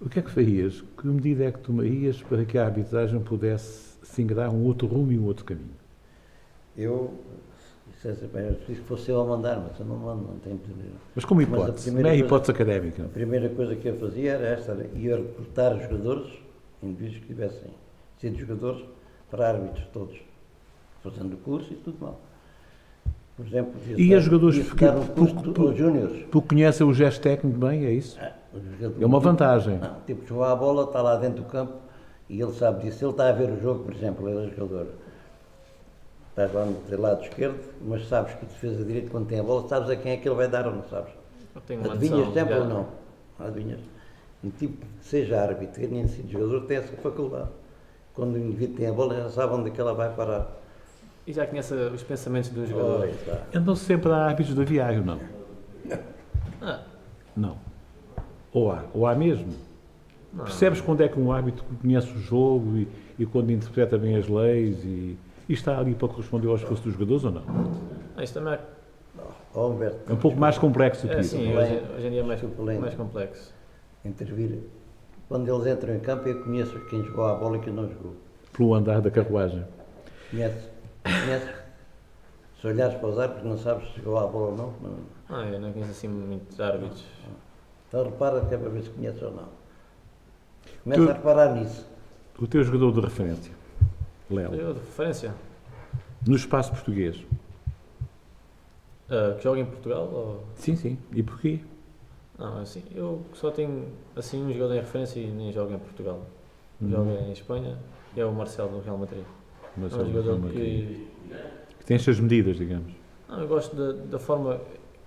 O 0.00 0.08
que 0.08 0.18
é 0.18 0.22
que 0.22 0.30
farias? 0.30 0.82
Que 0.98 1.06
medida 1.06 1.44
é 1.44 1.52
que 1.52 1.58
tomarias 1.60 2.20
para 2.22 2.44
que 2.44 2.58
a 2.58 2.66
arbitragem 2.66 3.20
pudesse 3.20 3.96
se 4.02 4.22
ingrar 4.22 4.50
um 4.50 4.64
outro 4.64 4.86
rumo 4.86 5.12
e 5.12 5.18
um 5.18 5.24
outro 5.24 5.44
caminho? 5.44 5.70
Eu, 6.76 7.14
é 8.04 8.08
bem, 8.26 8.46
eu 8.48 8.54
preciso 8.54 8.82
que 8.82 8.88
fosse 8.88 9.10
eu 9.10 9.20
a 9.20 9.24
mandar, 9.24 9.58
mas 9.60 9.78
eu 9.78 9.86
não 9.86 9.96
mando, 9.96 10.22
não 10.24 10.38
tenho 10.40 10.58
poder. 10.58 10.90
Mas 11.14 11.24
como 11.24 11.40
Mas 11.40 11.48
hipótese, 11.48 11.84
primeira 11.84 12.08
não 12.08 12.14
é 12.14 12.18
coisa- 12.18 12.26
hipótese 12.26 12.50
académica. 12.50 13.04
A 13.04 13.08
primeira 13.08 13.48
coisa 13.50 13.76
que 13.76 13.88
eu 13.88 13.96
fazia 13.98 14.32
era 14.32 14.46
esta, 14.48 14.72
era 14.72 14.88
ia 14.94 15.16
recrutar 15.16 15.80
jogadores, 15.80 16.32
indivíduos 16.82 17.20
que 17.20 17.26
tivessem 17.28 17.70
sido 18.20 18.36
jogadores, 18.38 18.84
para 19.30 19.48
árbitros 19.48 19.86
todos, 19.92 20.16
fazendo 21.02 21.36
curso 21.38 21.72
e 21.72 21.76
tudo 21.76 21.96
mal. 22.00 22.20
Por 23.36 23.46
exemplo, 23.46 23.72
E 23.84 23.94
devia 23.96 24.16
a 24.16 24.20
jogadores 24.20 24.72
que- 24.72 24.84
dar 24.84 24.96
um 24.96 25.06
por- 25.06 25.74
júniores. 25.74 26.24
Porque 26.30 26.48
conhecem 26.48 26.86
o 26.86 26.94
gesto 26.94 27.20
técnico 27.20 27.58
bem, 27.58 27.84
é 27.84 27.90
isso? 27.92 28.16
Ah, 28.20 28.32
É 29.00 29.04
uma 29.06 29.18
vantagem. 29.18 29.78
Não, 29.78 29.96
tipo, 30.06 30.24
jogar 30.26 30.52
a 30.52 30.56
bola, 30.56 30.84
está 30.84 31.02
lá 31.02 31.16
dentro 31.16 31.42
do 31.42 31.48
campo 31.48 31.72
e 32.28 32.40
ele 32.40 32.52
sabe 32.52 32.84
disso. 32.84 33.04
Ele 33.04 33.10
está 33.10 33.28
a 33.28 33.32
ver 33.32 33.50
o 33.50 33.60
jogo, 33.60 33.82
por 33.84 33.92
exemplo, 33.94 34.28
ele 34.28 34.46
é 34.46 34.54
jogador. 34.54 34.86
Estás 36.30 36.52
lá 36.52 36.64
no 36.64 37.00
lado 37.00 37.22
esquerdo, 37.24 37.58
mas 37.84 38.06
sabes 38.06 38.34
que 38.34 38.44
o 38.44 38.48
defesa 38.48 38.84
direito, 38.84 39.10
quando 39.10 39.26
tem 39.26 39.40
a 39.40 39.42
bola, 39.42 39.66
sabes 39.68 39.90
a 39.90 39.96
quem 39.96 40.12
é 40.12 40.16
que 40.16 40.28
ele 40.28 40.36
vai 40.36 40.46
dar 40.48 40.66
ou 40.68 40.72
não 40.74 40.84
sabes? 40.84 41.12
Adivinhas 41.90 42.32
sempre 42.32 42.54
ou 42.54 42.64
não? 42.68 42.86
Adivinhas? 43.40 43.80
Um 44.44 44.50
tipo 44.50 44.76
que 44.84 44.86
seja 45.04 45.40
árbitro, 45.40 45.80
que 45.80 45.86
tenha 45.88 46.06
sido 46.06 46.30
jogador, 46.30 46.60
tem 46.66 46.76
essa 46.76 46.96
faculdade. 46.98 47.48
Quando 48.14 48.34
o 48.34 48.38
indivíduo 48.38 48.76
tem 48.76 48.86
a 48.88 48.92
bola, 48.92 49.16
já 49.16 49.28
sabe 49.30 49.54
onde 49.54 49.70
é 49.70 49.72
que 49.72 49.80
ela 49.80 49.94
vai 49.94 50.12
parar. 50.14 50.48
E 51.26 51.32
já 51.32 51.46
conhece 51.46 51.72
os 51.74 52.02
pensamentos 52.02 52.50
dos 52.50 52.70
Ora, 52.70 52.82
jogadores. 52.82 53.14
está. 53.16 53.42
Andam 53.58 53.74
sempre 53.76 54.10
a 54.12 54.16
árbitros 54.26 54.54
de 54.54 54.60
aviário, 54.60 55.04
não? 55.04 55.18
Ah, 56.60 56.82
Não. 57.36 57.56
Ou 58.52 58.70
há, 58.70 58.84
ou 58.92 59.06
há 59.06 59.14
mesmo. 59.14 59.52
não. 60.32 60.44
Percebes 60.44 60.80
quando 60.80 61.02
é 61.02 61.08
que 61.08 61.18
um 61.18 61.32
árbitro 61.32 61.64
conhece 61.80 62.12
o 62.12 62.18
jogo 62.18 62.76
e, 62.76 62.88
e 63.18 63.26
quando 63.26 63.50
interpreta 63.50 63.98
bem 63.98 64.16
as 64.16 64.28
leis 64.28 64.84
e, 64.84 65.16
e 65.48 65.52
está 65.52 65.78
ali 65.78 65.94
para 65.94 66.08
corresponder 66.08 66.48
ao 66.48 66.56
esforço 66.56 66.82
dos 66.84 66.92
jogadores 66.92 67.24
ou 67.24 67.30
não? 67.32 67.42
Ah, 68.16 68.22
Isto 68.22 68.34
também 68.34 68.54
é, 68.54 68.60
Ó, 69.54 69.68
Humberto, 69.70 69.98
É 70.10 70.12
um 70.12 70.16
pouco 70.16 70.38
mais 70.38 70.58
complexo 70.58 71.06
do 71.06 71.10
que 71.10 71.16
é 71.16 71.20
isso. 71.20 71.36
sim, 71.36 71.56
hoje, 71.56 71.82
hoje 71.96 72.06
em 72.06 72.10
dia 72.10 72.20
é 72.20 72.24
mais, 72.24 72.42
mais 72.80 72.94
complexo. 72.94 73.52
intervir. 74.04 74.58
quando 75.28 75.48
eles 75.48 75.66
entram 75.66 75.94
em 75.94 76.00
campo, 76.00 76.28
eu 76.28 76.42
conheço 76.44 76.78
quem 76.90 77.02
jogou 77.04 77.24
a 77.26 77.34
bola 77.34 77.56
e 77.56 77.60
quem 77.60 77.72
não 77.72 77.88
jogou. 77.88 78.14
Pelo 78.52 78.74
andar 78.74 79.00
da 79.00 79.10
carruagem. 79.10 79.64
Conhece? 80.30 80.73
Conhece? 81.04 81.52
Se 82.60 82.66
olhares 82.66 82.94
para 82.98 83.08
os 83.08 83.18
árbitros, 83.18 83.46
não 83.46 83.58
sabes 83.58 83.92
se 83.92 84.00
jogou 84.00 84.18
a 84.18 84.26
bola 84.26 84.46
ou 84.50 84.56
não. 84.56 84.72
não. 84.80 84.98
Ah, 85.28 85.42
eu 85.46 85.60
não 85.60 85.72
conheço 85.72 85.90
assim 85.90 86.08
muitos 86.08 86.58
árbitros. 86.60 87.04
Então 87.88 88.04
repara 88.04 88.40
que 88.46 88.54
é 88.54 88.58
para 88.58 88.68
ver 88.70 88.82
se 88.82 88.90
conhece 88.90 89.22
ou 89.24 89.32
não. 89.32 89.48
Começa 90.82 91.02
Tu- 91.04 91.10
a 91.10 91.12
reparar 91.12 91.54
nisso. 91.54 91.86
O 92.38 92.46
teu 92.46 92.64
jogador 92.64 92.92
de 92.92 93.00
referência, 93.00 93.52
Léo, 94.30 94.54
Eu, 94.54 94.74
de 94.74 94.80
referência, 94.80 95.32
no 96.26 96.34
espaço 96.34 96.72
português. 96.72 97.22
ah, 99.10 99.34
que 99.36 99.44
joga 99.44 99.60
em 99.60 99.66
Portugal 99.66 100.08
ou... 100.12 100.44
Sim, 100.56 100.74
sim. 100.74 100.98
E 101.12 101.22
porquê? 101.22 101.60
Não, 102.38 102.58
assim, 102.60 102.82
eu 102.94 103.22
só 103.34 103.50
tenho 103.50 103.86
assim 104.16 104.42
um 104.44 104.52
jogador 104.52 104.74
em 104.74 104.80
referência 104.80 105.20
e 105.20 105.26
nem 105.30 105.52
jogo 105.52 105.72
em 105.72 105.78
Portugal. 105.78 106.22
Joga 106.82 107.12
em 107.12 107.32
Espanha 107.32 107.78
e 108.16 108.20
é 108.20 108.24
o 108.26 108.32
Marcelo 108.32 108.70
do 108.70 108.80
Real 108.80 108.98
Madrid. 108.98 109.24
Mas 109.76 109.92
É 109.92 109.96
um 109.96 110.06
jogador 110.12 110.50
que... 110.50 111.08
que 111.78 111.84
tem 111.86 111.96
estas 111.96 112.18
medidas, 112.20 112.56
digamos. 112.56 112.92
Não, 113.28 113.40
eu 113.40 113.48
gosto 113.48 113.74
da, 113.74 113.92
da 113.92 114.18
forma 114.18 114.60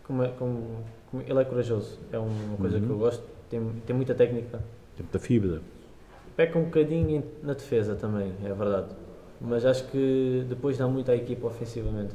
como, 0.03 0.23
é- 0.23 0.29
como- 0.29 0.83
como 1.09 1.23
ele 1.23 1.39
é 1.39 1.45
corajoso. 1.45 1.97
É 2.11 2.17
uma 2.19 2.57
coisa 2.57 2.77
Uhum. 2.77 2.85
que 2.85 2.89
eu 2.89 2.97
gosto. 2.97 3.23
Tem, 3.49 3.61
tem 3.85 3.95
muita 3.95 4.13
técnica. 4.13 4.59
Tipo 4.97 5.11
da 5.13 5.19
fibra. 5.19 5.61
Peca 6.35 6.59
um 6.59 6.65
bocadinho 6.65 7.23
na 7.41 7.53
defesa 7.53 7.95
também, 7.95 8.31
é 8.43 8.53
verdade. 8.53 8.89
Mas 9.39 9.65
acho 9.65 9.87
que 9.89 10.45
depois 10.49 10.77
dá 10.77 10.87
muito 10.87 11.09
à 11.11 11.15
equipa 11.15 11.47
ofensivamente. 11.47 12.13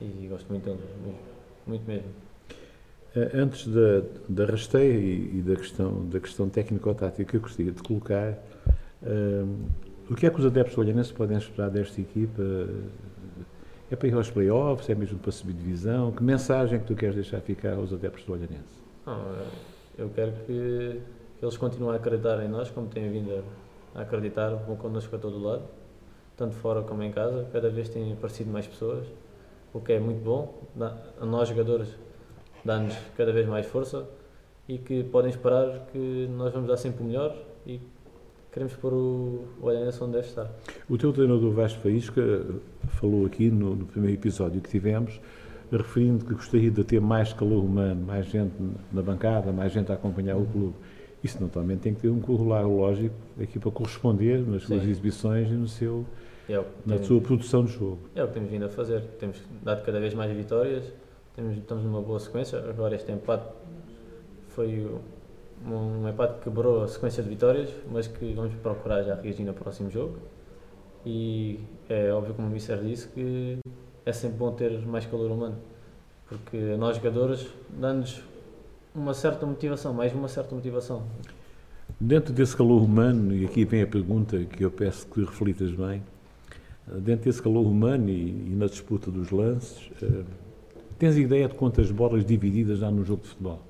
E 0.00 0.26
gosto 0.28 0.48
muito 0.48 0.64
dele, 0.64 0.78
mesmo. 1.04 1.18
Muito 1.66 1.86
mesmo. 1.86 2.08
Eh, 3.14 3.30
Antes 3.34 3.66
da, 3.68 4.02
da 4.28 4.46
rasteira 4.46 4.98
e, 4.98 5.38
e 5.38 5.42
da 5.42 5.54
questão, 5.56 6.08
da 6.08 6.18
questão 6.18 6.48
técnico-tática, 6.48 7.36
eu 7.36 7.40
gostaria 7.40 7.70
de 7.72 7.82
colocar 7.82 8.38
eh, 9.04 9.44
o 10.10 10.14
que 10.14 10.26
é 10.26 10.30
que 10.30 10.38
os 10.38 10.46
adeptos 10.46 10.74
do 10.74 10.80
Olhanense 10.80 11.12
podem 11.12 11.36
esperar 11.36 11.70
desta 11.70 12.00
equipa? 12.00 12.42
É 13.90 13.96
para 13.96 14.08
ir 14.08 14.14
aos 14.14 14.30
playoffs? 14.30 14.88
É 14.88 14.94
mesmo 14.94 15.18
para 15.18 15.32
subir 15.32 15.52
divisão? 15.52 16.12
Que 16.12 16.22
mensagem 16.22 16.78
que 16.80 16.86
tu 16.86 16.94
queres 16.94 17.14
deixar 17.14 17.40
ficar 17.40 17.74
aos 17.74 17.92
adeptos 17.92 18.24
do 18.24 18.32
Olhanense? 18.32 18.82
Eu 19.98 20.08
quero 20.10 20.32
que, 20.46 21.00
eles 21.42 21.56
continuem 21.56 21.94
a 21.94 21.96
acreditar 21.96 22.42
em 22.42 22.48
nós, 22.48 22.70
como 22.70 22.88
têm 22.88 23.10
vindo 23.10 23.44
a, 23.94 24.00
acreditar, 24.00 24.50
vão 24.50 24.76
connosco 24.76 25.14
a 25.14 25.18
todo 25.18 25.38
lado, 25.42 25.64
tanto 26.36 26.54
fora 26.54 26.82
como 26.82 27.02
em 27.02 27.10
casa. 27.10 27.46
Cada 27.52 27.68
vez 27.68 27.88
têm 27.88 28.12
aparecido 28.12 28.50
mais 28.50 28.66
pessoas, 28.66 29.06
o 29.74 29.80
que 29.80 29.92
é 29.92 30.00
muito 30.00 30.22
bom. 30.22 30.62
A 31.20 31.26
nós, 31.26 31.48
jogadores, 31.48 31.88
dá-nos 32.64 32.96
cada 33.16 33.32
vez 33.32 33.46
mais 33.46 33.66
força 33.66 34.06
e 34.68 34.78
que 34.78 35.04
podem 35.04 35.30
esperar 35.30 35.86
que 35.92 36.28
nós 36.30 36.52
vamos 36.52 36.68
dar 36.68 36.76
sempre 36.76 37.02
o 37.02 37.06
melhor 37.06 37.36
e 37.66 37.80
queremos 38.52 38.74
pôr 38.74 38.92
o, 38.92 39.44
o 39.60 39.66
Olhanense 39.66 40.02
onde 40.04 40.12
deve 40.12 40.26
estar. 40.28 40.50
O 40.88 40.96
teu 40.98 41.12
treinador 41.12 41.50
Vasco 41.52 41.80
Faísca 41.80 42.22
falou 43.00 43.24
aqui 43.26 43.50
no, 43.50 43.74
no 43.74 43.86
primeiro 43.86 44.14
episódio 44.16 44.60
que 44.60 44.68
tivemos, 44.68 45.20
referindo 45.70 46.24
que 46.24 46.34
gostaria 46.34 46.70
de 46.70 46.84
ter 46.84 47.00
mais 47.00 47.32
calor 47.32 47.64
humano, 47.64 48.04
mais 48.04 48.26
gente 48.26 48.52
na 48.92 49.00
bancada, 49.02 49.50
mais 49.52 49.72
gente 49.72 49.90
a 49.90 49.94
acompanhar 49.94 50.36
o 50.36 50.44
clube. 50.46 50.74
Isso 51.24 51.40
naturalmente 51.40 51.80
tem 51.80 51.94
que 51.94 52.00
ter 52.02 52.08
um 52.08 52.20
corolário 52.20 52.68
lógico 52.76 53.14
aqui 53.40 53.58
para 53.58 53.70
corresponder 53.70 54.40
nas 54.46 54.64
suas 54.64 54.82
Sim. 54.82 54.90
exibições 54.90 55.48
e 55.48 55.54
no 55.54 55.68
seu, 55.68 56.04
é 56.48 56.56
na 56.56 56.62
temos- 56.94 57.06
sua 57.06 57.20
produção 57.20 57.64
de 57.64 57.72
jogo. 57.72 58.00
É 58.14 58.22
o 58.22 58.26
que 58.28 58.34
temos 58.34 58.50
vindo 58.50 58.64
a 58.64 58.68
fazer. 58.68 59.00
Temos 59.18 59.40
dado 59.62 59.82
cada 59.84 59.98
vez 60.00 60.12
mais 60.14 60.30
vitórias, 60.36 60.84
temos, 61.34 61.56
estamos 61.56 61.84
numa 61.84 62.02
boa 62.02 62.18
sequência. 62.18 62.58
Agora 62.58 62.94
este 62.96 63.10
empate 63.12 63.46
foi 64.48 64.84
um, 65.66 66.08
empate 66.08 66.34
que 66.38 66.44
quebrou 66.44 66.82
a 66.82 66.88
sequência 66.88 67.22
de 67.22 67.28
vitórias, 67.28 67.70
mas 67.90 68.06
que 68.06 68.32
vamos 68.32 68.54
procurar 68.54 69.02
já 69.02 69.14
reagir 69.14 69.44
no 69.44 69.54
próximo 69.54 69.90
jogo. 69.90 70.18
E 71.04 71.58
é 71.88 72.12
óbvio, 72.12 72.34
como 72.34 72.48
o 72.48 72.50
Mister 72.50 72.78
disse, 72.78 73.08
que 73.08 73.58
é 74.04 74.12
sempre 74.12 74.38
bom 74.38 74.52
ter 74.52 74.80
mais 74.86 75.06
calor 75.06 75.30
humano, 75.30 75.56
porque 76.28 76.56
nós 76.76 76.96
jogadores 76.96 77.48
dá-nos 77.70 78.22
uma 78.94 79.14
certa 79.14 79.46
motivação, 79.46 79.92
mais 79.92 80.12
uma 80.12 80.28
certa 80.28 80.54
motivação. 80.54 81.02
Dentro 82.00 82.32
desse 82.32 82.56
calor 82.56 82.82
humano, 82.82 83.34
e 83.34 83.44
aqui 83.44 83.64
vem 83.64 83.82
a 83.82 83.86
pergunta 83.86 84.38
que 84.44 84.64
eu 84.64 84.70
peço 84.70 85.06
que 85.06 85.20
reflitas 85.20 85.72
bem, 85.72 86.02
dentro 87.00 87.24
desse 87.24 87.42
calor 87.42 87.66
humano 87.66 88.08
e, 88.08 88.28
e 88.28 88.54
na 88.56 88.66
disputa 88.66 89.10
dos 89.10 89.30
lances, 89.30 89.90
eh, 90.02 90.24
tens 90.98 91.16
ideia 91.16 91.48
de 91.48 91.54
quantas 91.54 91.90
bolas 91.90 92.24
divididas 92.24 92.82
há 92.82 92.90
no 92.90 93.04
jogo 93.04 93.22
de 93.22 93.28
futebol? 93.28 93.60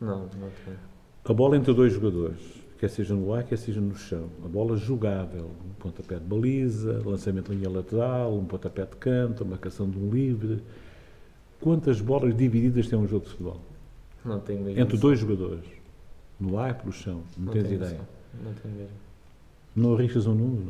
Não, 0.00 0.20
não 0.20 0.50
tenho. 0.64 0.78
A 1.24 1.32
bola 1.32 1.56
entre 1.56 1.72
dois 1.72 1.92
jogadores, 1.92 2.38
quer 2.78 2.88
seja 2.90 3.14
no 3.14 3.32
ar, 3.32 3.44
quer 3.44 3.56
seja 3.56 3.80
no 3.80 3.94
chão. 3.94 4.28
A 4.44 4.48
bola 4.48 4.76
jogável, 4.76 5.50
um 5.64 5.72
pontapé 5.80 6.16
de 6.16 6.24
baliza, 6.24 7.00
lançamento 7.04 7.50
de 7.50 7.56
linha 7.58 7.70
lateral, 7.70 8.36
um 8.36 8.44
pontapé 8.44 8.84
de 8.84 8.96
canto, 8.96 9.42
a 9.42 9.46
marcação 9.46 9.88
de 9.88 9.98
um 9.98 10.10
livre. 10.10 10.62
Quantas 11.60 12.00
bolas 12.00 12.36
divididas 12.36 12.88
tem 12.88 12.98
um 12.98 13.06
jogo 13.06 13.24
de 13.24 13.30
futebol? 13.30 13.60
Não 14.24 14.40
tenho 14.40 14.62
mesmo. 14.62 14.80
Entre 14.80 14.96
dois 14.98 15.18
jogadores, 15.18 15.64
no 16.38 16.58
ar 16.58 16.70
e 16.72 16.74
pelo 16.74 16.92
chão. 16.92 17.22
Não, 17.38 17.52
tens 17.52 17.62
tenho 17.64 17.74
ideia? 17.76 17.90
noção. 17.92 18.06
Não 18.44 18.52
tenho 18.54 18.74
mesmo. 18.74 18.96
Não 19.76 19.94
arriscas 19.94 20.26
um 20.26 20.34
número, 20.34 20.64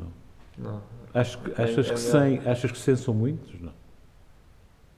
não? 0.58 0.72
Não. 0.72 0.82
Achas 1.12 1.36
que, 1.36 1.50
É- 1.50 1.64
achas 1.64 1.86
é 1.90 1.94
que 1.94 2.00
melhor. 2.00 2.40
100, 2.44 2.48
achas 2.50 2.70
que 2.70 2.78
100 2.78 2.96
são 2.96 3.14
muitos? 3.14 3.60
Não. 3.60 3.72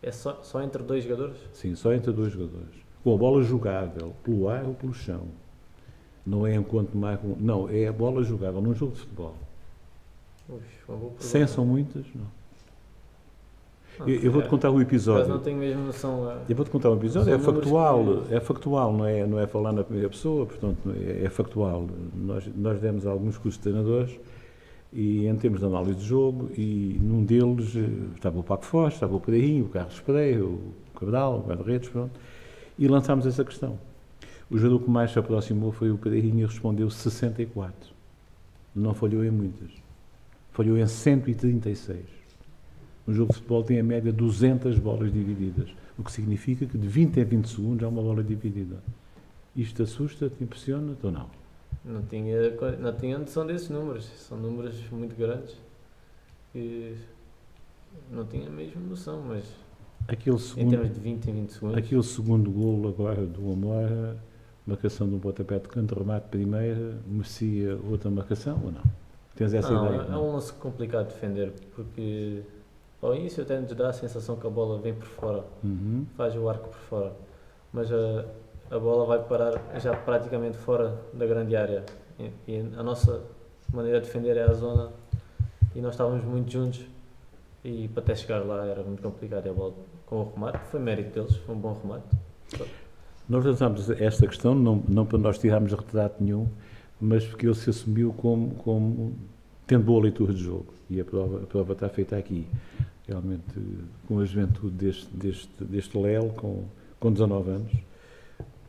É 0.03 0.13
só, 0.13 0.41
só 0.43 0.63
entre 0.63 0.83
dois 0.83 1.03
jogadores? 1.03 1.37
Sim, 1.53 1.75
só 1.75 1.93
entre 1.93 2.13
dois 2.13 2.33
jogadores. 2.33 2.75
Com 3.07 3.15
a 3.15 3.19
bola 3.19 3.41
jogável, 3.41 4.13
pelo 4.25 4.49
ar 4.49 4.65
ou 4.65 4.75
pelo 4.75 4.93
chão. 4.93 5.21
Não 6.27 6.45
é 6.45 6.57
enquanto 6.57 6.93
mais. 6.99 7.21
Não, 7.39 7.71
é 7.71 7.87
a 7.87 7.93
bola 7.93 8.25
jogável 8.25 8.61
num 8.61 8.75
jogo 8.75 8.95
de 8.95 8.99
futebol. 9.03 9.33
Ux, 10.49 10.61
uma 10.89 10.99
boa 10.99 11.13
100 11.21 11.31
pergunta. 11.31 11.53
são 11.55 11.65
muitas? 11.65 12.05
Não. 12.13 12.23
Não, 14.01 14.09
Eu, 14.09 14.23
eu 14.23 14.33
vou-te 14.33 14.47
é, 14.47 14.49
contar 14.49 14.71
acaso 14.71 14.83
episódio. 14.83 15.29
não 15.29 15.39
tenho 15.39 15.57
mesmo 15.57 15.85
noção. 15.85 16.29
é, 16.29 16.39
Eu 16.49 16.57
vou-te 16.57 16.69
contar 16.73 16.91
um 16.91 16.97
episódio, 16.97 17.33
é 17.33 17.39
factual, 17.39 18.05
é 18.29 18.41
factual, 18.41 18.93
não 18.93 19.07
é, 19.07 19.25
não 19.25 19.39
é 19.39 19.47
falar 19.47 19.71
na 19.73 19.85
primeira 19.85 20.09
pessoa, 20.09 20.45
portanto 20.45 20.77
é, 20.97 21.27
é 21.27 21.31
factual. 21.31 21.87
Nós, 22.13 22.45
nós 22.57 22.81
demos 22.81 23.07
alguns 23.07 23.39
cursos 23.39 23.55
de 23.57 23.63
treinadores 23.71 24.19
e 24.93 25.29
em 25.29 25.37
termos 25.37 25.61
de 25.61 25.67
análise 25.67 26.01
de 26.01 26.05
jogo 26.05 26.51
e 26.59 26.99
num 27.01 27.23
deles 27.25 27.73
eh, 27.77 27.89
estava 28.17 28.37
o 28.41 28.43
Paco 28.43 28.65
Foz, 28.65 28.95
estava 28.95 29.15
o 29.15 29.21
Pereirinho, 29.21 29.67
o 29.67 29.69
Carlos 29.69 30.01
Pereira, 30.01 30.45
o 30.45 30.59
Cabral, 30.99 31.37
o 31.39 31.49
Guarda-Redes, 31.49 31.89
pronto, 31.89 32.19
e 32.79 32.87
lançámos 32.89 33.27
essa 33.27 33.45
questão. 33.45 33.79
O 34.51 34.57
jogador 34.57 34.85
que 34.85 34.91
mais 34.91 35.11
se 35.11 35.19
aproximou 35.19 35.73
foi 35.73 35.91
o 35.91 35.99
Pereirinho 35.99 36.41
e 36.41 36.47
respondeu 36.47 36.89
64. 36.89 37.95
Não 38.75 38.95
falhou 38.95 39.25
em 39.25 39.31
muitas. 39.31 39.71
Falhou 40.53 40.77
em 40.77 40.87
136. 40.87 42.05
Um 43.09 43.13
jogo 43.13 43.33
de 43.33 43.39
futebol 43.39 43.63
tem 43.63 43.81
a 43.81 43.85
média 43.85 44.13
200 44.13 44.79
bolas 44.79 45.13
divididas, 45.13 45.71
o 45.97 46.03
que 46.03 46.11
significa 46.11 46.67
que 46.67 46.77
de 46.77 46.89
20 46.89 47.21
a 47.21 47.25
20 47.25 47.49
segundos 47.49 47.85
há 47.85 47.89
uma 47.89 48.03
bola 48.03 48.23
dividida. 48.23 48.77
Isto 49.55 49.85
assusta-te, 49.85 50.43
impressiona-te 50.43 51.07
ou 51.07 51.13
não? 51.13 51.31
Não 51.85 52.03
tinha, 52.03 52.37
não 52.79 52.93
tinha 52.93 53.19
noção 53.19 53.47
desses 53.47 53.69
números. 53.69 54.05
São 54.05 54.37
números 54.37 54.75
muito 54.91 55.17
grandes 55.17 55.57
que 56.53 56.97
não 58.11 58.25
tinha 58.27 58.51
mesmo 58.51 58.81
noção, 58.89 59.23
mas 59.23 59.45
Aquele 60.09 60.37
em 60.37 60.39
segundo, 60.39 60.71
termos 60.71 60.95
de 60.95 61.01
20 61.01 61.27
em 61.31 61.33
20 61.33 61.51
segundos. 61.53 61.79
aquele 61.79 62.03
segundo 62.03 62.51
golo 62.51 62.89
agora 62.89 63.27
do 63.27 63.53
Amora, 63.53 64.17
marcação 64.67 65.09
de 65.09 65.15
um 65.15 65.19
pontapé 65.19 65.59
de 65.59 65.69
canto, 65.69 65.95
remate 65.99 66.29
primeira, 66.29 66.99
merecia 67.07 67.77
outra 67.91 68.11
marcação 68.11 68.61
ou 68.65 68.71
não? 68.73 68.83
Tens 69.35 69.53
essa 69.53 69.71
não, 69.73 69.87
ideia? 69.87 70.03
é, 70.03 70.05
é 70.07 70.09
não? 70.11 70.29
um 70.29 70.33
lance 70.35 70.53
complicado 70.53 71.09
de 71.09 71.15
defender, 71.15 71.53
porque 71.75 72.43
ao 73.03 73.15
início 73.15 73.43
até 73.43 73.59
nos 73.61 73.73
dá 73.75 73.89
a 73.91 73.93
sensação 73.93 74.37
que 74.37 74.47
a 74.47 74.51
bola 74.51 74.79
vem 74.79 74.95
por 74.95 75.07
fora, 75.07 75.45
Uhum. 75.65 76.07
faz 76.17 76.35
o 76.37 76.49
arco 76.49 76.69
por 76.69 76.79
fora, 76.79 77.13
mas 77.73 77.91
a, 77.93 78.25
a 78.71 78.79
bola 78.79 79.05
vai 79.07 79.23
parar 79.25 79.61
já 79.81 79.95
praticamente 79.95 80.57
fora 80.57 80.97
da 81.13 81.27
grande 81.27 81.55
área. 81.57 81.85
E, 82.19 82.31
e 82.49 82.59
a 82.79 82.83
nossa 82.83 83.23
maneira 83.73 84.01
de 84.01 84.07
defender 84.07 84.37
é 84.37 84.45
a 84.45 84.53
zona 84.53 84.91
e 85.75 85.81
nós 85.81 85.93
estávamos 85.95 86.25
muito 86.25 86.51
juntos 86.51 86.87
e 87.63 87.89
para 87.89 88.03
até 88.03 88.15
chegar 88.15 88.39
lá 88.47 88.65
era 88.65 88.83
muito 88.83 89.03
complicado. 89.03 89.49
A 89.49 89.53
bola 89.53 89.75
com 90.07 90.17
o 90.21 90.33
remate 90.35 90.59
foi 90.71 90.81
mérito 90.81 91.11
deles, 91.21 91.37
foi 91.37 91.55
um 91.55 91.59
bom 91.59 91.79
remate. 91.83 92.07
Nós 93.29 93.45
lançámos 93.45 93.91
esta 93.91 94.27
questão, 94.27 94.55
não, 94.55 94.83
não 94.89 95.05
para 95.05 95.19
nós 95.19 95.37
tirarmos 95.39 95.73
retrato 95.73 96.23
nenhum, 96.23 96.47
mas 97.01 97.25
porque 97.27 97.47
ele 97.47 97.55
se 97.55 97.69
assumiu 97.71 98.13
como, 98.13 98.51
como 98.57 99.17
tendo 99.67 99.85
boa 99.85 100.03
leitura 100.03 100.33
de 100.33 100.43
jogo. 100.43 100.67
E 100.89 101.01
a 101.01 101.05
prova, 101.05 101.43
a 101.43 101.47
prova 101.47 101.73
está 101.73 101.89
feita 101.89 102.17
aqui. 102.17 102.47
Realmente, 103.09 103.43
com 104.07 104.21
a 104.21 104.25
juventude 104.25 104.71
deste, 104.77 105.09
deste, 105.17 105.65
deste 105.65 105.99
Léo, 105.99 106.31
com, 106.31 106.65
com 107.01 107.13
19 107.13 107.51
anos, 107.51 107.73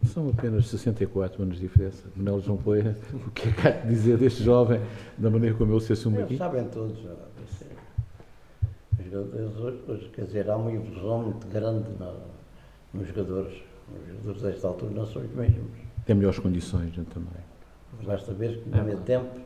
são 0.06 0.30
apenas 0.30 0.68
64 0.68 1.42
anos 1.44 1.56
de 1.58 1.62
diferença. 1.62 2.04
Manuel 2.16 2.42
João 2.42 2.58
Poeira, 2.58 2.96
o 3.28 3.32
que 3.32 3.50
é 3.50 3.52
que 3.52 3.68
há 3.68 3.72
de 3.72 3.88
dizer 3.90 4.18
deste 4.18 4.44
jovem, 4.44 4.80
da 5.18 5.30
maneira 5.30 5.56
como 5.56 5.72
ele 5.74 5.82
se 5.82 5.94
assume 5.94 6.18
Eles 6.18 6.26
aqui? 6.26 6.38
sabem 6.38 6.66
todos. 6.66 6.98
ah, 7.06 7.16
isso 7.48 7.64
é- 7.64 8.97
Os 8.97 8.97
jogadores 9.10 9.56
hoje, 9.58 9.80
hoje, 9.88 10.10
quer 10.14 10.26
dizer, 10.26 10.50
há 10.50 10.56
uma 10.56 10.72
evolução 10.72 11.24
muito 11.24 11.48
grande 11.48 11.90
na- 12.00 12.14
nos 12.94 13.08
jogadores. 13.08 13.54
Os 13.92 14.08
jogadores 14.08 14.42
desta 14.42 14.68
altura 14.68 14.92
não 14.92 15.06
são 15.06 15.22
os 15.22 15.32
mesmos. 15.32 15.72
Tem 16.06 16.16
melhores 16.16 16.40
condições 16.40 16.96
né, 16.98 17.06
também. 17.14 17.44
Basta 18.06 18.34
ver 18.34 18.62
que 18.62 18.70
no 18.70 18.78
É 18.78 18.84
meu 18.84 19.00
tempo, 19.02 19.40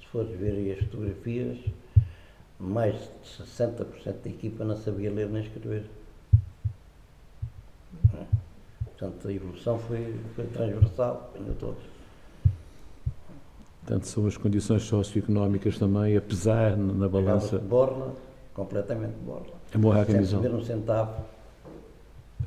se 0.00 0.06
fores 0.08 0.30
ver 0.38 0.52
aí 0.52 0.72
as 0.72 0.78
fotografias, 0.80 1.58
mais 2.58 2.94
de 2.94 3.28
60% 3.44 4.22
da 4.22 4.30
equipa 4.30 4.64
não 4.64 4.76
sabia 4.76 5.10
ler 5.12 5.28
nem 5.28 5.42
escrever. 5.42 5.84
É. 8.14 8.24
Portanto, 8.84 9.28
a 9.28 9.32
evolução 9.32 9.78
foi, 9.78 10.14
foi 10.34 10.46
transversal, 10.46 11.30
apanhou 11.34 11.54
todos. 11.56 11.82
Portanto, 13.84 14.04
são 14.06 14.26
as 14.26 14.36
condições 14.36 14.82
socioeconómicas 14.82 15.78
também, 15.78 16.16
a 16.16 16.20
pesar 16.20 16.76
na 16.76 17.08
balança, 17.08 17.58
borla, 17.58 18.14
completamente 18.56 19.14
borla. 19.22 19.52
amor 19.74 19.98
à 19.98 20.04
Sem 20.06 20.14
camisola. 20.14 20.48
um 20.48 20.64
centavo. 20.64 21.24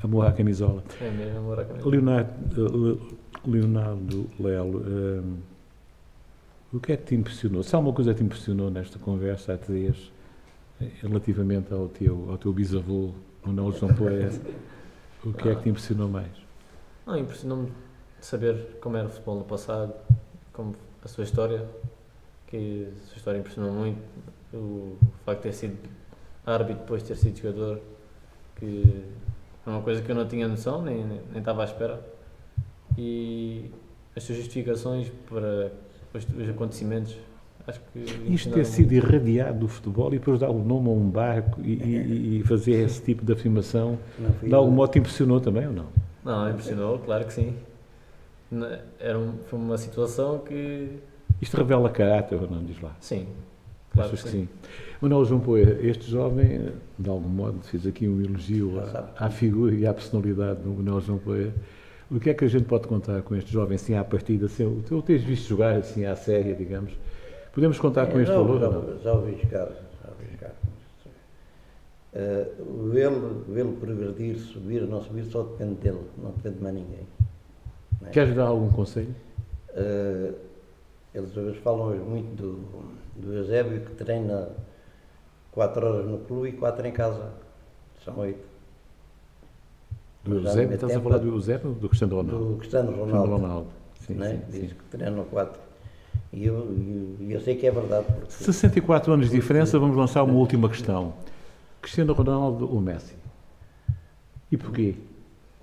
Amor 0.02 0.26
à 0.26 0.32
camisola. 0.32 0.82
É 1.00 1.10
mesmo, 1.10 1.38
amor 1.38 1.60
à 1.60 1.64
camisa. 1.64 1.88
Leonardo, 1.88 3.00
eh, 3.00 3.48
Leonardo 3.48 4.26
Lelo, 4.40 4.82
eh, 4.86 5.22
o 6.72 6.80
que 6.80 6.92
é 6.92 6.96
que 6.96 7.04
te 7.04 7.14
impressionou? 7.14 7.62
Se 7.62 7.74
há 7.74 7.78
alguma 7.78 7.94
coisa 7.94 8.12
que 8.12 8.18
te 8.18 8.24
impressionou 8.24 8.70
nesta 8.70 8.98
conversa 8.98 9.54
a 9.54 9.56
três, 9.56 10.10
eh, 10.80 10.88
relativamente 11.00 11.72
ao 11.72 11.86
teu, 11.86 12.28
ao 12.28 12.36
teu 12.36 12.52
bisavô, 12.52 13.10
o 13.46 13.72
João 13.72 13.94
Poé, 13.94 14.30
o 15.24 15.32
que 15.32 15.48
é 15.48 15.54
que 15.54 15.62
te 15.62 15.68
impressionou 15.68 16.08
mais? 16.08 16.32
Não, 17.06 17.16
impressionou-me 17.16 17.70
saber 18.20 18.78
como 18.80 18.96
era 18.96 19.06
o 19.06 19.10
futebol 19.10 19.36
no 19.38 19.44
passado, 19.44 19.94
como 20.52 20.74
a 21.04 21.08
sua 21.08 21.22
história, 21.22 21.68
que 22.50 22.88
a 22.90 23.06
sua 23.08 23.16
história 23.16 23.38
impressionou 23.38 23.72
muito, 23.72 23.98
o 24.52 24.96
facto 25.24 25.38
de 25.38 25.48
ter 25.48 25.52
sido 25.54 25.76
árbitro 26.44 26.82
depois 26.82 27.02
de 27.02 27.08
ter 27.08 27.16
sido 27.16 27.38
jogador, 27.38 27.80
que 28.56 29.04
é 29.66 29.70
uma 29.70 29.82
coisa 29.82 30.02
que 30.02 30.10
eu 30.10 30.14
não 30.16 30.26
tinha 30.26 30.48
noção, 30.48 30.82
nem, 30.82 30.96
nem, 31.04 31.20
nem 31.30 31.38
estava 31.38 31.62
à 31.62 31.64
espera, 31.64 32.00
e 32.98 33.70
as 34.16 34.24
suas 34.24 34.38
justificações 34.38 35.10
para 35.28 35.70
os, 36.12 36.26
os 36.36 36.48
acontecimentos, 36.48 37.16
acho 37.66 37.80
que 37.92 37.98
Isto 38.32 38.50
ter 38.50 38.64
sido 38.64 38.90
muito. 38.92 39.06
irradiado 39.06 39.58
do 39.60 39.68
futebol 39.68 40.08
e 40.12 40.18
depois 40.18 40.40
dar 40.40 40.50
o 40.50 40.58
nome 40.64 40.88
a 40.88 40.90
um 40.92 41.08
barco 41.08 41.60
e, 41.62 41.72
e- 41.74 42.38
e 42.40 42.42
fazer 42.44 42.72
esse 42.84 43.00
tipo 43.02 43.24
de 43.24 43.32
afirmação, 43.32 43.98
Não 44.18 44.30
de 44.48 44.54
algum 44.54 44.70
modo 44.72 44.90
te 44.90 44.98
impressionou 44.98 45.40
também 45.40 45.66
ou 45.68 45.72
não? 45.72 45.86
Não, 46.24 46.50
impressionou, 46.50 46.98
claro 46.98 47.24
que 47.24 47.32
sim. 47.32 47.54
Era 48.98 49.16
um- 49.18 49.38
foi 49.46 49.58
uma 49.58 49.78
situação 49.78 50.38
que, 50.40 50.98
Isto 51.40 51.56
revela 51.56 51.88
caráter 51.90 52.36
ou 52.40 52.50
não, 52.50 52.62
diz 52.64 52.80
lá? 52.80 52.94
sim, 53.00 53.26
claro 53.92 54.08
Achas 54.10 54.22
que 54.22 54.28
que 54.30 54.36
sim. 54.36 54.42
sim? 54.42 54.48
Manuel 55.00 55.24
João 55.24 55.40
Poeira, 55.40 55.78
este 55.84 56.10
jovem, 56.10 56.72
de 56.98 57.08
algum 57.08 57.28
modo, 57.28 57.58
fez 57.62 57.86
aqui 57.86 58.06
um 58.06 58.20
elogio 58.22 58.78
à, 58.80 59.10
à 59.26 59.30
figura 59.30 59.74
e 59.74 59.86
à 59.86 59.94
personalidade 59.94 60.60
do 60.60 60.70
Manuel 60.70 61.00
João 61.00 61.18
Poeira. 61.18 61.52
O 62.10 62.18
que 62.20 62.28
é 62.30 62.34
que 62.34 62.44
a 62.44 62.48
gente 62.48 62.64
pode 62.64 62.86
contar 62.88 63.22
com 63.22 63.34
este 63.36 63.52
jovem, 63.52 63.76
assim, 63.76 63.94
à 63.94 64.04
partida? 64.04 64.46
Assim, 64.46 64.64
o 64.64 64.82
tu 64.82 64.96
o 64.98 65.02
tens 65.02 65.22
visto 65.22 65.48
jogar, 65.48 65.76
assim, 65.76 66.04
à 66.04 66.14
séria, 66.16 66.54
digamos. 66.54 66.92
Podemos 67.54 67.78
contar 67.78 68.06
com 68.08 68.18
É, 68.18 68.22
este 68.22 68.32
já, 68.32 68.38
valor 68.38 68.60
já, 68.60 68.68
ou 68.68 68.72
não? 68.72 68.98
já 69.00 69.12
ouvi 69.12 69.38
jogar, 69.42 69.66
já 69.68 70.10
ouvi 70.10 70.30
jogar. 70.32 70.52
Eh, 72.12 72.46
vê-lo, 72.92 73.44
vê-lo 73.48 73.72
progredir, 73.76 74.36
subir 74.36 74.82
ou 74.82 74.88
não 74.88 75.00
subir, 75.00 75.24
só 75.24 75.42
depende 75.44 75.74
dele, 75.76 76.00
não 76.20 76.32
depende 76.32 76.56
de 76.56 76.62
mais 76.62 76.74
ninguém. 76.74 77.06
não 78.00 78.08
é? 78.08 78.10
Queres 78.10 78.34
dar 78.34 78.46
algum 78.46 78.68
conselho? 78.70 79.14
Eh, 79.70 80.32
eles 81.14 81.36
hoje 81.36 81.58
falam 81.60 81.88
hoje 81.88 82.00
muito 82.00 82.34
do, 82.36 82.58
do 83.16 83.34
Eusébio 83.34 83.80
que 83.80 83.94
treina 83.94 84.48
4 85.52 85.86
horas 85.86 86.06
no 86.06 86.18
clube 86.18 86.48
e 86.50 86.52
4 86.52 86.86
em 86.86 86.92
casa. 86.92 87.32
São 88.04 88.18
8. 88.18 88.38
Do 90.24 90.34
Eusébio? 90.36 90.68
meu 90.68 90.74
Estás 90.74 90.96
a 90.96 91.00
falar 91.00 91.18
do 91.18 91.28
Eusébio 91.28 91.68
ou 91.70 91.74
do 91.74 91.88
Cristiano 91.88 92.16
Ronaldo? 92.16 92.50
Do 92.50 92.56
Cristiano 92.58 92.92
Ronaldo. 92.92 93.32
Ronaldo. 93.32 93.66
Sim, 94.06 94.14
né? 94.14 94.30
sim, 94.30 94.60
Diz 94.60 94.70
sim. 94.70 94.76
que 94.76 94.84
treina 94.96 95.22
4. 95.24 95.60
E 96.32 96.46
eu, 96.46 96.54
eu, 96.54 97.28
eu 97.28 97.40
sei 97.40 97.56
que 97.56 97.66
é 97.66 97.70
verdade. 97.70 98.06
Porque 98.06 98.30
64 98.30 99.12
anos 99.12 99.30
de 99.30 99.34
diferença, 99.34 99.78
vamos 99.78 99.96
lançar 99.96 100.22
uma 100.22 100.34
última 100.34 100.68
questão. 100.68 101.12
Cristiano 101.82 102.12
Ronaldo 102.12 102.72
ou 102.72 102.80
Messi? 102.80 103.14
E 104.52 104.56
porquê? 104.56 104.94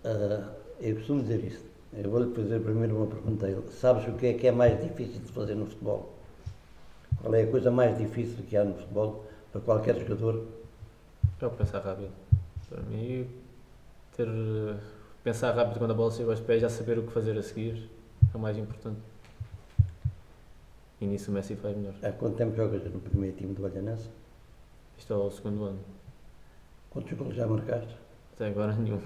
Ah, 0.04 0.50
eu 0.82 0.96
costumo 0.96 1.22
dizer 1.22 1.44
isto. 1.46 1.67
Eu 2.04 2.12
vou-lhe 2.12 2.34
fazer 2.36 2.60
primeiro 2.60 2.96
uma 2.96 3.08
pergunta 3.08 3.48
a 3.48 3.50
ele. 3.50 3.64
Sabes 3.72 4.08
o 4.08 4.14
que 4.14 4.28
é 4.28 4.34
que 4.34 4.48
é 4.48 4.52
mais 4.52 4.80
difícil 4.80 5.20
de 5.20 5.32
fazer 5.32 5.56
no 5.56 5.66
futebol? 5.66 6.14
Qual 7.20 7.34
é 7.34 7.42
a 7.42 7.48
coisa 7.48 7.72
mais 7.72 7.98
difícil 7.98 8.44
que 8.48 8.56
há 8.56 8.64
no 8.64 8.76
futebol 8.76 9.26
para 9.52 9.62
qualquer 9.62 9.98
jogador? 9.98 10.46
É 11.42 11.46
o 11.46 11.50
pensar 11.50 11.80
rápido. 11.80 12.12
Para 12.70 12.84
mim, 12.84 13.28
ter, 14.16 14.28
pensar 15.24 15.56
rápido 15.56 15.80
quando 15.80 15.92
a 15.92 15.94
bola 15.96 16.12
chega 16.12 16.30
aos 16.30 16.40
pés, 16.40 16.62
já 16.62 16.70
saber 16.70 17.00
o 17.00 17.04
que 17.04 17.12
fazer 17.12 17.36
a 17.36 17.42
seguir, 17.42 17.90
é 18.32 18.38
o 18.38 18.40
mais 18.40 18.58
importante. 18.58 19.00
E 21.02 21.06
nisso 21.06 21.32
o 21.32 21.34
Messi 21.34 21.56
faz 21.56 21.76
melhor. 21.76 21.96
Há 22.04 22.12
quanto 22.12 22.36
tempo 22.36 22.56
jogas 22.56 22.84
no 22.84 23.00
primeiro 23.00 23.36
time 23.36 23.54
do 23.56 23.64
Olhanense? 23.64 24.10
Isto 24.98 25.14
é 25.14 25.18
o 25.18 25.32
segundo 25.32 25.64
ano. 25.64 25.80
Quantos 26.92 27.18
golos 27.18 27.36
já 27.36 27.48
marcaste? 27.48 27.96
Até 28.36 28.48
agora 28.48 28.74
nenhum. 28.74 29.00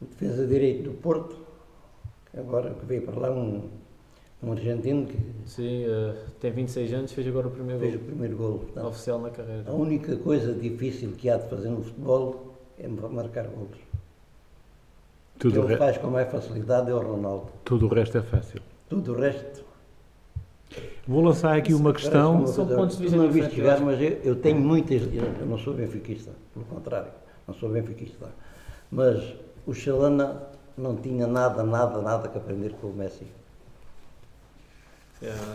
Defesa 0.00 0.46
direito 0.46 0.82
do 0.82 0.92
Porto, 0.92 1.51
agora 2.36 2.74
que 2.74 2.84
veio 2.86 3.02
para 3.02 3.18
lá 3.18 3.30
um, 3.30 3.68
um 4.42 4.52
argentino 4.52 5.06
que 5.06 5.16
Sim, 5.46 5.84
eh, 5.84 6.14
tem 6.40 6.50
26 6.52 6.92
anos, 6.94 7.12
fez 7.12 7.26
agora 7.26 7.48
o 7.48 7.50
primeiro 7.50 7.80
fez 7.80 7.94
o 7.94 7.98
gol 7.98 8.06
primeiro 8.06 8.36
golo. 8.36 8.58
Portanto, 8.60 8.86
oficial 8.86 9.20
na 9.20 9.30
carreira. 9.30 9.64
a 9.70 9.72
única 9.74 10.16
coisa 10.16 10.52
difícil 10.54 11.12
que 11.12 11.28
há 11.28 11.36
de 11.36 11.48
fazer 11.48 11.68
no 11.68 11.82
futebol 11.82 12.54
é 12.78 12.88
marcar 12.88 13.46
golos. 13.48 13.78
Tudo, 15.38 15.60
o 15.60 15.64
Ele 15.64 15.72
re- 15.72 15.76
faz 15.78 15.98
com 15.98 16.08
mais 16.08 16.30
facilidade 16.30 16.90
é 16.90 16.94
o 16.94 16.98
Ronaldo. 17.00 17.46
tudo 17.64 17.86
o 17.86 17.88
resto 17.88 18.18
é 18.18 18.22
fácil. 18.22 18.60
Tudo 18.88 19.12
o 19.12 19.16
resto 19.18 19.62
Vou 21.06 21.20
lançar 21.20 21.56
aqui 21.56 21.74
uma 21.74 21.92
questão. 21.92 22.36
uma 22.38 22.46
São 22.46 22.66
pontos 22.66 22.96
de 22.96 23.02
vista 23.02 23.16
não 23.16 23.30
jogar, 23.50 23.78
eu 23.78 23.84
mas 23.84 24.00
eu, 24.00 24.08
eu 24.22 24.36
tenho 24.36 24.60
muitas. 24.60 25.02
Eu, 25.12 25.24
eu 25.40 25.46
não 25.46 25.58
sou 25.58 25.74
benfiquista, 25.74 26.30
pelo 26.54 26.64
contrário, 26.66 27.10
não 27.46 27.54
sou 27.54 27.68
benfiquista. 27.68 28.28
Mas 28.90 29.34
o 29.66 29.74
Xalana 29.74 30.42
não 30.76 30.96
tinha 30.96 31.26
nada, 31.26 31.62
nada, 31.62 32.00
nada 32.00 32.28
que 32.28 32.38
aprender 32.38 32.72
com 32.80 32.88
o 32.88 32.92
Messi. 32.94 33.26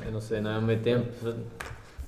Eu 0.05 0.11
não 0.11 0.22
sei, 0.22 0.39
não 0.39 0.51
é 0.51 0.57
o 0.59 0.61
meu 0.61 0.82
tempo. 0.82 1.07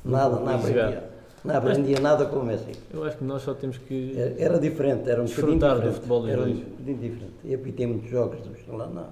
Nada, 0.06 0.36
não 0.40 0.56
aprendia. 0.56 1.10
Não 1.44 1.56
aprendia 1.56 2.00
nada 2.00 2.26
com 2.26 2.40
o 2.40 2.46
Messi. 2.46 2.72
Eu 2.94 3.04
acho 3.04 3.18
que 3.18 3.24
nós 3.24 3.42
só 3.42 3.54
temos 3.54 3.78
que. 3.78 4.14
Era- 4.18 4.36
Era 4.42 4.60
diferente, 4.60 5.10
era 5.10 5.22
um 5.22 5.26
bocadinho 5.26 5.60
Desfrutar 5.60 5.82
do 5.82 5.94
futebol 5.94 6.28
era 6.28 6.42
um 6.42 6.46
bocadinho 6.54 6.98
diferente. 6.98 7.34
Eu 7.46 7.60
apitei 7.60 7.88
muitos 7.88 8.10
jogos 8.10 8.40
do 8.42 8.56
Xalana, 8.58 9.08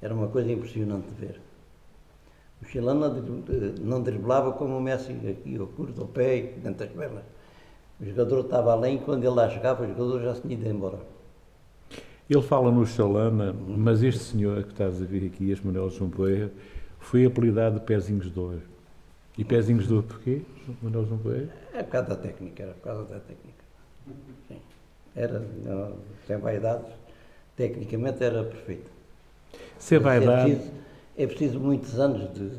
era 0.00 0.14
uma 0.14 0.28
coisa 0.28 0.50
impressionante 0.50 1.06
de 1.08 1.14
ver. 1.26 1.40
O 2.62 3.42
dri- 3.42 3.74
não 3.82 4.02
driblava 4.02 4.52
como 4.52 4.78
o 4.78 4.80
Messi, 4.80 5.12
aqui, 5.12 5.56
ao 5.58 5.66
curto, 5.66 6.00
ao 6.00 6.06
pé, 6.08 6.40
dentro 6.62 6.86
das 6.86 6.88
pernas. 6.96 7.22
O 8.00 8.04
jogador 8.06 8.40
estava 8.40 8.72
além, 8.72 8.98
quando 8.98 9.22
ele 9.24 9.34
lá 9.34 9.48
chegava, 9.50 9.84
o 9.84 9.86
jogador 9.86 10.22
já 10.22 10.34
se 10.34 10.40
tinha 10.40 10.54
ido 10.54 10.66
embora. 10.68 10.98
Ele 12.28 12.42
fala 12.42 12.70
no 12.70 12.86
Xalana, 12.86 13.52
mas 13.52 14.02
este 14.02 14.22
senhor 14.22 14.62
que 14.62 14.70
estás 14.70 15.00
a 15.02 15.04
ver 15.04 15.26
aqui, 15.26 15.50
este 15.50 15.66
Manuel 15.66 15.90
João 15.90 16.08
Poeira, 16.08 16.50
foi 16.98 17.26
apelidado 17.26 17.78
de 17.78 17.84
Pezinhos 17.84 18.32
de 18.32 18.38
Ouro. 18.40 18.62
E 19.36 19.44
Pezinhos 19.44 19.86
de 19.86 19.92
Ouro 19.92 20.06
porquê, 20.06 20.40
Manuel 20.82 21.04
João 21.04 21.18
Poeira? 21.18 21.50
É 21.74 21.82
por 21.82 21.90
causa 21.90 22.08
da 22.08 22.16
técnica, 22.16 22.62
era 22.62 22.72
por 22.72 22.82
causa 22.82 23.02
da 23.02 23.20
técnica. 23.20 23.64
Sim. 24.48 24.56
Era, 25.14 25.46
não, 25.64 25.96
sem 26.26 26.38
vaidades, 26.38 26.90
tecnicamente 27.56 28.24
era 28.24 28.42
perfeito. 28.42 28.90
Se 29.78 29.96
é 29.96 30.00
Mas 30.00 30.14
É 30.14 30.26
vaidade, 30.26 30.50
preciso, 30.50 30.72
é 31.18 31.26
preciso 31.26 31.60
muitos 31.60 32.00
anos 32.00 32.32
de. 32.32 32.50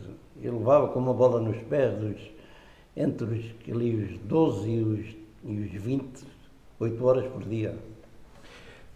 Eu 0.43 0.59
levava 0.59 0.89
com 0.89 0.99
uma 0.99 1.13
bola 1.13 1.41
nos 1.41 1.57
pés, 1.63 1.97
dos, 1.97 2.21
entre 2.95 3.25
os, 3.25 3.73
ali, 3.73 3.95
os 3.95 4.19
12 4.19 4.69
e 4.69 4.83
os, 4.83 5.15
e 5.43 5.59
os 5.59 5.81
20, 5.81 6.23
8 6.79 7.05
horas 7.05 7.25
por 7.31 7.43
dia. 7.43 7.75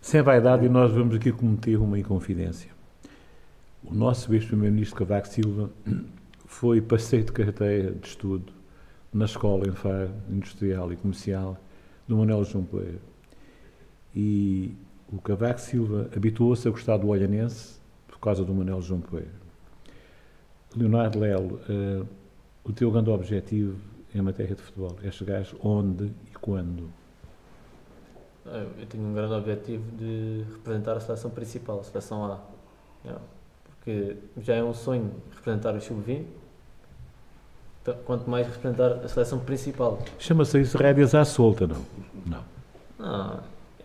Sem 0.02 0.22
vaidade, 0.22 0.66
e 0.66 0.70
nós 0.70 0.92
vamos 0.92 1.16
aqui 1.16 1.32
cometer 1.32 1.78
uma 1.78 2.00
inconfidência. 2.00 2.72
O 3.84 3.94
nosso 3.94 4.34
ex-primeiro-ministro 4.34 4.98
Cavaco 4.98 5.28
Silva 5.28 5.70
foi 6.46 6.82
parceiro 6.82 7.26
de 7.26 7.32
carteira 7.32 7.92
de 7.92 8.08
estudo 8.08 8.52
na 9.14 9.26
escola 9.26 9.68
em 9.68 9.72
Faro 9.72 10.12
Industrial 10.30 10.92
e 10.92 10.96
Comercial 10.96 11.58
do 12.08 12.18
Manuel 12.18 12.44
João 12.44 12.64
Poeira. 12.64 13.00
E 14.16 14.74
o 15.12 15.20
Cavaco 15.20 15.60
Silva 15.60 16.10
habituou-se 16.16 16.68
a 16.68 16.72
gostar 16.72 16.98
do 16.98 17.08
Olhanense 17.08 17.80
por 18.08 18.20
causa 18.20 18.44
do 18.44 18.54
Manuel 18.54 18.82
João 18.82 19.02
Poeira. 19.02 19.40
Leonardo 20.76 21.20
Lelo, 21.20 21.60
eh, 21.68 22.04
o 22.64 22.72
teu 22.72 22.92
grande 22.92 23.10
objetivo 23.10 23.80
em 24.14 24.22
matéria 24.22 24.56
de 24.56 24.62
futebol 24.62 24.96
é 25.04 25.10
chegar 25.10 25.46
onde 25.64 26.06
e 26.06 26.34
quando? 26.40 26.92
Ah, 28.52 28.66
Eu 28.80 28.86
tenho 28.88 29.04
um 29.04 29.14
grande 29.14 29.34
objetivo 29.34 29.84
de 29.96 30.44
representar 30.54 30.98
a 30.98 31.00
seleção 31.00 31.30
principal, 31.30 31.80
a 31.80 31.84
seleção 31.84 32.26
A. 32.26 32.40
É, 33.06 33.14
Porque 33.68 34.18
já 34.42 34.56
é 34.56 34.64
um 34.64 34.74
sonho 34.74 35.12
representar 35.36 35.76
o 35.76 35.82
sub-20, 35.82 36.26
então, 37.82 37.96
quanto 38.06 38.30
mais 38.30 38.48
representar 38.48 38.92
a 38.94 39.08
seleção 39.08 39.40
principal. 39.40 40.00
Chama-se 40.18 40.60
isso 40.60 40.78
rédeas 40.78 41.16
à 41.16 41.24
solta, 41.24 41.68
não? 41.68 41.86
Não. 42.26 42.44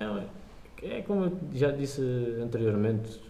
Não, 0.01 0.19
é, 0.19 0.27
é 0.83 1.03
como 1.03 1.25
eu 1.25 1.39
já 1.53 1.71
disse 1.71 2.03
anteriormente, 2.43 3.21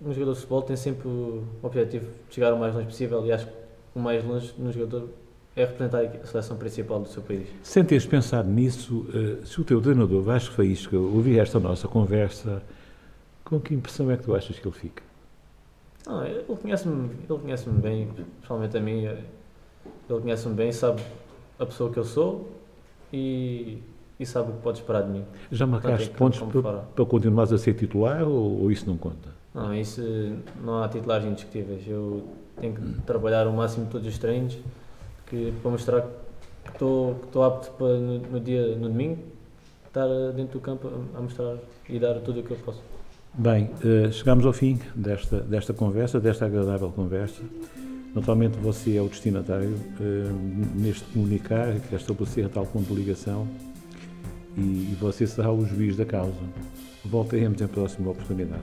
um 0.00 0.12
jogador 0.12 0.32
de 0.32 0.38
futebol 0.38 0.62
tem 0.62 0.76
sempre 0.76 1.06
o 1.06 1.44
objetivo 1.62 2.06
de 2.28 2.34
chegar 2.34 2.52
o 2.52 2.58
mais 2.58 2.74
longe 2.74 2.86
possível 2.86 3.24
e 3.24 3.32
acho 3.32 3.46
que 3.46 3.52
o 3.94 4.00
mais 4.00 4.24
longe 4.24 4.52
no 4.58 4.72
jogador 4.72 5.08
é 5.54 5.64
representar 5.64 6.02
a 6.02 6.26
seleção 6.26 6.56
principal 6.56 7.00
do 7.00 7.08
seu 7.08 7.22
país. 7.22 7.46
Sem 7.62 7.84
teres 7.84 8.06
pensado 8.06 8.48
nisso, 8.48 9.06
uh, 9.08 9.46
se 9.46 9.60
o 9.60 9.64
teu 9.64 9.80
treinador 9.80 10.22
Vasco 10.22 10.54
Faísca 10.54 10.96
ouvir 10.96 11.38
esta 11.38 11.60
nossa 11.60 11.86
conversa, 11.86 12.62
com 13.44 13.60
que 13.60 13.74
impressão 13.74 14.10
é 14.10 14.16
que 14.16 14.24
tu 14.24 14.34
achas 14.34 14.58
que 14.58 14.66
ele 14.66 14.74
fica? 14.74 15.02
Não, 16.06 16.24
ele 16.24 16.42
conhece-me 16.60 17.10
conhece 17.28 17.68
bem, 17.68 18.08
principalmente 18.08 18.76
a 18.76 18.80
mim. 18.80 19.04
Eh, 19.04 19.18
ele 20.08 20.20
conhece-me 20.20 20.54
bem, 20.54 20.72
sabe 20.72 21.02
a 21.58 21.66
pessoa 21.66 21.92
que 21.92 21.98
eu 21.98 22.04
sou 22.04 22.50
e, 23.12 23.78
e 24.18 24.26
sabe 24.26 24.50
o 24.50 24.54
que 24.54 24.62
pode 24.62 24.78
esperar 24.78 25.02
de 25.02 25.10
mim. 25.10 25.24
Já 25.50 25.66
marcaste 25.66 26.10
pontos 26.10 26.40
para, 26.40 26.78
para 26.78 27.04
continuares 27.04 27.52
a 27.52 27.58
ser 27.58 27.74
titular 27.74 28.22
ou, 28.22 28.62
ou, 28.62 28.70
isso 28.70 28.86
não 28.88 28.96
conta? 28.96 29.28
Não, 29.54 29.72
isso 29.74 30.02
não 30.64 30.82
há 30.82 30.88
titulares 30.88 31.26
indiscutíveis. 31.26 31.86
Eu 31.86 32.24
tenho 32.58 32.74
que 32.74 33.02
trabalhar 33.02 33.46
o 33.46 33.52
máximo 33.52 33.86
todos 33.86 34.06
os 34.06 34.18
treinos 34.18 34.58
que, 35.32 35.54
para 35.62 35.70
mostrar 35.70 36.02
que 36.02 36.70
estou, 36.72 37.14
que 37.14 37.26
estou 37.26 37.42
apto 37.42 37.70
para 37.72 37.98
no, 37.98 38.18
no, 38.18 38.40
dia, 38.40 38.76
no 38.76 38.88
domingo, 38.90 39.18
estar 39.86 40.06
dentro 40.36 40.58
do 40.58 40.60
campo 40.60 40.88
a, 40.88 41.18
a 41.18 41.22
mostrar 41.22 41.56
e 41.88 41.98
dar 41.98 42.20
tudo 42.20 42.40
o 42.40 42.42
que 42.42 42.50
eu 42.50 42.58
posso. 42.58 42.82
Bem, 43.32 43.70
uh, 43.82 44.12
chegamos 44.12 44.44
ao 44.44 44.52
fim 44.52 44.78
desta, 44.94 45.40
desta 45.40 45.72
conversa, 45.72 46.20
desta 46.20 46.44
agradável 46.44 46.90
conversa. 46.90 47.42
Naturalmente 48.14 48.58
você 48.58 48.96
é 48.96 49.00
o 49.00 49.08
destinatário 49.08 49.70
uh, 49.70 50.78
neste 50.78 51.04
comunicar, 51.06 51.72
que 51.80 51.88
quer 51.88 51.96
estabelecer 51.96 52.48
tal 52.50 52.66
ponto 52.66 52.92
de 52.92 53.00
ligação 53.00 53.48
e, 54.54 54.60
e 54.60 54.96
você 55.00 55.26
será 55.26 55.50
o 55.50 55.64
juiz 55.64 55.96
da 55.96 56.04
causa. 56.04 56.34
Voltaremos 57.02 57.60
em 57.60 57.66
próxima 57.66 58.10
oportunidade. 58.10 58.62